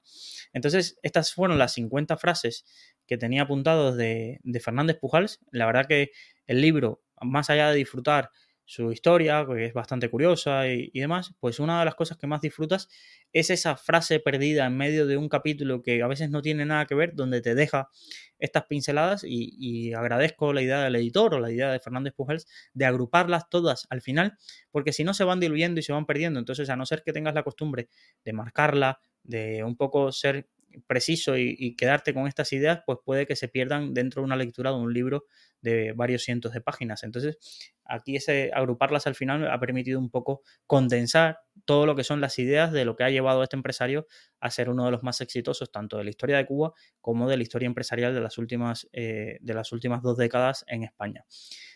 Entonces, 0.53 0.99
estas 1.03 1.33
fueron 1.33 1.59
las 1.59 1.75
50 1.75 2.17
frases 2.17 2.65
que 3.07 3.17
tenía 3.19 3.43
apuntados 3.43 3.97
de, 3.97 4.41
de 4.43 4.61
Fernández 4.61 4.99
Pujals. 5.01 5.41
La 5.51 5.67
verdad 5.67 5.87
que 5.87 6.11
el 6.47 6.61
libro, 6.61 7.03
más 7.21 7.51
allá 7.51 7.71
de 7.71 7.77
disfrutar 7.77 8.31
su 8.67 8.91
historia, 8.93 9.47
que 9.47 9.67
es 9.67 9.75
bastante 9.75 10.09
curiosa 10.09 10.69
y, 10.69 10.91
demás, 10.95 11.35
pues 11.41 11.61
una 11.61 11.79
de 11.79 11.85
las 11.85 11.95
cosas 11.95 12.17
que 12.17 12.27
más 12.27 12.41
disfrutas 12.41 12.89
es 13.33 13.51
esa 13.51 13.77
frase 13.77 14.21
perdida 14.21 14.67
en 14.67 14.77
medio 14.77 15.07
de 15.07 15.17
un 15.17 15.29
capítulo 15.29 15.83
que 15.83 16.03
a 16.03 16.07
veces 16.07 16.31
no 16.31 16.41
tiene 16.41 16.65
nada 16.65 16.87
que 16.87 16.95
ver, 16.95 17.15
donde 17.15 17.41
te 17.43 17.55
deja 17.55 17.91
estas 18.39 18.65
pinceladas 18.65 19.23
y, 19.27 19.93
agradezco 19.93 20.53
la 20.53 20.63
idea 20.63 20.83
del 20.83 20.97
editor 20.97 21.35
o 21.35 21.41
la 21.41 21.51
idea 21.51 21.71
de 21.71 21.81
Fernández 21.81 22.15
Pujals 22.15 22.47
de 22.73 22.85
agruparlas 22.87 23.49
todas 23.49 23.87
al 23.91 24.01
final, 24.01 24.39
porque 24.71 24.93
si 24.93 25.05
no 25.05 25.15
se 25.15 25.25
van 25.25 25.41
diluyendo 25.41 25.81
y 25.81 25.83
se 25.83 25.93
van 25.93 26.07
perdiendo, 26.07 26.39
entonces 26.39 26.69
a 26.71 26.77
no 26.77 26.87
ser 26.87 27.03
que 27.03 27.13
tengas 27.13 27.35
la 27.35 27.43
costumbre 27.43 27.89
de 28.25 28.33
marcarla, 28.33 28.99
de 29.23 29.65
un 29.65 29.77
poco 29.77 30.13
ser 30.13 30.49
preciso 30.87 31.37
y, 31.37 31.75
quedarte 31.77 32.15
con 32.15 32.27
estas 32.27 32.53
ideas, 32.53 32.81
pues 32.87 32.99
puede 33.05 33.27
que 33.27 33.37
se 33.37 33.49
pierdan 33.49 33.95
dentro 33.95 34.23
de 34.23 34.27
una 34.27 34.37
lectura 34.37 34.71
de 34.71 34.77
un 34.77 34.93
libro 34.93 35.25
de 35.61 35.93
varios 35.93 36.23
cientos 36.23 36.53
de 36.53 36.61
páginas. 36.61 37.03
Entonces, 37.05 37.39
aquí 37.85 38.17
ese 38.17 38.51
agruparlas 38.55 39.07
al 39.07 39.15
final 39.15 39.51
ha 39.51 39.59
permitido 39.59 39.99
un 39.99 40.11
poco 40.11 40.43
condensar 40.67 41.39
todo 41.65 41.87
lo 41.87 41.97
que 41.97 42.05
son 42.05 42.21
las 42.21 42.39
ideas 42.39 42.73
de 42.73 42.85
lo 42.85 42.97
que 42.97 43.05
ha 43.05 43.11
llevado 43.11 43.41
a 43.41 43.45
este 43.45 43.57
empresario 43.57 44.07
a 44.41 44.51
ser 44.51 44.69
uno 44.69 44.85
de 44.85 44.91
los 44.91 45.03
más 45.03 45.21
exitosos, 45.21 45.73
tanto 45.73 45.97
de 45.97 46.05
la 46.05 46.11
historia 46.11 46.37
de 46.37 46.47
Cuba 46.47 46.73
como 47.01 47.29
de 47.29 47.37
la 47.37 47.43
historia 47.43 47.67
empresarial 47.67 48.15
de 48.15 48.21
las 48.21 48.37
últimas, 48.39 48.89
eh, 48.93 49.39
de 49.41 49.55
las 49.55 49.73
últimas 49.73 50.03
dos 50.03 50.17
décadas 50.17 50.65
en 50.69 50.85
España. 50.85 51.25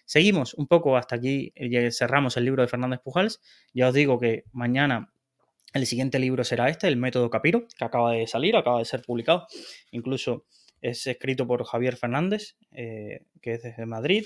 Seguimos 0.04 0.54
un 0.54 0.66
poco 0.66 0.96
hasta 0.96 1.16
aquí, 1.16 1.52
eh, 1.54 1.90
cerramos 1.90 2.36
el 2.36 2.44
libro 2.44 2.62
de 2.62 2.68
Fernández 2.68 3.00
Pujals. 3.00 3.40
Ya 3.72 3.88
os 3.88 3.94
digo 3.94 4.18
que 4.18 4.44
mañana 4.52 5.12
el 5.74 5.86
siguiente 5.86 6.18
libro 6.18 6.44
será 6.44 6.68
este, 6.68 6.88
El 6.88 6.96
método 6.96 7.30
Capiro, 7.30 7.66
que 7.76 7.84
acaba 7.84 8.12
de 8.12 8.26
salir, 8.26 8.56
acaba 8.56 8.78
de 8.78 8.84
ser 8.84 9.02
publicado. 9.02 9.46
Incluso 9.90 10.46
es 10.80 11.06
escrito 11.06 11.46
por 11.46 11.64
Javier 11.64 11.96
Fernández, 11.96 12.56
eh, 12.72 13.26
que 13.42 13.54
es 13.54 13.62
desde 13.62 13.86
Madrid 13.86 14.24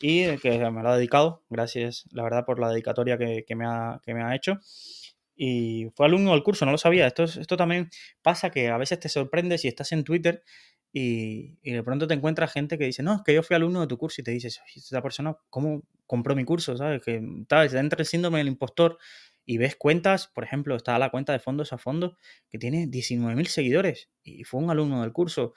y 0.00 0.36
que 0.38 0.58
me 0.70 0.82
lo 0.82 0.88
ha 0.88 0.96
dedicado. 0.96 1.44
Gracias, 1.48 2.04
la 2.12 2.22
verdad, 2.22 2.44
por 2.44 2.58
la 2.58 2.68
dedicatoria 2.70 3.16
que, 3.18 3.44
me, 3.56 3.66
ha, 3.66 4.00
que 4.04 4.14
me 4.14 4.22
ha 4.22 4.34
hecho. 4.34 4.60
Y 5.36 5.86
fue 5.96 6.06
alumno 6.06 6.32
del 6.32 6.42
curso, 6.42 6.64
no 6.64 6.72
lo 6.72 6.78
sabía. 6.78 7.06
Esto, 7.06 7.24
esto 7.24 7.56
también 7.56 7.90
pasa 8.22 8.50
que 8.50 8.68
a 8.68 8.78
veces 8.78 9.00
te 9.00 9.08
sorprende 9.08 9.58
si 9.58 9.68
estás 9.68 9.92
en 9.92 10.04
Twitter 10.04 10.42
y, 10.96 11.56
de 11.64 11.82
pronto 11.82 12.06
te 12.06 12.14
encuentras 12.14 12.52
gente 12.52 12.78
que 12.78 12.84
dice, 12.84 13.02
no, 13.02 13.16
es 13.16 13.22
que 13.22 13.34
yo 13.34 13.42
fui 13.42 13.56
alumno 13.56 13.80
de 13.80 13.88
tu 13.88 13.98
curso 13.98 14.20
y 14.20 14.24
te 14.24 14.30
dices, 14.30 14.60
esta 14.76 15.02
persona, 15.02 15.36
¿cómo 15.50 15.82
compró 16.06 16.36
mi 16.36 16.44
curso? 16.44 16.76
¿Sabes? 16.76 17.02
Que 17.02 17.20
tal, 17.48 17.74
entra 17.74 17.98
el 17.98 18.06
síndrome 18.06 18.38
del 18.38 18.46
impostor 18.46 18.96
y 19.46 19.58
ves 19.58 19.76
cuentas, 19.76 20.28
por 20.28 20.44
ejemplo, 20.44 20.76
está 20.76 20.98
la 20.98 21.10
cuenta 21.10 21.32
de 21.32 21.38
fondos 21.38 21.72
a 21.72 21.78
fondos 21.78 22.16
que 22.48 22.58
tiene 22.58 22.86
19.000 22.86 23.46
seguidores 23.46 24.10
y 24.22 24.44
fue 24.44 24.60
un 24.60 24.70
alumno 24.70 25.02
del 25.02 25.12
curso 25.12 25.54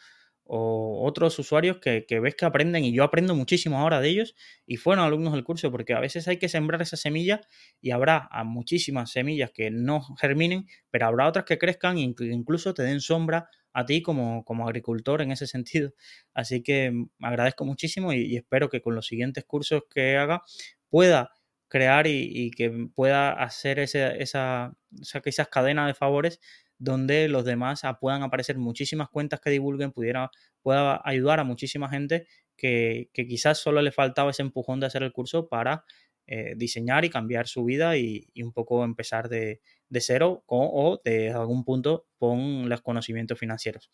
o 0.47 1.05
otros 1.05 1.37
usuarios 1.39 1.77
que, 1.79 2.05
ves 2.21 2.35
que 2.35 2.45
aprenden 2.45 2.85
y 2.85 2.93
yo 2.93 3.03
aprendo 3.03 3.35
muchísimo 3.35 3.79
ahora 3.79 3.99
de 3.99 4.09
ellos 4.09 4.35
y 4.65 4.77
fueron 4.77 5.03
alumnos 5.03 5.33
del 5.33 5.43
curso 5.43 5.71
porque 5.71 5.93
a 5.93 5.99
veces 5.99 6.27
hay 6.27 6.37
que 6.37 6.49
sembrar 6.49 6.81
esa 6.81 6.95
semilla 6.95 7.41
y 7.81 7.91
habrá 7.91 8.29
muchísimas 8.45 9.11
semillas 9.11 9.51
que 9.51 9.71
no 9.71 10.01
germinen, 10.19 10.65
pero 10.89 11.07
habrá 11.07 11.27
otras 11.27 11.45
que 11.45 11.57
crezcan 11.57 11.97
e 11.97 12.01
incluso 12.01 12.73
te 12.73 12.83
den 12.83 13.01
sombra 13.01 13.49
a 13.73 13.85
ti 13.85 14.01
como, 14.01 14.43
como 14.43 14.65
agricultor 14.65 15.21
en 15.21 15.31
ese 15.31 15.45
sentido. 15.45 15.93
Así 16.33 16.63
que 16.63 16.91
mm, 16.91 17.09
agradezco 17.21 17.65
muchísimo 17.65 18.13
y, 18.13 18.21
y 18.21 18.37
espero 18.37 18.69
que 18.69 18.81
con 18.81 18.95
los 18.95 19.05
siguientes 19.05 19.43
cursos 19.45 19.83
que 19.93 20.17
haga 20.17 20.41
pueda 20.89 21.31
crear 21.67 22.07
y, 22.07 22.51
que 22.51 22.89
pueda 22.95 23.31
hacer 23.31 23.79
esa, 23.79 24.11
esa, 24.11 24.77
esas 25.25 25.47
cadenas 25.49 25.87
de 25.87 25.93
favores 25.93 26.39
donde 26.79 27.27
los 27.27 27.45
demás 27.45 27.81
puedan 27.99 28.23
aparecer 28.23 28.57
muchísimas 28.57 29.09
cuentas 29.09 29.39
que 29.39 29.49
divulguen, 29.49 29.91
pudiera, 29.91 30.29
pueda 30.61 31.01
ayudar 31.03 31.39
a 31.39 31.43
muchísima 31.43 31.89
gente 31.89 32.27
que, 32.55 33.09
quizás 33.13 33.59
solo 33.59 33.81
le 33.81 33.91
faltaba 33.91 34.31
ese 34.31 34.41
empujón 34.41 34.79
de 34.79 34.87
hacer 34.87 35.03
el 35.03 35.11
curso 35.11 35.47
para 35.47 35.85
eh, 36.25 36.53
diseñar 36.57 37.05
y 37.05 37.09
cambiar 37.09 37.47
su 37.47 37.63
vida 37.63 37.97
y, 37.97 38.27
un 38.41 38.51
poco 38.51 38.83
empezar 38.83 39.29
de, 39.29 39.61
cero 39.91 40.43
o, 40.47 40.99
de 41.03 41.31
algún 41.31 41.63
punto 41.63 42.07
con 42.17 42.69
los 42.69 42.81
conocimientos 42.81 43.39
financieros. 43.39 43.89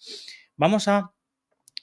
Vamos 0.56 0.88
a 0.88 1.14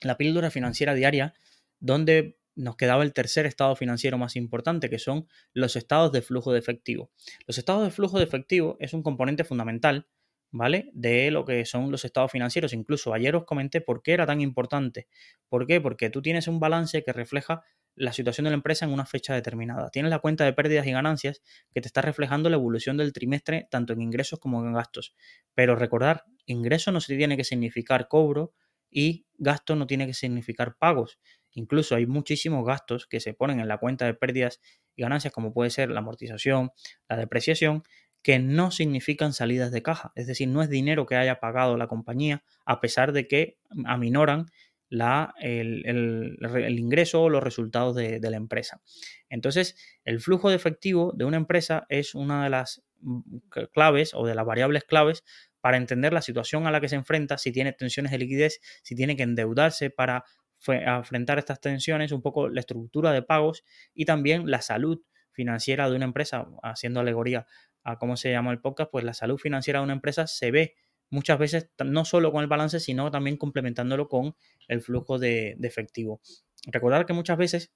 la 0.02 0.16
píldora 0.16 0.50
financiera 0.50 0.94
diaria, 0.94 1.34
donde 1.78 2.39
nos 2.54 2.76
quedaba 2.76 3.02
el 3.02 3.12
tercer 3.12 3.46
estado 3.46 3.76
financiero 3.76 4.18
más 4.18 4.36
importante, 4.36 4.90
que 4.90 4.98
son 4.98 5.26
los 5.52 5.76
estados 5.76 6.12
de 6.12 6.22
flujo 6.22 6.52
de 6.52 6.58
efectivo. 6.58 7.10
Los 7.46 7.58
estados 7.58 7.84
de 7.84 7.90
flujo 7.90 8.18
de 8.18 8.24
efectivo 8.24 8.76
es 8.80 8.92
un 8.92 9.02
componente 9.02 9.44
fundamental, 9.44 10.08
¿vale? 10.50 10.90
De 10.92 11.30
lo 11.30 11.44
que 11.44 11.64
son 11.64 11.90
los 11.90 12.04
estados 12.04 12.30
financieros. 12.32 12.72
Incluso 12.72 13.14
ayer 13.14 13.36
os 13.36 13.44
comenté 13.44 13.80
por 13.80 14.02
qué 14.02 14.12
era 14.12 14.26
tan 14.26 14.40
importante. 14.40 15.08
¿Por 15.48 15.66
qué? 15.66 15.80
Porque 15.80 16.10
tú 16.10 16.22
tienes 16.22 16.48
un 16.48 16.60
balance 16.60 17.02
que 17.04 17.12
refleja 17.12 17.62
la 17.94 18.12
situación 18.12 18.44
de 18.44 18.50
la 18.50 18.56
empresa 18.56 18.84
en 18.84 18.92
una 18.92 19.04
fecha 19.04 19.34
determinada. 19.34 19.90
Tienes 19.90 20.10
la 20.10 20.20
cuenta 20.20 20.44
de 20.44 20.52
pérdidas 20.52 20.86
y 20.86 20.92
ganancias 20.92 21.42
que 21.72 21.80
te 21.80 21.88
está 21.88 22.02
reflejando 22.02 22.48
la 22.48 22.56
evolución 22.56 22.96
del 22.96 23.12
trimestre 23.12 23.68
tanto 23.70 23.92
en 23.92 24.00
ingresos 24.00 24.38
como 24.38 24.64
en 24.64 24.72
gastos. 24.72 25.14
Pero 25.54 25.76
recordar, 25.76 26.24
ingreso 26.46 26.92
no 26.92 27.00
se 27.00 27.16
tiene 27.16 27.36
que 27.36 27.44
significar 27.44 28.08
cobro 28.08 28.54
y 28.90 29.26
gasto 29.38 29.76
no 29.76 29.86
tiene 29.86 30.06
que 30.06 30.14
significar 30.14 30.76
pagos. 30.76 31.18
Incluso 31.52 31.94
hay 31.94 32.06
muchísimos 32.06 32.64
gastos 32.64 33.06
que 33.06 33.20
se 33.20 33.34
ponen 33.34 33.60
en 33.60 33.68
la 33.68 33.78
cuenta 33.78 34.06
de 34.06 34.14
pérdidas 34.14 34.60
y 34.94 35.02
ganancias, 35.02 35.32
como 35.32 35.52
puede 35.52 35.70
ser 35.70 35.90
la 35.90 36.00
amortización, 36.00 36.70
la 37.08 37.16
depreciación, 37.16 37.82
que 38.22 38.38
no 38.38 38.70
significan 38.70 39.32
salidas 39.32 39.72
de 39.72 39.82
caja, 39.82 40.12
es 40.14 40.26
decir, 40.26 40.48
no 40.48 40.62
es 40.62 40.68
dinero 40.68 41.06
que 41.06 41.16
haya 41.16 41.40
pagado 41.40 41.76
la 41.76 41.86
compañía 41.86 42.44
a 42.66 42.80
pesar 42.80 43.12
de 43.12 43.26
que 43.26 43.58
aminoran 43.86 44.46
la, 44.90 45.34
el, 45.40 46.76
ingreso 46.78 47.22
o 47.22 47.28
los 47.30 47.42
resultados 47.42 47.94
de, 47.94 48.20
la 48.20 48.36
empresa. 48.36 48.82
Entonces, 49.28 49.76
el 50.04 50.20
flujo 50.20 50.50
de 50.50 50.56
efectivo 50.56 51.12
de 51.16 51.24
una 51.24 51.36
empresa 51.36 51.86
es 51.88 52.14
una 52.14 52.44
de 52.44 52.50
las 52.50 52.82
mm, 53.00 53.38
claves 53.72 54.12
o 54.14 54.26
de 54.26 54.34
las 54.34 54.44
variables 54.44 54.84
claves 54.84 55.24
para 55.60 55.76
entender 55.76 56.12
la 56.12 56.22
situación 56.22 56.66
a 56.66 56.70
la 56.70 56.80
que 56.80 56.88
se 56.88 56.96
enfrenta, 56.96 57.38
si 57.38 57.52
tiene 57.52 57.72
tensiones 57.72 58.12
de 58.12 58.18
liquidez, 58.18 58.60
si 58.82 58.96
tiene 58.96 59.16
que 59.16 59.22
endeudarse 59.22 59.90
para 59.90 60.24
enfrentar 60.66 61.38
estas 61.38 61.60
tensiones, 61.60 62.12
un 62.12 62.22
poco 62.22 62.48
la 62.48 62.60
estructura 62.60 63.12
de 63.12 63.22
pagos 63.22 63.64
y 63.94 64.04
también 64.04 64.50
la 64.50 64.60
salud 64.60 65.00
financiera 65.32 65.88
de 65.88 65.96
una 65.96 66.04
empresa, 66.04 66.48
haciendo 66.62 67.00
alegoría 67.00 67.46
a 67.82 67.98
cómo 67.98 68.16
se 68.16 68.30
llama 68.30 68.50
el 68.50 68.60
podcast, 68.60 68.90
pues 68.90 69.04
la 69.04 69.14
salud 69.14 69.38
financiera 69.38 69.80
de 69.80 69.84
una 69.84 69.94
empresa 69.94 70.26
se 70.26 70.50
ve 70.50 70.74
muchas 71.10 71.38
veces 71.38 71.70
no 71.84 72.04
solo 72.04 72.32
con 72.32 72.42
el 72.42 72.48
balance, 72.48 72.80
sino 72.80 73.10
también 73.10 73.36
complementándolo 73.36 74.08
con 74.08 74.36
el 74.68 74.80
flujo 74.80 75.18
de, 75.18 75.56
efectivo. 75.62 76.20
Recordar 76.66 77.06
que 77.06 77.12
muchas 77.12 77.36
veces 77.36 77.72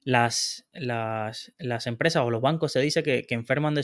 las, 0.00 0.68
las, 0.72 1.86
empresas 1.86 2.22
o 2.22 2.30
los 2.30 2.40
bancos 2.40 2.72
se 2.72 2.80
dice 2.80 3.02
que, 3.02 3.26
enferman 3.30 3.74
de, 3.74 3.82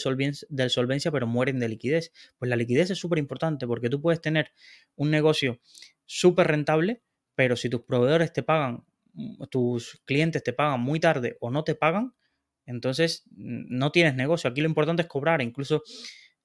de 0.49 0.69
solvencia 0.71 1.11
pero 1.11 1.27
mueren 1.27 1.59
de 1.59 1.69
liquidez. 1.69 2.13
Pues 2.39 2.49
la 2.49 2.57
liquidez 2.57 2.91
es 2.91 2.99
súper 2.99 3.19
importante 3.19 3.67
porque 3.67 3.91
tú 3.91 4.01
puedes 4.01 4.21
tener 4.21 4.53
un 4.95 5.11
negocio 5.11 5.61
súper 6.07 6.49
rentable, 6.49 7.03
pero 7.35 7.57
si 7.57 7.69
tus 7.69 7.83
proveedores 7.83 8.33
te 8.33 8.43
pagan, 8.43 8.85
tus 9.51 10.03
clientes 10.05 10.43
te 10.43 10.53
pagan 10.53 10.81
muy 10.81 11.01
tarde 11.01 11.37
o 11.41 11.51
no 11.51 11.65
te 11.65 11.75
pagan, 11.75 12.15
entonces 12.67 13.25
no 13.31 13.91
tienes 13.93 14.15
negocio. 14.15 14.49
Aquí 14.51 14.61
lo 14.61 14.69
importante 14.69 15.03
es 15.03 15.09
cobrar. 15.09 15.43
Incluso 15.43 15.83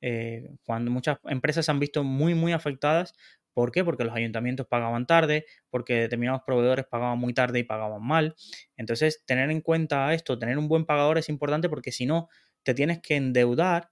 eh, 0.02 0.50
cuando 0.64 0.92
muchas 0.92 1.20
empresas 1.26 1.66
se 1.66 1.72
han 1.72 1.80
visto 1.80 2.04
muy, 2.04 2.34
muy 2.36 2.54
afectadas. 2.54 3.14
¿Por 3.54 3.72
qué? 3.72 3.84
Porque 3.84 4.04
los 4.04 4.16
ayuntamientos 4.16 4.68
pagaban 4.68 5.08
tarde, 5.08 5.46
porque 5.72 5.96
determinados 5.96 6.44
proveedores 6.46 6.86
pagaban 6.86 7.18
muy 7.18 7.34
tarde 7.34 7.60
y 7.60 7.64
pagaban 7.64 8.04
mal. 8.06 8.36
Entonces, 8.76 9.24
tener 9.26 9.50
en 9.50 9.62
cuenta 9.62 10.14
esto, 10.14 10.38
tener 10.38 10.60
un 10.60 10.68
buen 10.68 10.86
pagador 10.86 11.18
es 11.18 11.30
importante 11.30 11.68
porque 11.68 11.92
si 11.92 12.06
no, 12.06 12.30
te 12.64 12.76
tienes 12.76 13.00
que 13.02 13.16
endeudar 13.16 13.90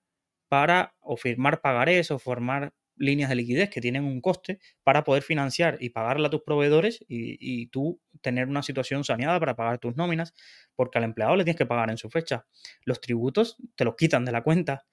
para 0.49 0.95
o 0.99 1.17
firmar 1.17 1.61
pagarés 1.61 2.11
o 2.11 2.19
formar 2.19 2.73
líneas 2.97 3.29
de 3.29 3.35
liquidez 3.35 3.69
que 3.69 3.81
tienen 3.81 4.03
un 4.03 4.21
coste 4.21 4.59
para 4.83 5.03
poder 5.03 5.23
financiar 5.23 5.77
y 5.79 5.89
pagarle 5.89 6.27
a 6.27 6.29
tus 6.29 6.41
proveedores 6.41 7.03
y, 7.07 7.37
y, 7.39 7.67
tú 7.67 7.99
tener 8.21 8.47
una 8.47 8.63
situación 8.63 9.03
saneada 9.03 9.39
para 9.39 9.55
pagar 9.55 9.79
tus 9.79 9.95
nóminas, 9.95 10.33
porque 10.75 10.97
al 10.97 11.03
empleado 11.03 11.35
le 11.35 11.43
tienes 11.43 11.57
que 11.57 11.65
pagar 11.65 11.89
en 11.89 11.97
su 11.97 12.09
fecha. 12.09 12.45
Los 12.83 13.01
tributos 13.01 13.57
te 13.75 13.85
los 13.85 13.95
quitan 13.95 14.25
de 14.25 14.31
la 14.31 14.43
cuenta. 14.43 14.85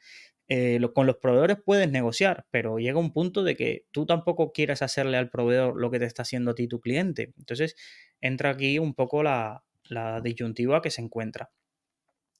Eh, 0.48 0.80
con 0.94 1.06
los 1.06 1.16
proveedores 1.16 1.56
puedes 1.64 1.90
negociar, 1.90 2.46
pero 2.50 2.78
llega 2.78 2.98
un 2.98 3.12
punto 3.12 3.42
de 3.42 3.56
que 3.56 3.86
tú 3.90 4.04
tampoco 4.06 4.52
quieres 4.52 4.82
hacerle 4.82 5.16
al 5.16 5.30
proveedor 5.30 5.80
lo 5.80 5.90
que 5.90 5.98
te 5.98 6.04
está 6.04 6.22
haciendo 6.22 6.50
a 6.50 6.54
ti 6.54 6.68
tu 6.68 6.80
cliente. 6.80 7.32
Entonces 7.38 7.74
entra 8.20 8.50
aquí 8.50 8.78
un 8.78 8.94
poco 8.94 9.22
la, 9.22 9.64
la 9.84 10.20
disyuntiva 10.20 10.82
que 10.82 10.90
se 10.90 11.00
encuentra. 11.00 11.50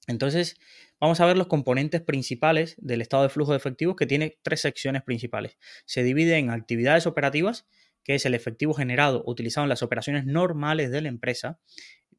Entonces, 0.07 0.57
vamos 0.99 1.19
a 1.19 1.25
ver 1.25 1.37
los 1.37 1.47
componentes 1.47 2.01
principales 2.01 2.75
del 2.77 3.01
estado 3.01 3.23
de 3.23 3.29
flujo 3.29 3.51
de 3.51 3.57
efectivos 3.57 3.95
que 3.95 4.05
tiene 4.05 4.37
tres 4.41 4.61
secciones 4.61 5.03
principales. 5.03 5.57
Se 5.85 6.03
divide 6.03 6.37
en 6.37 6.49
actividades 6.49 7.07
operativas, 7.07 7.65
que 8.03 8.15
es 8.15 8.25
el 8.25 8.33
efectivo 8.33 8.73
generado 8.73 9.23
utilizado 9.25 9.65
en 9.65 9.69
las 9.69 9.83
operaciones 9.83 10.25
normales 10.25 10.91
de 10.91 11.01
la 11.01 11.07
empresa. 11.07 11.59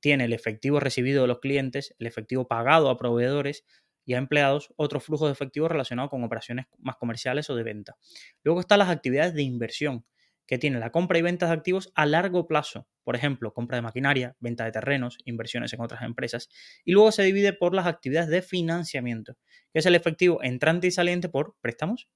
Tiene 0.01 0.25
el 0.25 0.33
efectivo 0.33 0.81
recibido 0.81 1.23
de 1.23 1.29
los 1.29 1.41
clientes, 1.41 1.95
el 1.99 2.07
efectivo 2.07 2.49
pagado 2.49 2.89
a 2.89 2.97
proveedores, 2.97 3.65
y 4.05 4.15
a 4.15 4.19
empleados 4.19 4.73
otro 4.77 5.01
flujo 5.01 5.27
de 5.27 5.33
efectivo 5.33 5.69
relacionado 5.69 6.09
con 6.09 6.23
operaciones 6.25 6.67
más 6.79 6.97
comerciales 6.97 7.49
o 7.51 7.57
de 7.57 7.63
venta. 7.63 7.97
Luego 8.43 8.61
están 8.61 8.79
las 8.79 8.91
actividades 8.91 9.35
de 9.35 9.43
inversión, 9.43 10.05
que 10.47 10.59
tienen 10.59 10.81
la 10.81 10.91
compra 10.91 11.19
y 11.19 11.23
venta 11.23 11.47
de 11.47 11.53
activos 11.53 11.93
a 11.95 12.07
largo 12.07 12.47
plazo, 12.47 12.87
por 13.03 13.17
ejemplo, 13.17 13.53
compra 13.55 13.77
de 13.77 13.83
maquinaria, 13.83 14.37
venta 14.41 14.65
de 14.65 14.73
terrenos, 14.73 15.19
inversiones 15.25 15.73
en 15.73 15.81
otras 15.81 16.03
empresas. 16.03 16.49
Y 16.85 16.93
luego 16.93 17.13
se 17.13 17.23
divide 17.23 17.53
por 17.53 17.75
las 17.75 17.87
actividades 17.87 18.29
de 18.29 18.43
financiamiento, 18.43 19.37
que 19.73 19.79
es 19.79 19.87
el 19.87 19.95
efectivo 19.95 20.43
entrante 20.43 20.87
y 20.87 20.91
saliente 20.91 21.29
por 21.29 21.57
préstamos, 21.61 22.09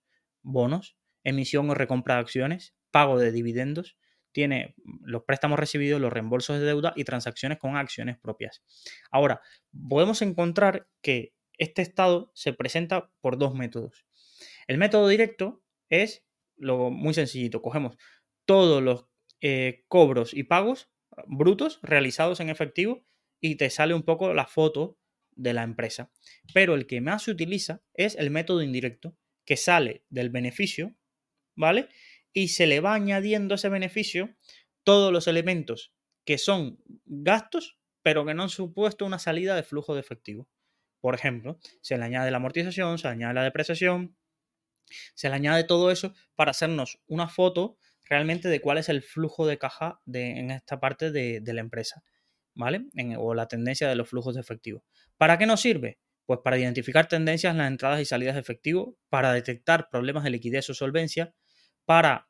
bonos, 0.43 0.97
emisión 1.25 1.69
o 1.71 1.75
recompra 1.75 2.15
de 2.15 2.21
acciones, 2.21 2.75
pago 2.91 3.19
de 3.19 3.33
dividendos, 3.33 3.97
tiene 4.33 4.75
los 5.03 5.25
préstamos 5.25 5.59
recibidos, 5.59 6.01
los 6.01 6.13
reembolsos 6.13 6.59
de 6.59 6.65
deuda 6.65 6.93
y 6.97 7.05
transacciones 7.05 7.59
con 7.59 7.77
acciones 7.77 8.19
propias. 8.19 8.63
Ahora, 9.11 9.41
podemos 9.89 10.23
encontrar 10.23 10.87
que 11.03 11.35
este 11.57 11.83
estado 11.83 12.31
se 12.35 12.53
presenta 12.53 13.11
por 13.21 13.39
dos 13.39 13.55
métodos. 13.55 14.07
El 14.67 14.79
método 14.79 15.09
directo 15.09 15.63
es 15.89 16.25
lo 16.57 16.91
muy 16.91 17.15
sencillito. 17.15 17.63
Cogemos 17.63 17.97
todos 18.49 18.83
los 18.83 19.05
eh, 19.43 19.85
cobros 19.89 20.33
y 20.33 20.45
pagos 20.45 20.89
brutos 21.27 21.81
realizados 21.83 22.41
en 22.41 22.49
efectivo 22.49 23.05
y 23.43 23.57
te 23.57 23.69
sale 23.69 23.93
un 23.93 24.05
poco 24.05 24.33
la 24.33 24.47
foto 24.47 24.99
de 25.33 25.53
la 25.53 25.65
empresa. 25.65 26.11
Pero 26.55 26.75
el 26.75 26.87
que 26.87 27.03
más 27.03 27.25
se 27.25 27.31
utiliza 27.31 27.83
es 27.93 28.17
el 28.17 28.31
método 28.31 28.63
indirecto, 28.63 29.15
que 29.45 29.59
sale 29.59 30.03
del 30.09 30.31
beneficio, 30.31 30.97
¿vale? 31.57 31.91
Y 32.33 32.49
se 32.49 32.67
le 32.67 32.81
va 32.81 32.95
añadiendo 32.95 33.53
a 33.53 33.57
ese 33.57 33.69
beneficio 33.69 34.35
todos 34.83 35.13
los 35.13 35.27
elementos 35.29 35.93
que 36.25 36.39
son 36.39 36.83
gastos, 37.05 37.79
pero 38.03 38.25
que 38.25 38.33
no 38.33 38.45
han 38.45 38.49
supuesto 38.49 39.05
una 39.05 39.19
salida 39.19 39.57
de 39.57 39.63
flujo 39.63 39.93
de 39.93 40.01
efectivo. 40.01 40.49
Por 41.03 41.15
ejemplo, 41.15 41.59
se 41.83 41.99
le 41.99 42.05
añade 42.05 42.31
la 42.31 42.39
amortización, 42.39 42.97
se 42.97 43.09
le 43.09 43.13
añade 43.13 43.35
la 43.35 43.45
depreciación, 43.45 44.17
se 45.15 45.29
le 45.29 45.35
añade 45.35 45.65
todo 45.65 45.91
eso 45.91 46.15
para 46.35 46.53
hacernos 46.53 46.99
una 47.07 47.29
foto 47.29 47.77
realmente 48.09 48.49
de 48.49 48.61
cuál 48.61 48.79
es 48.79 48.89
el 48.89 49.03
flujo 49.03 49.47
de 49.47 49.59
caja 49.59 50.01
de, 50.05 50.39
en 50.39 50.51
esta 50.51 50.81
parte 50.81 51.11
de, 51.11 51.43
la 51.53 51.61
empresa, 51.61 52.03
¿vale? 52.55 52.87
o 53.19 53.35
la 53.35 53.47
tendencia 53.47 53.89
de 53.89 53.97
los 53.97 54.09
flujos 54.09 54.35
de 54.35 54.41
efectivo. 54.41 54.85
¿Para 55.17 55.39
qué 55.39 55.47
nos 55.47 55.61
sirve? 55.61 55.99
Pues 56.27 56.41
para 56.45 56.59
identificar 56.59 57.09
tendencias 57.09 57.53
en 57.53 57.59
las 57.59 57.69
entradas 57.69 58.01
y 58.01 58.05
salidas 58.05 58.35
de 58.35 58.41
efectivo, 58.41 58.97
para 59.09 59.33
detectar 59.33 59.89
problemas 59.91 60.25
de 60.25 60.31
liquidez 60.31 60.69
o 60.71 60.75
solvencia, 60.75 61.35
para 61.85 62.28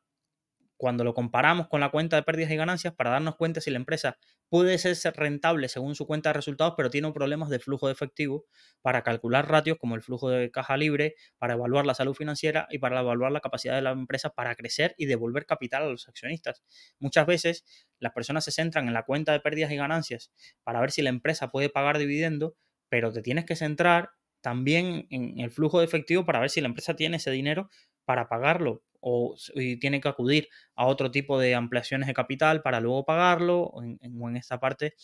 cuando 0.79 1.03
lo 1.03 1.13
comparamos 1.13 1.67
con 1.67 1.81
la 1.81 1.91
cuenta 1.91 2.15
de 2.15 2.23
pérdidas 2.23 2.51
y 2.51 2.55
ganancias 2.55 2.93
para 2.95 3.09
darnos 3.09 3.35
cuenta 3.35 3.59
si 3.59 3.69
la 3.69 3.75
empresa 3.75 4.17
puede 4.47 4.77
ser 4.77 5.13
rentable 5.13 5.67
según 5.67 5.93
su 5.93 6.07
cuenta 6.07 6.29
de 6.29 6.33
resultados, 6.35 6.75
pero 6.77 6.89
tiene 6.89 7.11
problemas 7.11 7.49
de 7.49 7.59
flujo 7.59 7.87
de 7.87 7.91
efectivo, 7.91 8.45
para 8.81 9.03
calcular 9.03 9.49
ratios 9.49 9.77
como 9.77 9.95
el 9.95 10.01
flujo 10.01 10.29
de 10.29 10.51
caja 10.51 10.77
libre, 10.77 11.15
para 11.37 11.55
evaluar 11.55 11.85
la 11.85 11.95
salud 11.95 12.13
financiera 12.13 12.65
y 12.69 12.79
para 12.79 13.01
evaluar 13.01 13.33
la 13.33 13.41
capacidad 13.41 13.75
de 13.75 13.81
la 13.81 13.91
empresa 13.91 14.29
para 14.29 14.55
crecer 14.55 14.95
y 14.97 15.05
devolver 15.05 15.45
capital 15.45 15.83
a 15.83 15.87
los 15.87 16.07
accionistas. 16.07 16.63
Muchas 16.97 17.27
veces 17.27 17.65
las 17.99 18.13
personas 18.13 18.45
se 18.45 18.51
centran 18.51 18.87
en 18.87 18.93
la 18.93 19.03
cuenta 19.03 19.33
de 19.33 19.41
pérdidas 19.41 19.73
y 19.73 19.75
ganancias 19.75 20.31
para 20.63 20.79
ver 20.79 20.91
si 20.91 21.01
la 21.01 21.09
empresa 21.09 21.49
puede 21.49 21.67
pagar 21.67 21.97
dividendo, 21.97 22.55
pero 22.87 23.11
te 23.11 23.21
tienes 23.21 23.43
que 23.43 23.57
centrar 23.57 24.11
también 24.39 25.07
en 25.09 25.41
el 25.41 25.51
flujo 25.51 25.79
de 25.79 25.85
efectivo 25.85 26.25
para 26.25 26.39
ver 26.39 26.49
si 26.49 26.61
la 26.61 26.69
empresa 26.69 26.95
tiene 26.95 27.17
ese 27.17 27.31
dinero 27.31 27.69
para 28.05 28.29
pagarlo 28.29 28.81
o 28.99 29.35
tiene 29.79 30.01
que 30.01 30.09
acudir 30.09 30.49
a 30.75 30.85
otro 30.85 31.11
tipo 31.11 31.39
de 31.39 31.55
ampliaciones 31.55 32.07
de 32.07 32.13
capital 32.13 32.61
para 32.61 32.79
luego 32.79 33.05
pagarlo 33.05 33.61
o 33.61 33.83
en, 33.83 34.35
esta 34.35 34.59
parte 34.59 34.95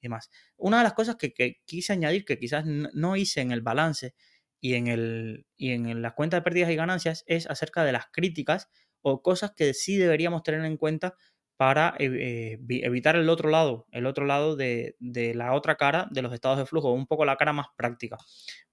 y 0.00 0.02
demás. 0.02 0.30
Una 0.56 0.78
de 0.78 0.84
las 0.84 0.94
cosas 0.94 1.16
que, 1.16 1.32
quise 1.64 1.92
añadir 1.92 2.24
que 2.24 2.38
quizás 2.38 2.64
no 2.66 3.16
hice 3.16 3.40
en 3.40 3.52
el 3.52 3.62
balance 3.62 4.14
y 4.60 4.74
en, 4.74 4.88
el, 4.88 5.46
y 5.56 5.72
en 5.72 6.02
la 6.02 6.14
cuenta 6.14 6.36
de 6.36 6.42
pérdidas 6.42 6.70
y 6.70 6.76
ganancias 6.76 7.24
es 7.26 7.46
acerca 7.46 7.84
de 7.84 7.92
las 7.92 8.06
críticas 8.12 8.68
o 9.02 9.22
cosas 9.22 9.52
que 9.56 9.74
sí 9.74 9.96
deberíamos 9.96 10.42
tener 10.42 10.64
en 10.64 10.76
cuenta 10.76 11.14
para 11.56 11.94
eh, 11.98 12.58
evitar 12.68 13.16
el 13.16 13.28
otro 13.28 13.50
lado, 13.50 13.86
el 13.90 14.06
otro 14.06 14.26
lado 14.26 14.54
de 14.54 14.94
la 15.34 15.54
otra 15.54 15.74
cara 15.76 16.08
de 16.12 16.22
los 16.22 16.32
estados 16.32 16.58
de 16.58 16.66
flujo, 16.66 16.92
un 16.92 17.06
poco 17.06 17.24
la 17.24 17.36
cara 17.36 17.52
más 17.52 17.66
práctica. 17.76 18.16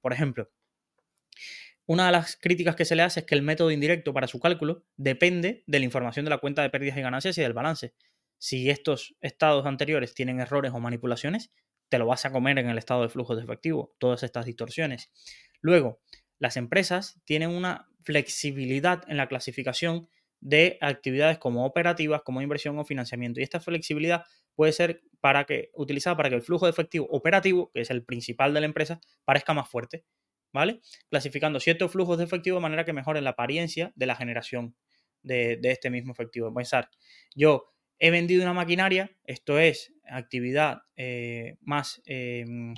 Por 0.01 0.13
ejemplo, 0.13 0.49
una 1.87 2.07
de 2.07 2.11
las 2.11 2.35
críticas 2.37 2.75
que 2.75 2.85
se 2.85 2.95
le 2.95 3.03
hace 3.03 3.21
es 3.21 3.25
que 3.25 3.35
el 3.35 3.41
método 3.41 3.71
indirecto 3.71 4.13
para 4.13 4.27
su 4.27 4.39
cálculo 4.39 4.85
depende 4.97 5.63
de 5.67 5.79
la 5.79 5.85
información 5.85 6.25
de 6.25 6.31
la 6.31 6.39
cuenta 6.39 6.61
de 6.61 6.69
pérdidas 6.69 6.97
y 6.97 7.01
ganancias 7.01 7.37
y 7.37 7.41
del 7.41 7.53
balance. 7.53 7.93
Si 8.37 8.69
estos 8.69 9.15
estados 9.21 9.65
anteriores 9.65 10.13
tienen 10.13 10.39
errores 10.39 10.71
o 10.73 10.79
manipulaciones, 10.79 11.51
te 11.89 11.99
lo 11.99 12.07
vas 12.07 12.25
a 12.25 12.31
comer 12.31 12.57
en 12.57 12.69
el 12.69 12.77
estado 12.77 13.03
de 13.03 13.09
flujo 13.09 13.35
de 13.35 13.43
efectivo, 13.43 13.95
todas 13.99 14.23
estas 14.23 14.45
distorsiones. 14.45 15.11
Luego, 15.61 16.01
las 16.39 16.57
empresas 16.57 17.21
tienen 17.25 17.49
una 17.49 17.87
flexibilidad 18.03 19.03
en 19.07 19.17
la 19.17 19.27
clasificación 19.27 20.09
de 20.41 20.77
actividades 20.81 21.37
como 21.37 21.65
operativas, 21.65 22.21
como 22.23 22.41
inversión 22.41 22.77
o 22.77 22.85
financiamiento. 22.85 23.39
Y 23.39 23.43
esta 23.43 23.59
flexibilidad 23.59 24.25
puede 24.55 24.73
ser 24.73 25.01
para 25.21 25.45
que, 25.45 25.69
utilizada 25.73 26.17
para 26.17 26.29
que 26.29 26.35
el 26.35 26.41
flujo 26.41 26.65
de 26.65 26.71
efectivo 26.71 27.07
operativo, 27.09 27.71
que 27.73 27.81
es 27.81 27.89
el 27.89 28.03
principal 28.03 28.53
de 28.53 28.59
la 28.61 28.65
empresa, 28.67 28.99
parezca 29.23 29.53
más 29.53 29.69
fuerte. 29.69 30.03
¿Vale? 30.55 30.79
Clasificando 31.09 31.59
ciertos 31.59 31.91
flujos 31.91 32.17
de 32.17 32.23
efectivo 32.23 32.55
de 32.55 32.61
manera 32.61 32.85
que 32.85 32.93
mejoren 32.93 33.25
la 33.25 33.31
apariencia 33.31 33.91
de 33.95 34.05
la 34.05 34.15
generación 34.15 34.73
de, 35.21 35.59
este 35.63 35.89
mismo 35.89 36.13
efectivo. 36.13 36.51
Pensar, 36.53 36.89
yo 37.35 37.65
he 37.99 38.09
vendido 38.09 38.41
una 38.41 38.53
maquinaria, 38.53 39.11
esto 39.25 39.59
es 39.59 39.93
actividad 40.09 40.83
eh, 40.95 41.57
más, 41.59 42.01
em, 42.05 42.73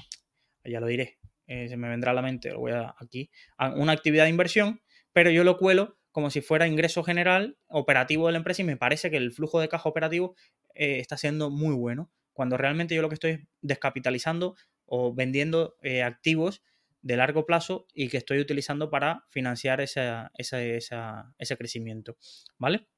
ya 0.63 0.79
lo 0.79 0.87
diré, 0.87 1.19
eh, 1.45 1.69
se 1.69 1.77
me 1.77 1.87
vendrá 1.87 2.11
a 2.11 2.15
la 2.15 2.23
mente, 2.23 2.49
lo 2.49 2.59
voy 2.61 2.71
a 2.71 2.95
aquí, 2.97 3.29
una 3.75 3.91
actividad 3.91 4.23
de 4.23 4.31
inversión, 4.31 4.81
pero 5.13 5.29
yo 5.29 5.43
lo 5.43 5.59
cuelo 5.59 5.99
como 6.11 6.31
si 6.31 6.41
fuera 6.41 6.65
ingreso 6.65 7.03
general 7.03 7.59
operativo 7.67 8.25
de 8.25 8.31
la 8.31 8.39
empresa 8.39 8.63
y 8.63 8.65
me 8.65 8.75
parece 8.75 9.11
que 9.11 9.17
el 9.17 9.31
flujo 9.31 9.59
de 9.59 9.69
caja 9.69 9.87
operativo 9.87 10.35
eh, 10.73 10.97
está 10.97 11.15
siendo 11.15 11.51
muy 11.51 11.75
bueno, 11.75 12.11
cuando 12.33 12.57
realmente 12.57 12.95
yo 12.95 13.03
lo 13.03 13.09
que 13.09 13.13
estoy 13.13 13.31
es 13.31 13.39
descapitalizando 13.61 14.55
o 14.87 15.13
vendiendo 15.13 15.75
activos 16.03 16.63
de 17.07 17.15
largo 17.15 17.45
plazo 17.45 17.87
y 17.93 18.09
que 18.09 18.17
estoy 18.17 18.39
utilizando 18.39 18.89
para 18.89 19.23
financiar 19.29 19.79
ese 19.79 21.57
crecimiento, 21.57 22.17
¿vale? 22.57 22.89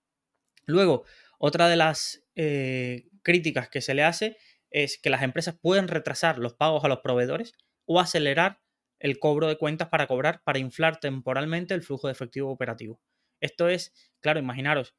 Luego, 0.66 1.06
otra 1.38 1.70
de 1.70 1.76
las 1.76 2.26
eh, 2.36 3.08
críticas 3.22 3.70
que 3.70 3.82
se 3.82 3.94
le 3.94 4.04
hace 4.04 4.38
es 4.72 5.00
que 5.00 5.12
las 5.12 5.22
empresas 5.22 5.60
pueden 5.62 5.88
retrasar 5.88 6.40
los 6.40 6.56
pagos 6.56 6.84
a 6.84 6.88
los 6.88 7.02
proveedores 7.02 7.54
o 7.86 8.00
acelerar 8.00 8.62
el 8.98 9.20
cobro 9.20 9.48
de 9.48 9.58
cuentas 9.58 9.90
para 9.90 10.08
cobrar, 10.08 10.42
para 10.44 10.58
inflar 10.58 11.00
temporalmente 11.00 11.76
el 11.76 11.84
flujo 11.84 12.08
de 12.08 12.14
efectivo 12.14 12.52
operativo. 12.52 13.00
Esto 13.40 13.70
es, 13.70 13.94
claro, 14.22 14.40
imaginaros, 14.40 14.96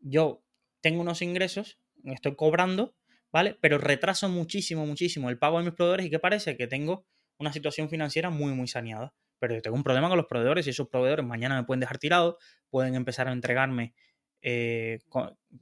yo 0.00 0.44
tengo 0.82 1.00
unos 1.00 1.22
ingresos, 1.22 1.78
estoy 2.04 2.36
cobrando, 2.36 2.94
¿vale? 3.32 3.56
Pero 3.62 3.78
retraso 3.78 4.28
muchísimo, 4.28 4.84
muchísimo 4.86 5.30
el 5.30 5.38
pago 5.38 5.58
de 5.58 5.64
mis 5.64 5.74
proveedores 5.74 6.06
y 6.06 6.10
que 6.10 6.18
parece 6.18 6.58
que 6.58 6.66
tengo 6.66 7.06
una 7.40 7.52
situación 7.52 7.88
financiera 7.88 8.30
muy, 8.30 8.52
muy 8.52 8.68
saneada. 8.68 9.12
Pero 9.38 9.54
yo 9.54 9.62
tengo 9.62 9.76
un 9.76 9.82
problema 9.82 10.08
con 10.08 10.18
los 10.18 10.26
proveedores 10.26 10.66
y 10.66 10.70
esos 10.70 10.88
proveedores 10.88 11.24
mañana 11.24 11.56
me 11.56 11.64
pueden 11.64 11.80
dejar 11.80 11.98
tirado, 11.98 12.38
pueden 12.68 12.94
empezar 12.94 13.26
a 13.26 13.32
entregarme 13.32 13.94
eh, 14.42 15.00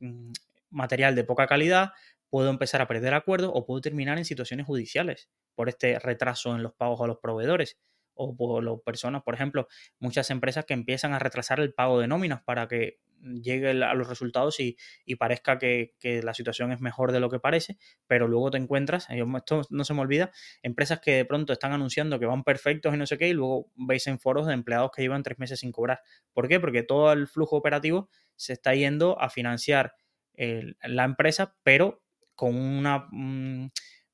mm, 0.01 0.33
material 0.71 1.15
de 1.15 1.25
poca 1.25 1.47
calidad, 1.47 1.93
puedo 2.29 2.51
empezar 2.51 2.83
a 2.83 2.89
perder 2.89 3.15
acuerdos 3.15 3.53
o 3.55 3.65
puedo 3.65 3.81
terminar 3.81 4.19
en 4.19 4.25
situaciones 4.25 4.67
judiciales 4.67 5.31
por 5.55 5.69
este 5.69 5.99
retraso 5.99 6.55
en 6.55 6.63
los 6.63 6.75
pagos 6.75 7.01
a 7.01 7.07
los 7.07 7.19
proveedores 7.19 7.79
o 8.15 8.37
por 8.37 8.63
las 8.65 8.81
personas, 8.85 9.23
por 9.23 9.35
ejemplo, 9.35 9.69
muchas 10.01 10.31
empresas 10.31 10.65
que 10.65 10.75
empiezan 10.75 11.13
a 11.13 11.21
retrasar 11.21 11.61
el 11.61 11.73
pago 11.73 12.01
de 12.01 12.09
nóminas 12.09 12.43
para 12.43 12.67
que 12.67 12.99
llegue 13.23 13.71
a 13.71 13.95
los 13.95 14.09
resultados 14.09 14.61
y, 14.61 14.77
parezca 15.19 15.59
que, 15.59 15.95
la 16.23 16.35
situación 16.35 16.73
es 16.73 16.81
mejor 16.81 17.13
de 17.13 17.21
lo 17.21 17.31
que 17.31 17.41
parece, 17.41 17.79
pero 18.07 18.29
luego 18.29 18.51
te 18.51 18.59
encuentras, 18.59 19.09
esto 19.11 19.63
no 19.71 19.85
se 19.85 19.95
me 19.95 20.01
olvida, 20.01 20.31
empresas 20.63 21.01
que 21.01 21.13
de 21.13 21.25
pronto 21.25 21.53
están 21.53 21.73
anunciando 21.73 22.19
que 22.19 22.27
van 22.27 22.45
perfectos 22.45 22.95
y 22.95 22.97
no 22.97 23.07
sé 23.07 23.19
qué, 23.19 23.29
y 23.29 23.33
luego 23.33 23.71
veis 23.77 24.07
en 24.07 24.19
foros 24.19 24.47
de 24.47 24.55
empleados 24.55 24.91
que 24.95 25.03
llevan 25.03 25.23
tres 25.23 25.39
meses 25.39 25.61
sin 25.61 25.73
cobrar. 25.73 26.01
¿Por 26.33 26.49
qué? 26.49 26.61
Porque 26.61 26.83
todo 26.83 27.13
el 27.13 27.29
flujo 27.29 27.57
operativo 27.57 28.09
se 28.37 28.53
está 28.53 28.75
yendo 28.75 29.21
a 29.21 29.31
financiar 29.31 29.95
la 30.37 31.05
empresa, 31.05 31.57
pero 31.63 32.03
con 32.35 32.55
una... 32.55 33.07
Mm, 33.11 33.69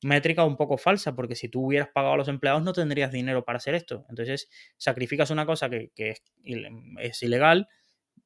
métrica 0.05 0.45
un 0.45 0.57
poco 0.57 0.77
falsa, 0.77 1.17
porque 1.17 1.35
si 1.35 1.49
tú 1.49 1.67
hubieras 1.67 1.89
pagado 1.89 2.15
a 2.15 2.17
los 2.19 2.29
empleados 2.29 2.63
no 2.63 2.73
tendrías 2.73 3.11
dinero 3.11 3.45
para 3.45 3.57
hacer 3.57 3.75
esto. 3.75 4.05
Entonces, 4.11 4.49
sacrificas 4.77 5.31
una 5.31 5.47
cosa 5.47 5.71
que, 5.71 5.93
es, 5.97 7.23
ilegal 7.23 7.69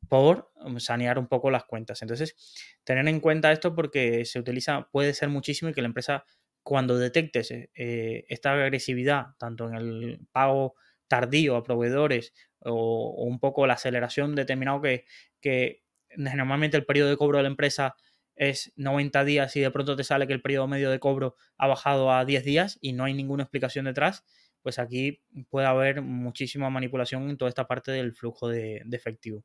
por 0.09 0.51
um, 0.57 0.79
sanear 0.79 1.19
un 1.19 1.29
poco 1.29 1.51
las 1.51 1.65
cuentas. 1.65 2.03
Entonces, 2.03 2.37
tener 2.85 3.07
en 3.09 3.21
cuenta 3.21 3.53
esto 3.53 3.75
porque 3.75 4.25
se 4.25 4.39
utiliza, 4.39 4.89
puede 4.91 5.15
ser 5.15 5.29
muchísimo 5.29 5.71
y 5.71 5.75
que 5.75 5.83
la 5.83 5.89
empresa, 5.89 6.25
cuando 6.63 6.99
detectes 6.99 7.51
eh, 7.51 8.25
esta 8.29 8.53
agresividad, 8.53 9.29
tanto 9.39 9.69
en 9.69 9.75
el 9.75 10.21
pago 10.33 10.75
tardío 11.09 11.57
a 11.57 11.65
proveedores 11.65 12.35
o, 12.61 13.25
un 13.25 13.41
poco 13.41 13.67
la 13.67 13.75
aceleración 13.75 14.35
determinado 14.35 14.83
que, 14.83 15.05
que 15.41 15.83
normalmente 16.17 16.77
el 16.77 16.85
periodo 16.85 17.11
de 17.11 17.17
cobro 17.17 17.39
de 17.39 17.45
la 17.45 17.49
empresa 17.49 17.97
es 18.39 18.73
90 18.77 19.25
días 19.25 19.57
y 19.57 19.61
de 19.61 19.71
pronto 19.71 19.97
te 19.97 20.05
sale 20.05 20.27
que 20.27 20.33
el 20.33 20.41
periodo 20.41 20.69
medio 20.69 20.91
de 20.91 21.01
cobro 21.01 21.37
ha 21.59 21.67
bajado 21.67 22.13
a 22.13 22.25
10 22.25 22.45
días 22.45 22.79
y 22.81 22.93
no 22.93 23.05
hay 23.05 23.15
ninguna 23.15 23.43
explicación 23.43 23.85
detrás, 23.85 24.25
pues 24.63 24.79
aquí 24.79 25.23
puede 25.51 25.67
haber 25.67 26.03
muchísima 26.03 26.71
manipulación 26.71 27.29
en 27.29 27.37
toda 27.37 27.49
esta 27.49 27.67
parte 27.67 27.91
del 27.91 28.15
flujo 28.15 28.49
de, 28.49 28.85
efectivo. 28.93 29.45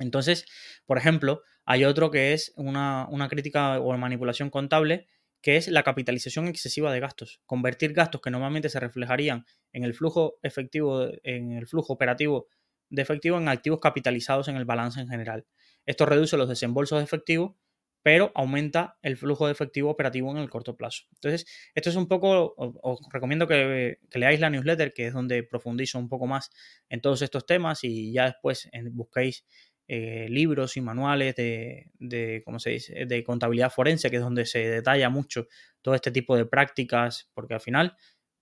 Entonces, 0.00 0.46
por 0.86 0.98
ejemplo, 0.98 1.42
hay 1.64 1.84
otro 1.84 2.10
que 2.10 2.32
es 2.32 2.52
una, 2.56 3.06
una 3.10 3.28
crítica 3.28 3.80
o 3.80 3.96
manipulación 3.96 4.50
contable, 4.50 5.06
que 5.40 5.56
es 5.56 5.68
la 5.68 5.82
capitalización 5.82 6.48
excesiva 6.48 6.92
de 6.92 7.00
gastos. 7.00 7.40
Convertir 7.46 7.92
gastos 7.92 8.20
que 8.20 8.30
normalmente 8.30 8.68
se 8.68 8.80
reflejarían 8.80 9.44
en 9.72 9.84
el 9.84 9.94
flujo 9.94 10.38
efectivo, 10.42 11.08
en 11.22 11.52
el 11.52 11.66
flujo 11.66 11.92
operativo 11.92 12.48
de 12.90 13.02
efectivo 13.02 13.38
en 13.38 13.48
activos 13.48 13.80
capitalizados 13.80 14.48
en 14.48 14.56
el 14.56 14.64
balance 14.64 15.00
en 15.00 15.08
general. 15.08 15.46
Esto 15.86 16.06
reduce 16.06 16.36
los 16.36 16.48
desembolsos 16.48 16.98
de 16.98 17.04
efectivo 17.04 17.58
pero 18.02 18.32
aumenta 18.34 18.96
el 19.02 19.16
flujo 19.16 19.46
de 19.46 19.52
efectivo 19.52 19.90
operativo 19.90 20.30
en 20.30 20.38
el 20.38 20.48
corto 20.48 20.76
plazo. 20.76 21.04
Entonces, 21.12 21.46
esto 21.74 21.90
es 21.90 21.96
un 21.96 22.08
poco, 22.08 22.54
os, 22.56 23.00
recomiendo 23.12 23.46
que, 23.46 23.98
leáis 24.14 24.40
la 24.40 24.50
newsletter, 24.50 24.92
que 24.94 25.08
es 25.08 25.12
donde 25.12 25.42
profundizo 25.42 25.98
un 25.98 26.08
poco 26.08 26.26
más 26.26 26.50
en 26.88 27.00
todos 27.00 27.22
estos 27.22 27.44
temas 27.44 27.84
y 27.84 28.12
ya 28.12 28.26
después 28.26 28.70
busquéis 28.92 29.44
eh, 29.88 30.26
libros 30.28 30.76
y 30.76 30.80
manuales 30.80 31.34
de, 31.34 31.90
de, 31.98 32.42
¿cómo 32.44 32.60
se 32.60 32.70
dice? 32.70 33.06
de 33.06 33.24
contabilidad 33.24 33.72
forense, 33.72 34.10
que 34.10 34.16
es 34.16 34.22
donde 34.22 34.44
se 34.46 34.68
detalla 34.68 35.08
mucho 35.08 35.48
todo 35.82 35.94
este 35.94 36.10
tipo 36.10 36.36
de 36.36 36.44
prácticas, 36.44 37.30
porque 37.34 37.54
al 37.54 37.60
final 37.60 37.96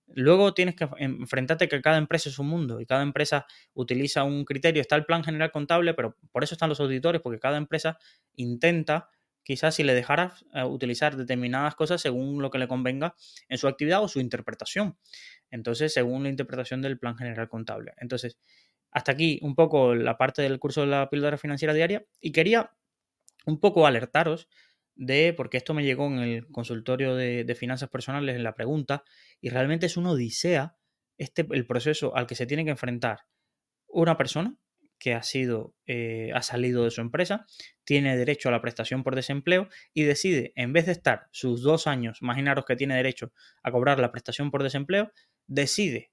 luego 0.07 0.53
tienes 0.53 0.75
que 0.75 0.87
enfrentarte 0.97 1.67
que 1.67 1.81
cada 1.81 1.97
empresa 1.97 2.29
es 2.29 2.39
un 2.39 2.47
mundo 2.47 2.79
y 2.81 2.85
cada 2.85 3.03
empresa 3.03 3.45
utiliza 3.73 4.23
un 4.23 4.45
criterio. 4.45 4.81
Está 4.81 4.95
el 4.95 5.05
plan 5.05 5.23
general 5.23 5.51
contable, 5.51 5.93
pero 5.93 6.17
por 6.31 6.43
eso 6.43 6.55
están 6.55 6.69
los 6.69 6.79
auditores, 6.79 7.21
porque 7.21 7.39
cada 7.39 7.57
empresa 7.57 7.97
intenta 8.35 9.09
quizás 9.43 9.75
si 9.75 9.83
le 9.83 9.93
dejaras 9.93 10.45
eh, 10.53 10.63
utilizar 10.65 11.15
determinadas 11.15 11.75
cosas 11.75 12.01
según 12.01 12.41
lo 12.41 12.51
que 12.51 12.57
le 12.57 12.67
convenga 12.67 13.15
en 13.47 13.57
su 13.57 13.69
actividad 13.69 14.03
o 14.03 14.09
su 14.09 14.19
interpretación. 14.19 14.97
Entonces, 15.49 15.93
según 15.93 16.23
la 16.23 16.29
interpretación 16.29 16.81
del 16.81 16.99
plan 16.99 17.15
general 17.15 17.47
contable. 17.47 17.93
Entonces, 17.97 18.37
hasta 18.97 19.11
aquí 19.11 19.39
un 19.43 19.53
poco 19.53 19.93
la 19.93 20.17
parte 20.17 20.41
del 20.41 20.57
curso 20.57 20.81
de 20.81 20.87
la 20.87 21.07
píldora 21.07 21.37
financiera 21.37 21.71
diaria 21.71 22.03
y 22.19 22.31
quería 22.31 22.71
un 23.45 23.59
poco 23.59 23.85
alertaros 23.85 24.49
de, 24.95 25.35
porque 25.37 25.57
esto 25.57 25.75
me 25.75 25.83
llegó 25.83 26.07
en 26.07 26.17
el 26.17 26.47
consultorio 26.47 27.15
de, 27.15 27.55
finanzas 27.55 27.89
personales 27.89 28.35
en 28.35 28.41
la 28.41 28.55
pregunta, 28.55 29.03
y 29.39 29.49
realmente 29.49 29.85
es 29.85 29.97
una 29.97 30.09
odisea 30.09 30.77
este, 31.19 31.45
el 31.51 31.67
proceso 31.67 32.15
al 32.15 32.25
que 32.25 32.33
se 32.33 32.47
tiene 32.47 32.65
que 32.65 32.71
enfrentar 32.71 33.19
una 33.87 34.17
persona 34.17 34.57
que 34.97 35.13
ha 35.13 35.21
sido, 35.21 35.75
eh, 35.85 36.31
ha 36.33 36.41
salido 36.41 36.83
de 36.83 36.89
su 36.89 37.01
empresa, 37.01 37.45
tiene 37.83 38.17
derecho 38.17 38.49
a 38.49 38.51
la 38.51 38.63
prestación 38.63 39.03
por 39.03 39.15
desempleo 39.15 39.69
y 39.93 40.03
decide, 40.05 40.53
en 40.55 40.73
vez 40.73 40.87
de 40.87 40.93
estar 40.93 41.27
sus 41.31 41.61
dos 41.61 41.85
años, 41.85 42.17
imaginaros 42.23 42.65
que 42.65 42.75
tiene 42.75 42.95
derecho 42.95 43.31
a 43.61 43.71
cobrar 43.71 43.99
la 43.99 44.11
prestación 44.11 44.49
por 44.49 44.63
desempleo, 44.63 45.11
decide 45.45 46.09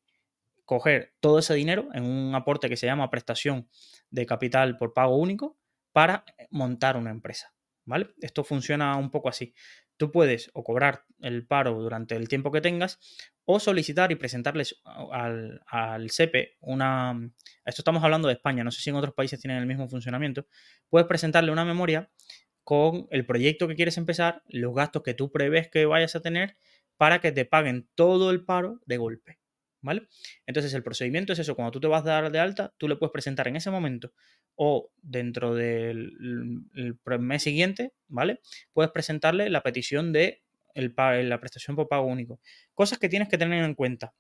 coger 0.64 1.14
todo 1.20 1.38
ese 1.38 1.54
dinero 1.54 1.88
en 1.92 2.04
un 2.04 2.34
aporte 2.34 2.68
que 2.68 2.76
se 2.76 2.86
llama 2.86 3.10
prestación 3.10 3.68
de 4.10 4.26
capital 4.26 4.76
por 4.76 4.92
pago 4.92 5.16
único 5.16 5.58
para 5.92 6.24
montar 6.50 6.96
una 6.96 7.10
empresa. 7.10 7.54
¿Vale? 7.86 8.14
Esto 8.20 8.44
funciona 8.44 8.96
un 8.96 9.10
poco 9.10 9.28
así. 9.28 9.54
Tú 9.98 10.10
puedes 10.10 10.50
o 10.54 10.64
cobrar 10.64 11.04
el 11.20 11.46
paro 11.46 11.74
durante 11.74 12.16
el 12.16 12.28
tiempo 12.28 12.50
que 12.50 12.62
tengas 12.62 12.98
o 13.44 13.60
solicitar 13.60 14.10
y 14.10 14.16
presentarles 14.16 14.80
al, 14.84 15.60
al 15.66 16.10
una... 16.60 17.30
Esto 17.64 17.82
estamos 17.82 18.02
hablando 18.02 18.28
de 18.28 18.34
España, 18.34 18.64
no 18.64 18.70
sé 18.70 18.80
si 18.80 18.90
en 18.90 18.96
otros 18.96 19.14
países 19.14 19.38
tienen 19.38 19.58
el 19.58 19.66
mismo 19.66 19.88
funcionamiento. 19.88 20.46
Puedes 20.88 21.06
presentarle 21.06 21.52
una 21.52 21.66
memoria 21.66 22.10
con 22.64 23.06
el 23.10 23.26
proyecto 23.26 23.68
que 23.68 23.76
quieres 23.76 23.98
empezar, 23.98 24.42
los 24.48 24.74
gastos 24.74 25.02
que 25.02 25.12
tú 25.12 25.30
prevés 25.30 25.68
que 25.68 25.84
vayas 25.84 26.16
a 26.16 26.20
tener 26.20 26.56
para 26.96 27.20
que 27.20 27.32
te 27.32 27.44
paguen 27.44 27.88
todo 27.94 28.30
el 28.30 28.44
paro 28.44 28.80
de 28.86 28.96
golpe. 28.96 29.43
¿Vale? 29.86 30.08
Entonces 30.46 30.72
el 30.72 30.82
procedimiento 30.82 31.34
es 31.34 31.40
eso, 31.40 31.54
cuando 31.54 31.70
tú 31.70 31.78
te 31.78 31.88
vas 31.88 32.00
a 32.06 32.08
dar 32.08 32.32
de 32.32 32.38
alta, 32.38 32.72
tú 32.78 32.88
le 32.88 32.96
puedes 32.96 33.12
presentar 33.12 33.48
en 33.48 33.56
ese 33.56 33.70
momento 33.70 34.14
o 34.54 34.90
dentro 35.02 35.54
del 35.54 36.14
mes 37.20 37.42
siguiente, 37.42 37.92
¿vale? 38.08 38.40
Puedes 38.72 38.90
presentarle 38.92 39.50
la 39.50 39.62
petición 39.62 40.10
de 40.14 40.42
la 40.74 41.38
prestación 41.38 41.76
por 41.76 41.86
pago 41.86 42.06
único. 42.06 42.40
Cosas 42.72 42.98
que 42.98 43.10
tienes 43.10 43.28
que 43.28 43.36
tener 43.36 43.62
en 43.62 43.74
cuenta. 43.74 44.14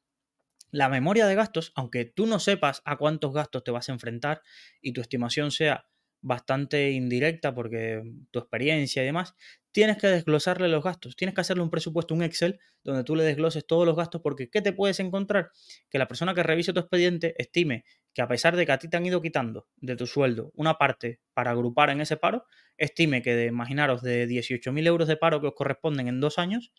La 0.70 0.90
memoria 0.90 1.26
de 1.26 1.34
gastos, 1.34 1.72
aunque 1.76 2.04
tú 2.04 2.26
no 2.26 2.40
sepas 2.40 2.82
a 2.84 2.98
cuántos 2.98 3.32
gastos 3.32 3.64
te 3.64 3.70
vas 3.70 3.88
a 3.88 3.92
enfrentar 3.92 4.42
y 4.82 4.92
tu 4.92 5.00
estimación 5.00 5.50
sea 5.50 5.86
bastante 6.24 6.90
indirecta 6.90 7.54
porque 7.54 8.02
tu 8.30 8.38
experiencia 8.38 9.02
y 9.02 9.06
demás, 9.06 9.34
tienes 9.72 9.98
que 9.98 10.06
desglosarle 10.06 10.68
los 10.68 10.82
gastos, 10.82 11.16
tienes 11.16 11.34
que 11.34 11.42
hacerle 11.42 11.62
un 11.62 11.70
presupuesto, 11.70 12.14
un 12.14 12.22
Excel, 12.22 12.58
donde 12.82 13.04
tú 13.04 13.14
le 13.14 13.24
desgloses 13.24 13.66
todos 13.66 13.84
los 13.84 13.94
gastos 13.94 14.22
porque 14.22 14.48
¿qué 14.48 14.62
te 14.62 14.72
puedes 14.72 15.00
encontrar? 15.00 15.50
Que 15.90 15.98
la 15.98 16.08
persona 16.08 16.34
que 16.34 16.42
revise 16.42 16.72
tu 16.72 16.80
expediente 16.80 17.34
estime 17.36 17.84
que 18.14 18.22
a 18.22 18.28
pesar 18.28 18.56
de 18.56 18.64
que 18.64 18.72
a 18.72 18.78
ti 18.78 18.88
te 18.88 18.96
han 18.96 19.04
ido 19.04 19.20
quitando 19.20 19.66
de 19.76 19.96
tu 19.96 20.06
sueldo 20.06 20.50
una 20.54 20.74
parte 20.74 21.20
para 21.34 21.50
agrupar 21.50 21.90
en 21.90 22.00
ese 22.00 22.16
paro, 22.16 22.46
estime 22.78 23.20
que 23.20 23.34
de, 23.34 23.46
imaginaros, 23.46 24.00
de 24.00 24.26
18.000 24.26 24.86
euros 24.86 25.08
de 25.08 25.18
paro 25.18 25.42
que 25.42 25.48
os 25.48 25.54
corresponden 25.54 26.08
en 26.08 26.20
dos 26.20 26.38
años, 26.38 26.72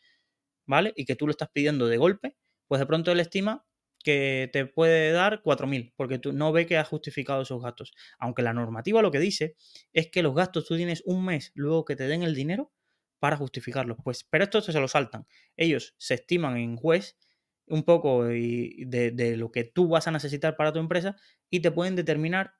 ¿vale? 0.66 0.92
Y 0.96 1.06
que 1.06 1.16
tú 1.16 1.28
lo 1.28 1.32
estás 1.32 1.50
pidiendo 1.54 1.88
de 1.88 1.98
golpe, 1.98 2.36
pues 2.68 2.80
de 2.80 2.88
pronto 2.88 3.12
él 3.12 3.20
estima 3.20 3.64
que 4.06 4.52
te 4.54 4.68
puede 4.68 5.12
dar 5.12 5.42
4.000, 5.44 5.94
porque 5.98 6.20
tú 6.20 6.32
no 6.32 6.52
ve 6.52 6.68
que 6.68 6.78
ha 6.78 6.86
justificado 6.86 7.42
esos 7.42 7.62
gastos. 7.62 7.92
Aunque 8.20 8.44
la 8.44 8.54
normativa 8.54 9.02
lo 9.02 9.10
que 9.10 9.20
dice 9.20 9.56
es 9.94 10.10
que 10.12 10.22
los 10.22 10.36
gastos 10.36 10.68
tú 10.68 10.78
tienes 10.78 11.02
un 11.06 11.26
mes 11.26 11.52
luego 11.56 11.86
que 11.86 11.96
te 11.96 12.08
den 12.08 12.22
el 12.22 12.36
dinero 12.36 12.72
para 13.20 13.36
justificarlos. 13.36 13.98
Pues, 14.04 14.24
pero 14.24 14.44
esto 14.44 14.62
se 14.62 14.80
lo 14.80 14.88
saltan. 14.88 15.26
Ellos 15.58 15.96
se 15.98 16.14
estiman 16.14 16.58
en 16.58 16.78
juez 16.78 17.18
un 17.66 17.84
poco 17.84 18.26
de, 18.26 19.12
de, 19.12 19.38
lo 19.38 19.52
que 19.52 19.64
tú 19.64 19.88
vas 19.88 20.08
a 20.08 20.12
necesitar 20.12 20.56
para 20.56 20.72
tu 20.72 20.78
empresa 20.78 21.16
y 21.50 21.62
te 21.62 21.72
pueden 21.72 21.96
determinar 21.96 22.54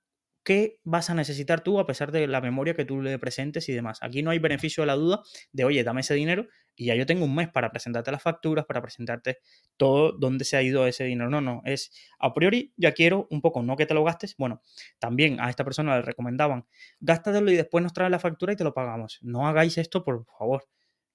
qué 0.46 0.80
vas 0.84 1.10
a 1.10 1.16
necesitar 1.16 1.62
tú 1.62 1.80
a 1.80 1.88
pesar 1.88 2.12
de 2.12 2.28
la 2.28 2.40
memoria 2.40 2.76
que 2.76 2.86
tú 2.86 3.02
le 3.02 3.18
presentes 3.20 3.68
y 3.68 3.74
demás. 3.74 3.98
Aquí 4.02 4.22
no 4.22 4.30
hay 4.30 4.40
beneficio 4.40 4.84
de 4.84 4.88
la 4.88 4.94
duda 4.94 5.24
de, 5.52 5.66
oye, 5.66 5.84
dame 5.84 6.02
ese 6.02 6.14
dinero 6.14 6.48
y 6.76 6.86
ya 6.86 6.96
yo 6.96 7.06
tengo 7.08 7.26
un 7.26 7.34
mes 7.34 7.50
para 7.50 7.72
presentarte 7.72 8.12
las 8.12 8.22
facturas, 8.22 8.66
para 8.66 8.82
presentarte 8.82 9.40
todo 9.76 10.12
dónde 10.12 10.46
se 10.46 10.56
ha 10.56 10.62
ido 10.62 10.86
ese 10.86 11.04
dinero. 11.06 11.32
No, 11.32 11.42
no, 11.42 11.62
es 11.66 11.92
a 12.20 12.34
priori 12.34 12.74
ya 12.78 12.92
quiero 12.92 13.28
un 13.32 13.42
poco, 13.42 13.64
no 13.64 13.76
que 13.76 13.88
te 13.88 13.96
lo 13.96 14.04
gastes. 14.04 14.36
Bueno, 14.38 14.62
también 15.00 15.42
a 15.42 15.50
esta 15.50 15.64
persona 15.64 15.96
le 15.96 16.04
recomendaban, 16.04 16.68
gástatelo 17.00 17.52
y 17.52 17.56
después 17.56 17.82
nos 17.84 17.94
trae 17.94 18.10
la 18.12 18.20
factura 18.20 18.54
y 18.54 18.56
te 18.56 18.64
lo 18.64 18.74
pagamos. 18.74 19.18
No 19.24 19.48
hagáis 19.48 19.80
esto, 19.80 20.04
por 20.04 20.26
favor, 20.38 20.68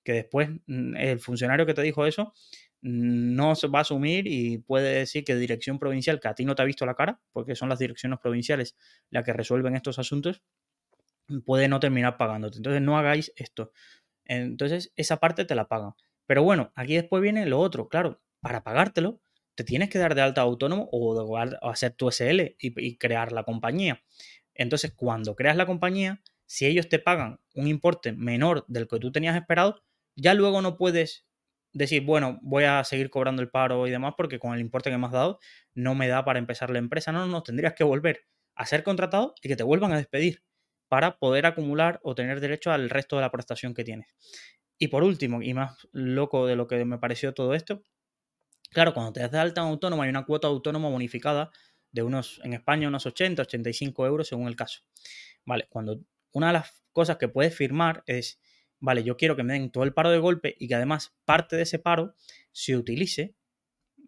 que 0.02 0.12
después 0.12 0.50
mm, 0.66 0.96
el 0.96 1.20
funcionario 1.20 1.66
que 1.66 1.74
te 1.74 1.82
dijo 1.82 2.04
eso 2.04 2.34
no 2.82 3.54
se 3.54 3.68
va 3.68 3.80
a 3.80 3.82
asumir 3.82 4.26
y 4.26 4.58
puede 4.58 4.94
decir 4.94 5.24
que 5.24 5.36
dirección 5.36 5.78
provincial, 5.78 6.20
que 6.20 6.28
a 6.28 6.34
ti 6.34 6.44
no 6.44 6.54
te 6.54 6.62
ha 6.62 6.64
visto 6.64 6.86
la 6.86 6.94
cara, 6.94 7.20
porque 7.32 7.54
son 7.54 7.68
las 7.68 7.78
direcciones 7.78 8.18
provinciales 8.20 8.76
las 9.10 9.24
que 9.24 9.32
resuelven 9.32 9.76
estos 9.76 9.98
asuntos, 9.98 10.42
puede 11.44 11.68
no 11.68 11.80
terminar 11.80 12.16
pagándote. 12.16 12.58
Entonces 12.58 12.82
no 12.82 12.98
hagáis 12.98 13.32
esto. 13.36 13.72
Entonces 14.24 14.92
esa 14.96 15.18
parte 15.18 15.44
te 15.44 15.54
la 15.54 15.68
pagan. 15.68 15.92
Pero 16.26 16.42
bueno, 16.42 16.72
aquí 16.74 16.94
después 16.94 17.22
viene 17.22 17.46
lo 17.46 17.60
otro. 17.60 17.88
Claro, 17.88 18.22
para 18.40 18.62
pagártelo, 18.62 19.20
te 19.54 19.64
tienes 19.64 19.90
que 19.90 19.98
dar 19.98 20.14
de 20.14 20.22
alta 20.22 20.40
autónomo 20.42 20.88
o, 20.92 21.36
hacer 21.62 21.92
tu 21.92 22.08
SL 22.08 22.56
y, 22.58 22.86
y 22.86 22.96
crear 22.96 23.32
la 23.32 23.44
compañía. 23.44 24.02
Entonces, 24.54 24.92
cuando 24.94 25.34
creas 25.34 25.56
la 25.56 25.66
compañía, 25.66 26.22
si 26.46 26.66
ellos 26.66 26.88
te 26.88 26.98
pagan 26.98 27.40
un 27.54 27.66
importe 27.66 28.12
menor 28.12 28.64
del 28.68 28.88
que 28.88 28.98
tú 28.98 29.12
tenías 29.12 29.36
esperado, 29.36 29.82
ya 30.16 30.34
luego 30.34 30.62
no 30.62 30.76
puedes 30.76 31.26
decir, 31.72 32.04
bueno, 32.04 32.38
voy 32.42 32.64
a 32.64 32.82
seguir 32.84 33.10
cobrando 33.10 33.42
el 33.42 33.50
paro 33.50 33.86
y 33.86 33.90
demás 33.90 34.14
porque 34.16 34.38
con 34.38 34.54
el 34.54 34.60
importe 34.60 34.90
que 34.90 34.98
me 34.98 35.06
has 35.06 35.12
dado 35.12 35.38
no 35.74 35.94
me 35.94 36.08
da 36.08 36.24
para 36.24 36.38
empezar 36.38 36.70
la 36.70 36.78
empresa. 36.78 37.12
No, 37.12 37.20
no, 37.20 37.26
no, 37.26 37.42
tendrías 37.42 37.74
que 37.74 37.84
volver 37.84 38.26
a 38.54 38.66
ser 38.66 38.82
contratado 38.82 39.34
y 39.42 39.48
que 39.48 39.56
te 39.56 39.62
vuelvan 39.62 39.92
a 39.92 39.96
despedir 39.96 40.42
para 40.88 41.18
poder 41.18 41.46
acumular 41.46 42.00
o 42.02 42.14
tener 42.14 42.40
derecho 42.40 42.72
al 42.72 42.90
resto 42.90 43.16
de 43.16 43.22
la 43.22 43.30
prestación 43.30 43.74
que 43.74 43.84
tienes. 43.84 44.08
Y 44.78 44.88
por 44.88 45.04
último, 45.04 45.42
y 45.42 45.54
más 45.54 45.86
loco 45.92 46.46
de 46.46 46.56
lo 46.56 46.66
que 46.66 46.84
me 46.84 46.98
pareció 46.98 47.32
todo 47.32 47.54
esto, 47.54 47.82
claro, 48.70 48.92
cuando 48.92 49.12
te 49.12 49.20
das 49.20 49.30
de 49.30 49.38
alta 49.38 49.62
en 49.62 50.00
hay 50.00 50.08
una 50.08 50.24
cuota 50.24 50.48
autónoma 50.48 50.88
bonificada 50.88 51.50
de 51.92 52.02
unos, 52.02 52.40
en 52.44 52.54
España, 52.54 52.88
unos 52.88 53.06
80, 53.06 53.42
85 53.42 54.06
euros 54.06 54.28
según 54.28 54.48
el 54.48 54.56
caso. 54.56 54.80
Vale, 55.44 55.66
cuando 55.70 56.00
una 56.32 56.48
de 56.48 56.52
las 56.54 56.82
cosas 56.92 57.18
que 57.18 57.28
puedes 57.28 57.54
firmar 57.54 58.02
es 58.06 58.40
vale, 58.80 59.04
yo 59.04 59.16
quiero 59.16 59.36
que 59.36 59.42
me 59.42 59.52
den 59.52 59.70
todo 59.70 59.84
el 59.84 59.92
paro 59.92 60.10
de 60.10 60.18
golpe 60.18 60.56
y 60.58 60.68
que 60.68 60.74
además 60.74 61.14
parte 61.24 61.56
de 61.56 61.62
ese 61.62 61.78
paro 61.78 62.14
se 62.50 62.76
utilice, 62.76 63.34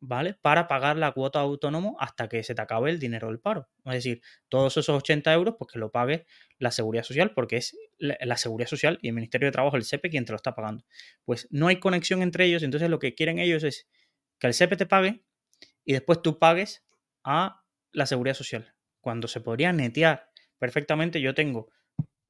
¿vale? 0.01 0.35
Para 0.35 0.67
pagar 0.67 0.97
la 0.97 1.13
cuota 1.13 1.39
de 1.39 1.45
autónomo 1.45 1.97
hasta 2.01 2.29
que 2.29 2.43
se 2.43 2.55
te 2.55 2.63
acabe 2.63 2.91
el 2.91 2.99
dinero 2.99 3.29
del 3.29 3.39
paro. 3.39 3.69
Es 3.85 3.93
decir, 3.93 4.23
todos 4.49 4.77
esos 4.77 4.97
80 4.97 5.33
euros, 5.33 5.55
pues 5.59 5.71
que 5.73 5.79
lo 5.79 5.93
pague 5.93 6.27
la 6.59 6.71
Seguridad 6.71 7.05
Social, 7.05 7.33
porque 7.35 7.59
es 7.59 7.77
la 7.99 8.37
Seguridad 8.37 8.69
Social 8.69 8.99
y 9.03 9.09
el 9.09 9.15
Ministerio 9.15 9.47
de 9.47 9.53
Trabajo, 9.53 9.77
el 9.77 9.85
SEPE, 9.85 10.11
quien 10.11 10.25
te 10.25 10.33
lo 10.33 10.37
está 10.37 10.55
pagando. 10.55 10.85
Pues 11.25 11.47
no 11.51 11.69
hay 11.69 11.77
conexión 11.77 12.23
entre 12.23 12.47
ellos, 12.47 12.63
entonces 12.63 12.91
lo 12.91 12.99
que 12.99 13.15
quieren 13.15 13.39
ellos 13.39 13.63
es 13.63 13.89
que 14.39 14.49
el 14.49 14.55
SEPE 14.55 14.77
te 14.77 14.87
pague 14.87 15.25
y 15.85 15.93
después 15.93 16.23
tú 16.23 16.39
pagues 16.39 16.85
a 17.25 17.63
la 17.93 18.07
Seguridad 18.07 18.35
Social. 18.35 18.75
Cuando 19.01 19.29
se 19.29 19.41
podría 19.41 19.73
netear 19.73 20.31
perfectamente, 20.59 21.21
yo 21.21 21.35
tengo 21.35 21.69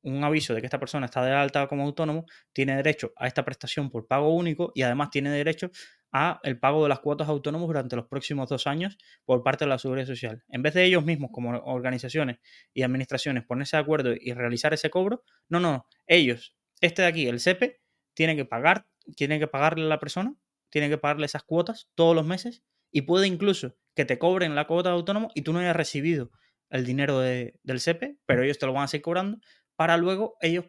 un 0.02 0.24
aviso 0.24 0.54
de 0.54 0.60
que 0.60 0.66
esta 0.66 0.78
persona 0.78 1.06
está 1.06 1.24
de 1.24 1.32
alta 1.32 1.66
como 1.68 1.84
autónomo, 1.84 2.26
tiene 2.52 2.76
derecho 2.76 3.12
a 3.16 3.26
esta 3.26 3.44
prestación 3.44 3.90
por 3.90 4.06
pago 4.06 4.34
único 4.34 4.72
y 4.74 4.82
además 4.82 5.10
tiene 5.10 5.30
derecho 5.30 5.70
a 6.12 6.40
el 6.42 6.58
pago 6.58 6.82
de 6.82 6.90
las 6.90 7.00
cuotas 7.00 7.28
autónomos 7.28 7.68
durante 7.68 7.96
los 7.96 8.06
próximos 8.06 8.48
dos 8.48 8.66
años 8.66 8.98
por 9.24 9.42
parte 9.42 9.64
de 9.64 9.70
la 9.70 9.78
Seguridad 9.78 10.06
Social. 10.06 10.44
En 10.48 10.62
vez 10.62 10.74
de 10.74 10.84
ellos 10.84 11.04
mismos 11.04 11.30
como 11.32 11.50
organizaciones 11.64 12.38
y 12.74 12.82
administraciones 12.82 13.44
ponerse 13.44 13.76
de 13.76 13.82
acuerdo 13.82 14.12
y 14.18 14.32
realizar 14.32 14.74
ese 14.74 14.90
cobro, 14.90 15.24
no, 15.48 15.58
no, 15.58 15.86
ellos, 16.06 16.54
este 16.80 17.02
de 17.02 17.08
aquí, 17.08 17.26
el 17.26 17.40
SEPE, 17.40 17.80
tiene 18.14 18.36
que 18.36 18.44
pagar, 18.44 18.86
tiene 19.16 19.38
que 19.38 19.46
pagarle 19.46 19.86
a 19.86 19.88
la 19.88 19.98
persona, 19.98 20.34
tiene 20.68 20.90
que 20.90 20.98
pagarle 20.98 21.26
esas 21.26 21.44
cuotas 21.44 21.88
todos 21.94 22.14
los 22.14 22.26
meses 22.26 22.62
y 22.90 23.02
puede 23.02 23.26
incluso 23.26 23.76
que 23.94 24.04
te 24.04 24.18
cobren 24.18 24.54
la 24.54 24.66
cuota 24.66 24.90
de 24.90 24.96
autónomo 24.96 25.30
y 25.34 25.42
tú 25.42 25.52
no 25.52 25.60
hayas 25.60 25.76
recibido 25.76 26.30
el 26.68 26.86
dinero 26.86 27.20
del 27.20 27.80
SEPE, 27.80 28.16
pero 28.26 28.42
ellos 28.42 28.58
te 28.58 28.66
lo 28.66 28.72
van 28.72 28.84
a 28.84 28.88
seguir 28.88 29.02
cobrando 29.02 29.38
para 29.76 29.96
luego 29.96 30.36
ellos, 30.40 30.66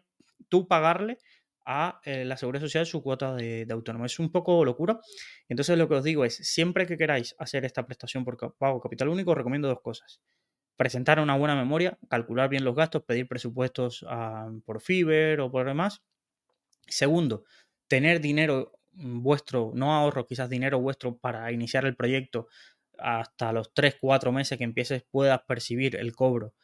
tú 0.48 0.66
pagarle 0.68 1.18
a 1.64 2.00
eh, 2.04 2.24
la 2.24 2.36
Seguridad 2.36 2.62
Social 2.62 2.86
su 2.86 3.02
cuota 3.02 3.34
de, 3.34 3.66
autónomo. 3.70 4.04
Es 4.04 4.18
un 4.18 4.30
poco 4.30 4.64
locura. 4.64 5.00
Entonces 5.48 5.78
lo 5.78 5.88
que 5.88 5.94
os 5.94 6.04
digo 6.04 6.24
es, 6.24 6.36
siempre 6.36 6.86
que 6.86 6.96
queráis 6.96 7.34
hacer 7.38 7.64
esta 7.64 7.86
prestación 7.86 8.24
por 8.24 8.36
pago 8.56 8.80
capital 8.80 9.08
único, 9.08 9.34
recomiendo 9.34 9.68
dos 9.68 9.80
cosas. 9.80 10.20
Presentar 10.76 11.20
una 11.20 11.36
buena 11.36 11.54
memoria, 11.54 11.98
calcular 12.08 12.48
bien 12.48 12.64
los 12.64 12.74
gastos, 12.74 13.02
pedir 13.04 13.28
presupuestos 13.28 14.04
ah, 14.08 14.50
por 14.64 14.80
FIBER 14.80 15.40
o 15.40 15.50
por 15.50 15.66
demás. 15.66 16.02
Segundo, 16.86 17.44
tener 17.88 18.20
dinero 18.20 18.72
vuestro, 18.92 19.72
no 19.74 19.94
ahorro, 19.94 20.26
quizás 20.26 20.50
dinero 20.50 20.80
vuestro 20.80 21.16
para 21.16 21.50
iniciar 21.52 21.84
el 21.86 21.96
proyecto 21.96 22.48
hasta 22.98 23.52
los 23.52 23.72
3-4 23.74 24.32
meses 24.32 24.58
que 24.58 24.64
empieces 24.64 25.04
puedas 25.10 25.42
percibir 25.42 25.96
el 25.96 26.14
cobro 26.14 26.54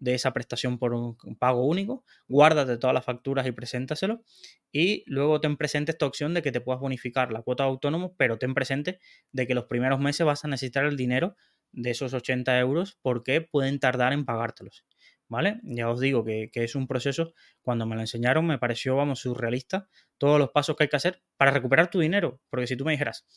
de 0.00 0.14
esa 0.14 0.32
prestación 0.32 0.78
por 0.78 0.94
un 0.94 1.16
pago 1.38 1.64
único, 1.64 2.04
guárdate 2.26 2.78
todas 2.78 2.94
las 2.94 3.04
facturas 3.04 3.46
y 3.46 3.52
preséntaselo 3.52 4.24
y 4.72 5.04
luego 5.06 5.40
ten 5.40 5.56
presente 5.56 5.92
esta 5.92 6.06
opción 6.06 6.34
de 6.34 6.42
que 6.42 6.52
te 6.52 6.60
puedas 6.60 6.80
bonificar 6.80 7.30
la 7.32 7.42
cuota 7.42 7.64
de 7.64 7.70
autónomo, 7.70 8.14
pero 8.16 8.38
ten 8.38 8.54
presente 8.54 8.98
de 9.30 9.46
que 9.46 9.54
los 9.54 9.66
primeros 9.66 10.00
meses 10.00 10.26
vas 10.26 10.44
a 10.44 10.48
necesitar 10.48 10.84
el 10.86 10.96
dinero 10.96 11.36
de 11.72 11.90
esos 11.90 12.14
80 12.14 12.58
euros 12.58 12.98
porque 13.02 13.40
pueden 13.40 13.78
tardar 13.78 14.12
en 14.12 14.24
pagártelos. 14.24 14.84
¿Vale? 15.28 15.60
Ya 15.62 15.88
os 15.88 16.00
digo 16.00 16.24
que, 16.24 16.50
es 16.52 16.74
un 16.74 16.88
proceso, 16.88 17.34
cuando 17.62 17.86
me 17.86 17.94
lo 17.94 18.00
enseñaron 18.00 18.44
me 18.48 18.58
pareció, 18.58 18.96
vamos, 18.96 19.20
surrealista 19.20 19.88
todos 20.18 20.40
los 20.40 20.50
pasos 20.50 20.74
que 20.74 20.84
hay 20.84 20.88
que 20.88 20.96
hacer 20.96 21.22
para 21.36 21.52
recuperar 21.52 21.88
tu 21.88 22.00
dinero. 22.00 22.40
Porque 22.50 22.66
si 22.66 22.76
tú 22.76 22.84
me 22.84 22.90
dijeras, 22.90 23.28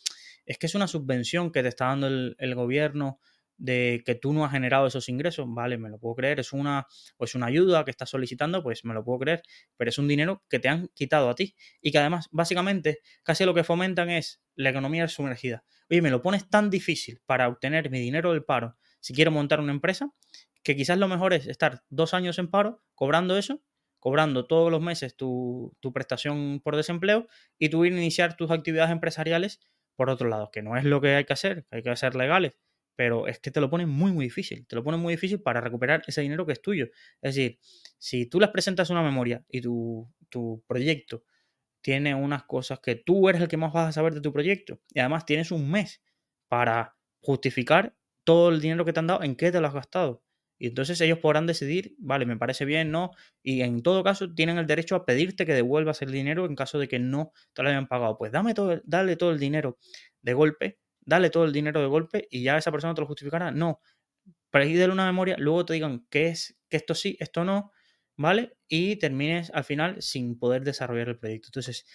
es 0.47 0.57
que 0.57 0.65
es 0.65 0.73
una 0.73 0.87
subvención 0.87 1.51
que 1.51 1.61
te 1.61 1.67
está 1.67 1.85
dando 1.85 2.07
el 2.07 2.55
gobierno 2.55 3.19
de 3.63 4.03
que 4.05 4.13
tú 4.13 4.33
no 4.33 4.43
has 4.43 4.51
generado 4.51 4.87
esos 4.87 5.07
ingresos, 5.07 5.45
vale, 5.47 5.77
me 5.77 5.89
lo 5.89 5.97
puedo 5.97 6.15
creer, 6.15 6.41
es 6.41 6.51
una, 6.51 6.85
pues 7.15 7.33
una 7.33 7.45
ayuda 7.45 7.85
que 7.85 7.91
estás 7.91 8.09
solicitando, 8.09 8.61
pues 8.61 8.83
me 8.83 8.93
lo 8.93 9.05
puedo 9.05 9.19
creer, 9.19 9.41
pero 9.77 9.87
es 9.87 9.97
un 9.97 10.09
dinero 10.09 10.43
que 10.49 10.59
te 10.59 10.67
han 10.67 10.89
quitado 10.89 11.29
a 11.29 11.35
ti 11.35 11.55
y 11.81 11.93
que 11.93 11.97
además, 11.97 12.27
básicamente, 12.31 12.99
casi 13.23 13.45
lo 13.45 13.53
que 13.53 13.63
fomentan 13.63 14.09
es 14.09 14.41
la 14.55 14.71
economía 14.71 15.07
sumergida. 15.07 15.63
Oye, 15.89 16.01
me 16.01 16.11
lo 16.11 16.21
pones 16.21 16.49
tan 16.49 16.69
difícil 16.69 17.21
para 17.25 17.47
obtener 17.47 17.89
mi 17.89 18.01
dinero 18.01 18.33
del 18.33 18.43
paro 18.43 18.75
si 18.99 19.13
quiero 19.13 19.31
montar 19.31 19.61
una 19.61 19.71
empresa, 19.71 20.11
que 20.61 20.75
quizás 20.75 20.97
lo 20.97 21.07
mejor 21.07 21.33
es 21.33 21.47
estar 21.47 21.83
dos 21.89 22.13
años 22.13 22.39
en 22.39 22.49
paro, 22.49 22.83
cobrando 22.95 23.37
eso, 23.37 23.61
cobrando 23.99 24.45
todos 24.45 24.71
los 24.71 24.81
meses 24.81 25.15
tu, 25.15 25.73
tu 25.79 25.93
prestación 25.93 26.59
por 26.61 26.75
desempleo 26.75 27.27
y 27.57 27.69
tú 27.69 27.85
ir 27.85 27.93
a 27.93 27.97
iniciar 27.97 28.35
tus 28.35 28.51
actividades 28.51 28.91
empresariales 28.91 29.61
por 29.95 30.09
otro 30.09 30.27
lado, 30.27 30.51
que 30.51 30.61
no 30.61 30.75
es 30.75 30.83
lo 30.83 30.99
que 30.99 31.15
hay 31.15 31.23
que 31.23 31.33
hacer, 31.33 31.65
hay 31.71 31.81
que 31.81 31.95
ser 31.95 32.15
legales, 32.15 32.57
pero 32.95 33.27
es 33.27 33.39
que 33.39 33.51
te 33.51 33.61
lo 33.61 33.69
ponen 33.69 33.89
muy, 33.89 34.11
muy 34.11 34.25
difícil. 34.25 34.65
Te 34.67 34.75
lo 34.75 34.83
ponen 34.83 34.99
muy 34.99 35.13
difícil 35.13 35.41
para 35.41 35.61
recuperar 35.61 36.03
ese 36.07 36.21
dinero 36.21 36.45
que 36.45 36.53
es 36.53 36.61
tuyo. 36.61 36.85
Es 37.21 37.35
decir, 37.35 37.59
si 37.97 38.25
tú 38.27 38.39
les 38.39 38.49
presentas 38.49 38.89
una 38.89 39.03
memoria 39.03 39.43
y 39.49 39.61
tu, 39.61 40.09
tu 40.29 40.63
proyecto 40.67 41.23
tiene 41.81 42.15
unas 42.15 42.43
cosas 42.45 42.79
que 42.79 42.95
tú 42.95 43.29
eres 43.29 43.41
el 43.41 43.47
que 43.47 43.57
más 43.57 43.73
vas 43.73 43.89
a 43.89 43.91
saber 43.91 44.13
de 44.13 44.21
tu 44.21 44.31
proyecto 44.33 44.79
y 44.93 44.99
además 44.99 45.25
tienes 45.25 45.51
un 45.51 45.69
mes 45.69 46.01
para 46.47 46.95
justificar 47.21 47.95
todo 48.23 48.49
el 48.49 48.61
dinero 48.61 48.85
que 48.85 48.93
te 48.93 48.99
han 48.99 49.07
dado, 49.07 49.23
en 49.23 49.35
qué 49.35 49.51
te 49.51 49.59
lo 49.59 49.67
has 49.67 49.73
gastado. 49.73 50.23
Y 50.57 50.67
entonces 50.67 51.01
ellos 51.01 51.19
podrán 51.19 51.45
decidir, 51.45 51.95
vale, 51.97 52.25
me 52.25 52.37
parece 52.37 52.63
bien, 52.63 52.89
no. 52.91 53.11
Y 53.41 53.61
en 53.61 53.83
todo 53.83 54.03
caso 54.03 54.33
tienen 54.33 54.57
el 54.57 54.67
derecho 54.67 54.95
a 54.95 55.05
pedirte 55.05 55.45
que 55.45 55.53
devuelvas 55.53 56.01
el 56.01 56.11
dinero 56.11 56.45
en 56.45 56.55
caso 56.55 56.79
de 56.79 56.87
que 56.87 56.99
no 56.99 57.33
te 57.53 57.63
lo 57.63 57.69
hayan 57.69 57.87
pagado. 57.87 58.17
Pues 58.17 58.31
dame 58.31 58.53
todo, 58.53 58.81
dale 58.85 59.17
todo 59.17 59.31
el 59.31 59.39
dinero 59.39 59.77
de 60.21 60.33
golpe 60.33 60.79
dale 61.05 61.29
todo 61.29 61.45
el 61.45 61.53
dinero 61.53 61.81
de 61.81 61.87
golpe 61.87 62.27
y 62.29 62.43
ya 62.43 62.57
esa 62.57 62.71
persona 62.71 62.93
te 62.93 63.01
lo 63.01 63.07
justificará. 63.07 63.51
No, 63.51 63.81
dale 64.51 64.89
una 64.91 65.05
memoria, 65.05 65.35
luego 65.39 65.65
te 65.65 65.73
digan 65.73 66.05
que 66.09 66.27
es, 66.27 66.57
que 66.69 66.77
esto 66.77 66.95
sí, 66.95 67.17
esto 67.19 67.43
no, 67.43 67.71
¿vale? 68.15 68.57
Y 68.67 68.97
termines 68.97 69.51
al 69.53 69.63
final 69.63 70.01
sin 70.01 70.37
poder 70.37 70.63
desarrollar 70.63 71.09
el 71.09 71.17
proyecto. 71.17 71.47
Entonces, 71.49 71.85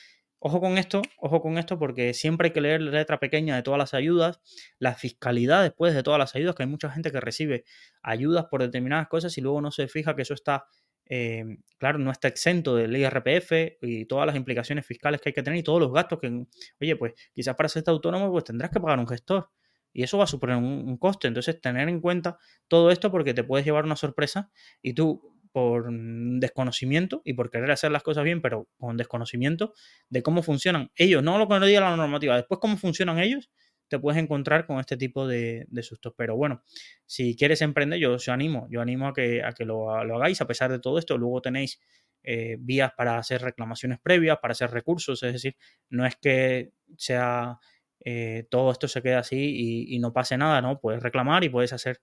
ojo 0.41 0.61
con 0.61 0.79
esto, 0.79 1.03
ojo 1.19 1.41
con 1.41 1.59
esto, 1.59 1.79
porque 1.79 2.15
siempre 2.15 2.49
hay 2.49 2.53
que 2.53 2.61
leer 2.61 2.81
la 2.83 2.91
letra 2.91 3.21
pequeña 3.21 3.57
de 3.57 3.63
todas 3.63 3.79
las 3.79 3.95
ayudas, 3.95 4.41
la 4.79 4.95
fiscalidad 4.95 5.63
después 5.63 5.95
de 5.95 6.03
todas 6.03 6.19
las 6.19 6.35
ayudas, 6.35 6.55
que 6.55 6.65
hay 6.65 6.69
mucha 6.69 6.91
gente 6.91 7.13
que 7.13 7.21
recibe 7.21 7.65
ayudas 8.03 8.47
por 8.51 8.63
determinadas 8.63 9.09
cosas 9.09 9.37
y 9.39 9.41
luego 9.41 9.61
no 9.61 9.71
se 9.71 9.89
fija 9.89 10.17
que 10.17 10.23
eso 10.23 10.35
está 10.35 10.67
eh, 11.09 11.45
claro, 11.79 11.99
no 11.99 12.11
está 12.11 12.29
exento 12.29 12.77
del 12.77 12.97
IRPF 12.97 13.79
y 13.83 14.05
todas 14.05 14.27
las 14.27 14.37
implicaciones 14.37 14.87
fiscales 14.87 15.21
que 15.21 15.31
hay 15.31 15.33
que 15.33 15.43
tener 15.43 15.59
y 15.59 15.63
todos 15.63 15.81
los 15.81 15.93
gastos 15.93 16.19
que, 16.21 16.47
oye, 16.81 16.97
pues 16.97 17.15
quizás 17.33 17.55
para 17.57 17.69
ser 17.69 17.85
autónomo 17.87 18.31
pues 18.31 18.45
tendrás 18.45 18.71
que 18.71 18.81
pagar 18.81 18.99
un 18.99 19.09
gestor 19.09 19.51
y 19.93 20.03
eso 20.03 20.19
va 20.19 20.25
a 20.25 20.29
suponer 20.29 20.57
un, 20.57 20.97
coste. 20.99 21.29
Entonces, 21.29 21.61
tener 21.61 21.89
en 21.89 22.01
cuenta 22.01 22.39
todo 22.69 22.91
esto 22.91 23.11
porque 23.11 23.35
te 23.35 23.45
puedes 23.45 23.65
llevar 23.65 23.85
una 23.85 23.97
sorpresa 23.97 24.51
y 24.83 24.95
tú 24.95 25.35
por 25.51 25.91
desconocimiento 25.91 27.23
y 27.25 27.33
por 27.33 27.51
querer 27.51 27.71
hacer 27.71 27.91
las 27.91 28.03
cosas 28.03 28.23
bien, 28.23 28.43
pero 28.43 28.69
con 28.77 28.97
desconocimiento 28.97 29.73
de 30.09 30.23
cómo 30.23 30.43
funcionan 30.43 30.93
ellos, 30.95 31.23
no 31.23 31.39
lo 31.39 31.49
que 31.49 31.59
no 31.59 31.67
diga 31.67 31.81
la 31.81 31.97
normativa, 31.97 32.37
después 32.37 32.61
cómo 32.61 32.77
funcionan 32.77 33.19
ellos, 33.19 33.51
te 33.89 33.99
puedes 33.99 34.23
encontrar 34.23 34.67
con 34.67 34.81
este 34.81 34.97
tipo 34.97 35.27
de, 35.27 35.67
sustos. 35.83 36.15
Pero 36.17 36.37
bueno, 36.37 36.63
si 37.07 37.37
quieres 37.37 37.63
emprender, 37.63 37.99
yo 37.99 38.15
os 38.15 38.29
animo, 38.29 38.67
yo 38.71 38.81
animo 38.81 39.09
a 39.09 39.13
que, 39.13 39.43
a 39.43 39.53
que 39.53 39.65
lo, 39.65 39.91
hagáis 39.91 40.41
a 40.41 40.47
pesar 40.47 40.71
de 40.71 40.79
todo 40.79 40.99
esto. 40.99 41.17
Luego 41.19 41.41
tenéis 41.41 41.81
eh, 42.23 42.57
vías 42.61 42.93
para 42.97 43.19
hacer 43.19 43.43
reclamaciones 43.43 43.99
previas, 44.01 44.39
para 44.39 44.53
hacer 44.53 44.71
recursos, 44.71 45.23
es 45.23 45.33
decir, 45.33 45.57
no 45.89 46.05
es 46.07 46.17
que 46.17 46.73
sea 46.97 47.59
eh, 48.05 48.47
todo 48.51 48.71
esto 48.71 48.89
se 48.89 49.03
quede 49.03 49.15
así 49.15 49.87
y, 49.89 49.99
no 49.99 50.13
pase 50.13 50.37
nada, 50.37 50.63
¿no? 50.63 50.81
Puedes 50.81 51.03
reclamar 51.03 51.45
y 51.45 51.49
puedes 51.49 51.73
hacer 51.73 52.01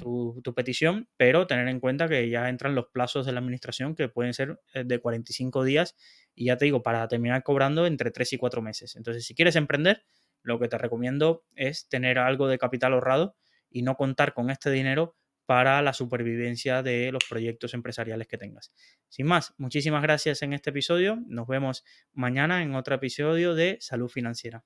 tu, 0.00 0.40
tu, 0.44 0.54
petición, 0.54 1.08
pero 1.16 1.46
tener 1.46 1.66
en 1.68 1.80
cuenta 1.80 2.08
que 2.08 2.28
ya 2.28 2.48
entran 2.48 2.74
los 2.74 2.86
plazos 2.92 3.26
de 3.26 3.32
la 3.32 3.40
administración 3.40 3.94
que 3.94 4.08
pueden 4.08 4.34
ser 4.34 4.60
eh, 4.74 4.84
de 4.84 5.00
45 5.00 5.64
días 5.64 5.96
y 6.34 6.46
ya 6.46 6.56
te 6.56 6.66
digo, 6.66 6.82
para 6.82 7.08
terminar 7.08 7.42
cobrando 7.42 7.86
entre 7.86 8.10
3 8.10 8.34
y 8.34 8.38
4 8.38 8.62
meses. 8.62 8.96
Entonces, 8.96 9.26
si 9.26 9.34
quieres 9.34 9.56
emprender, 9.56 10.04
lo 10.42 10.58
que 10.58 10.68
te 10.68 10.78
recomiendo 10.78 11.44
es 11.54 11.88
tener 11.88 12.18
algo 12.18 12.48
de 12.48 12.58
capital 12.58 12.92
ahorrado 12.92 13.36
y 13.70 13.82
no 13.82 13.94
contar 13.94 14.34
con 14.34 14.50
este 14.50 14.70
dinero 14.70 15.16
para 15.46 15.82
la 15.82 15.92
supervivencia 15.92 16.82
de 16.82 17.10
los 17.10 17.24
proyectos 17.28 17.74
empresariales 17.74 18.28
que 18.28 18.38
tengas. 18.38 18.72
Sin 19.08 19.26
más, 19.26 19.52
muchísimas 19.58 20.02
gracias 20.02 20.42
en 20.42 20.52
este 20.52 20.70
episodio. 20.70 21.18
Nos 21.26 21.48
vemos 21.48 21.84
mañana 22.12 22.62
en 22.62 22.74
otro 22.74 22.94
episodio 22.94 23.54
de 23.54 23.76
Salud 23.80 24.08
Financiera. 24.08 24.64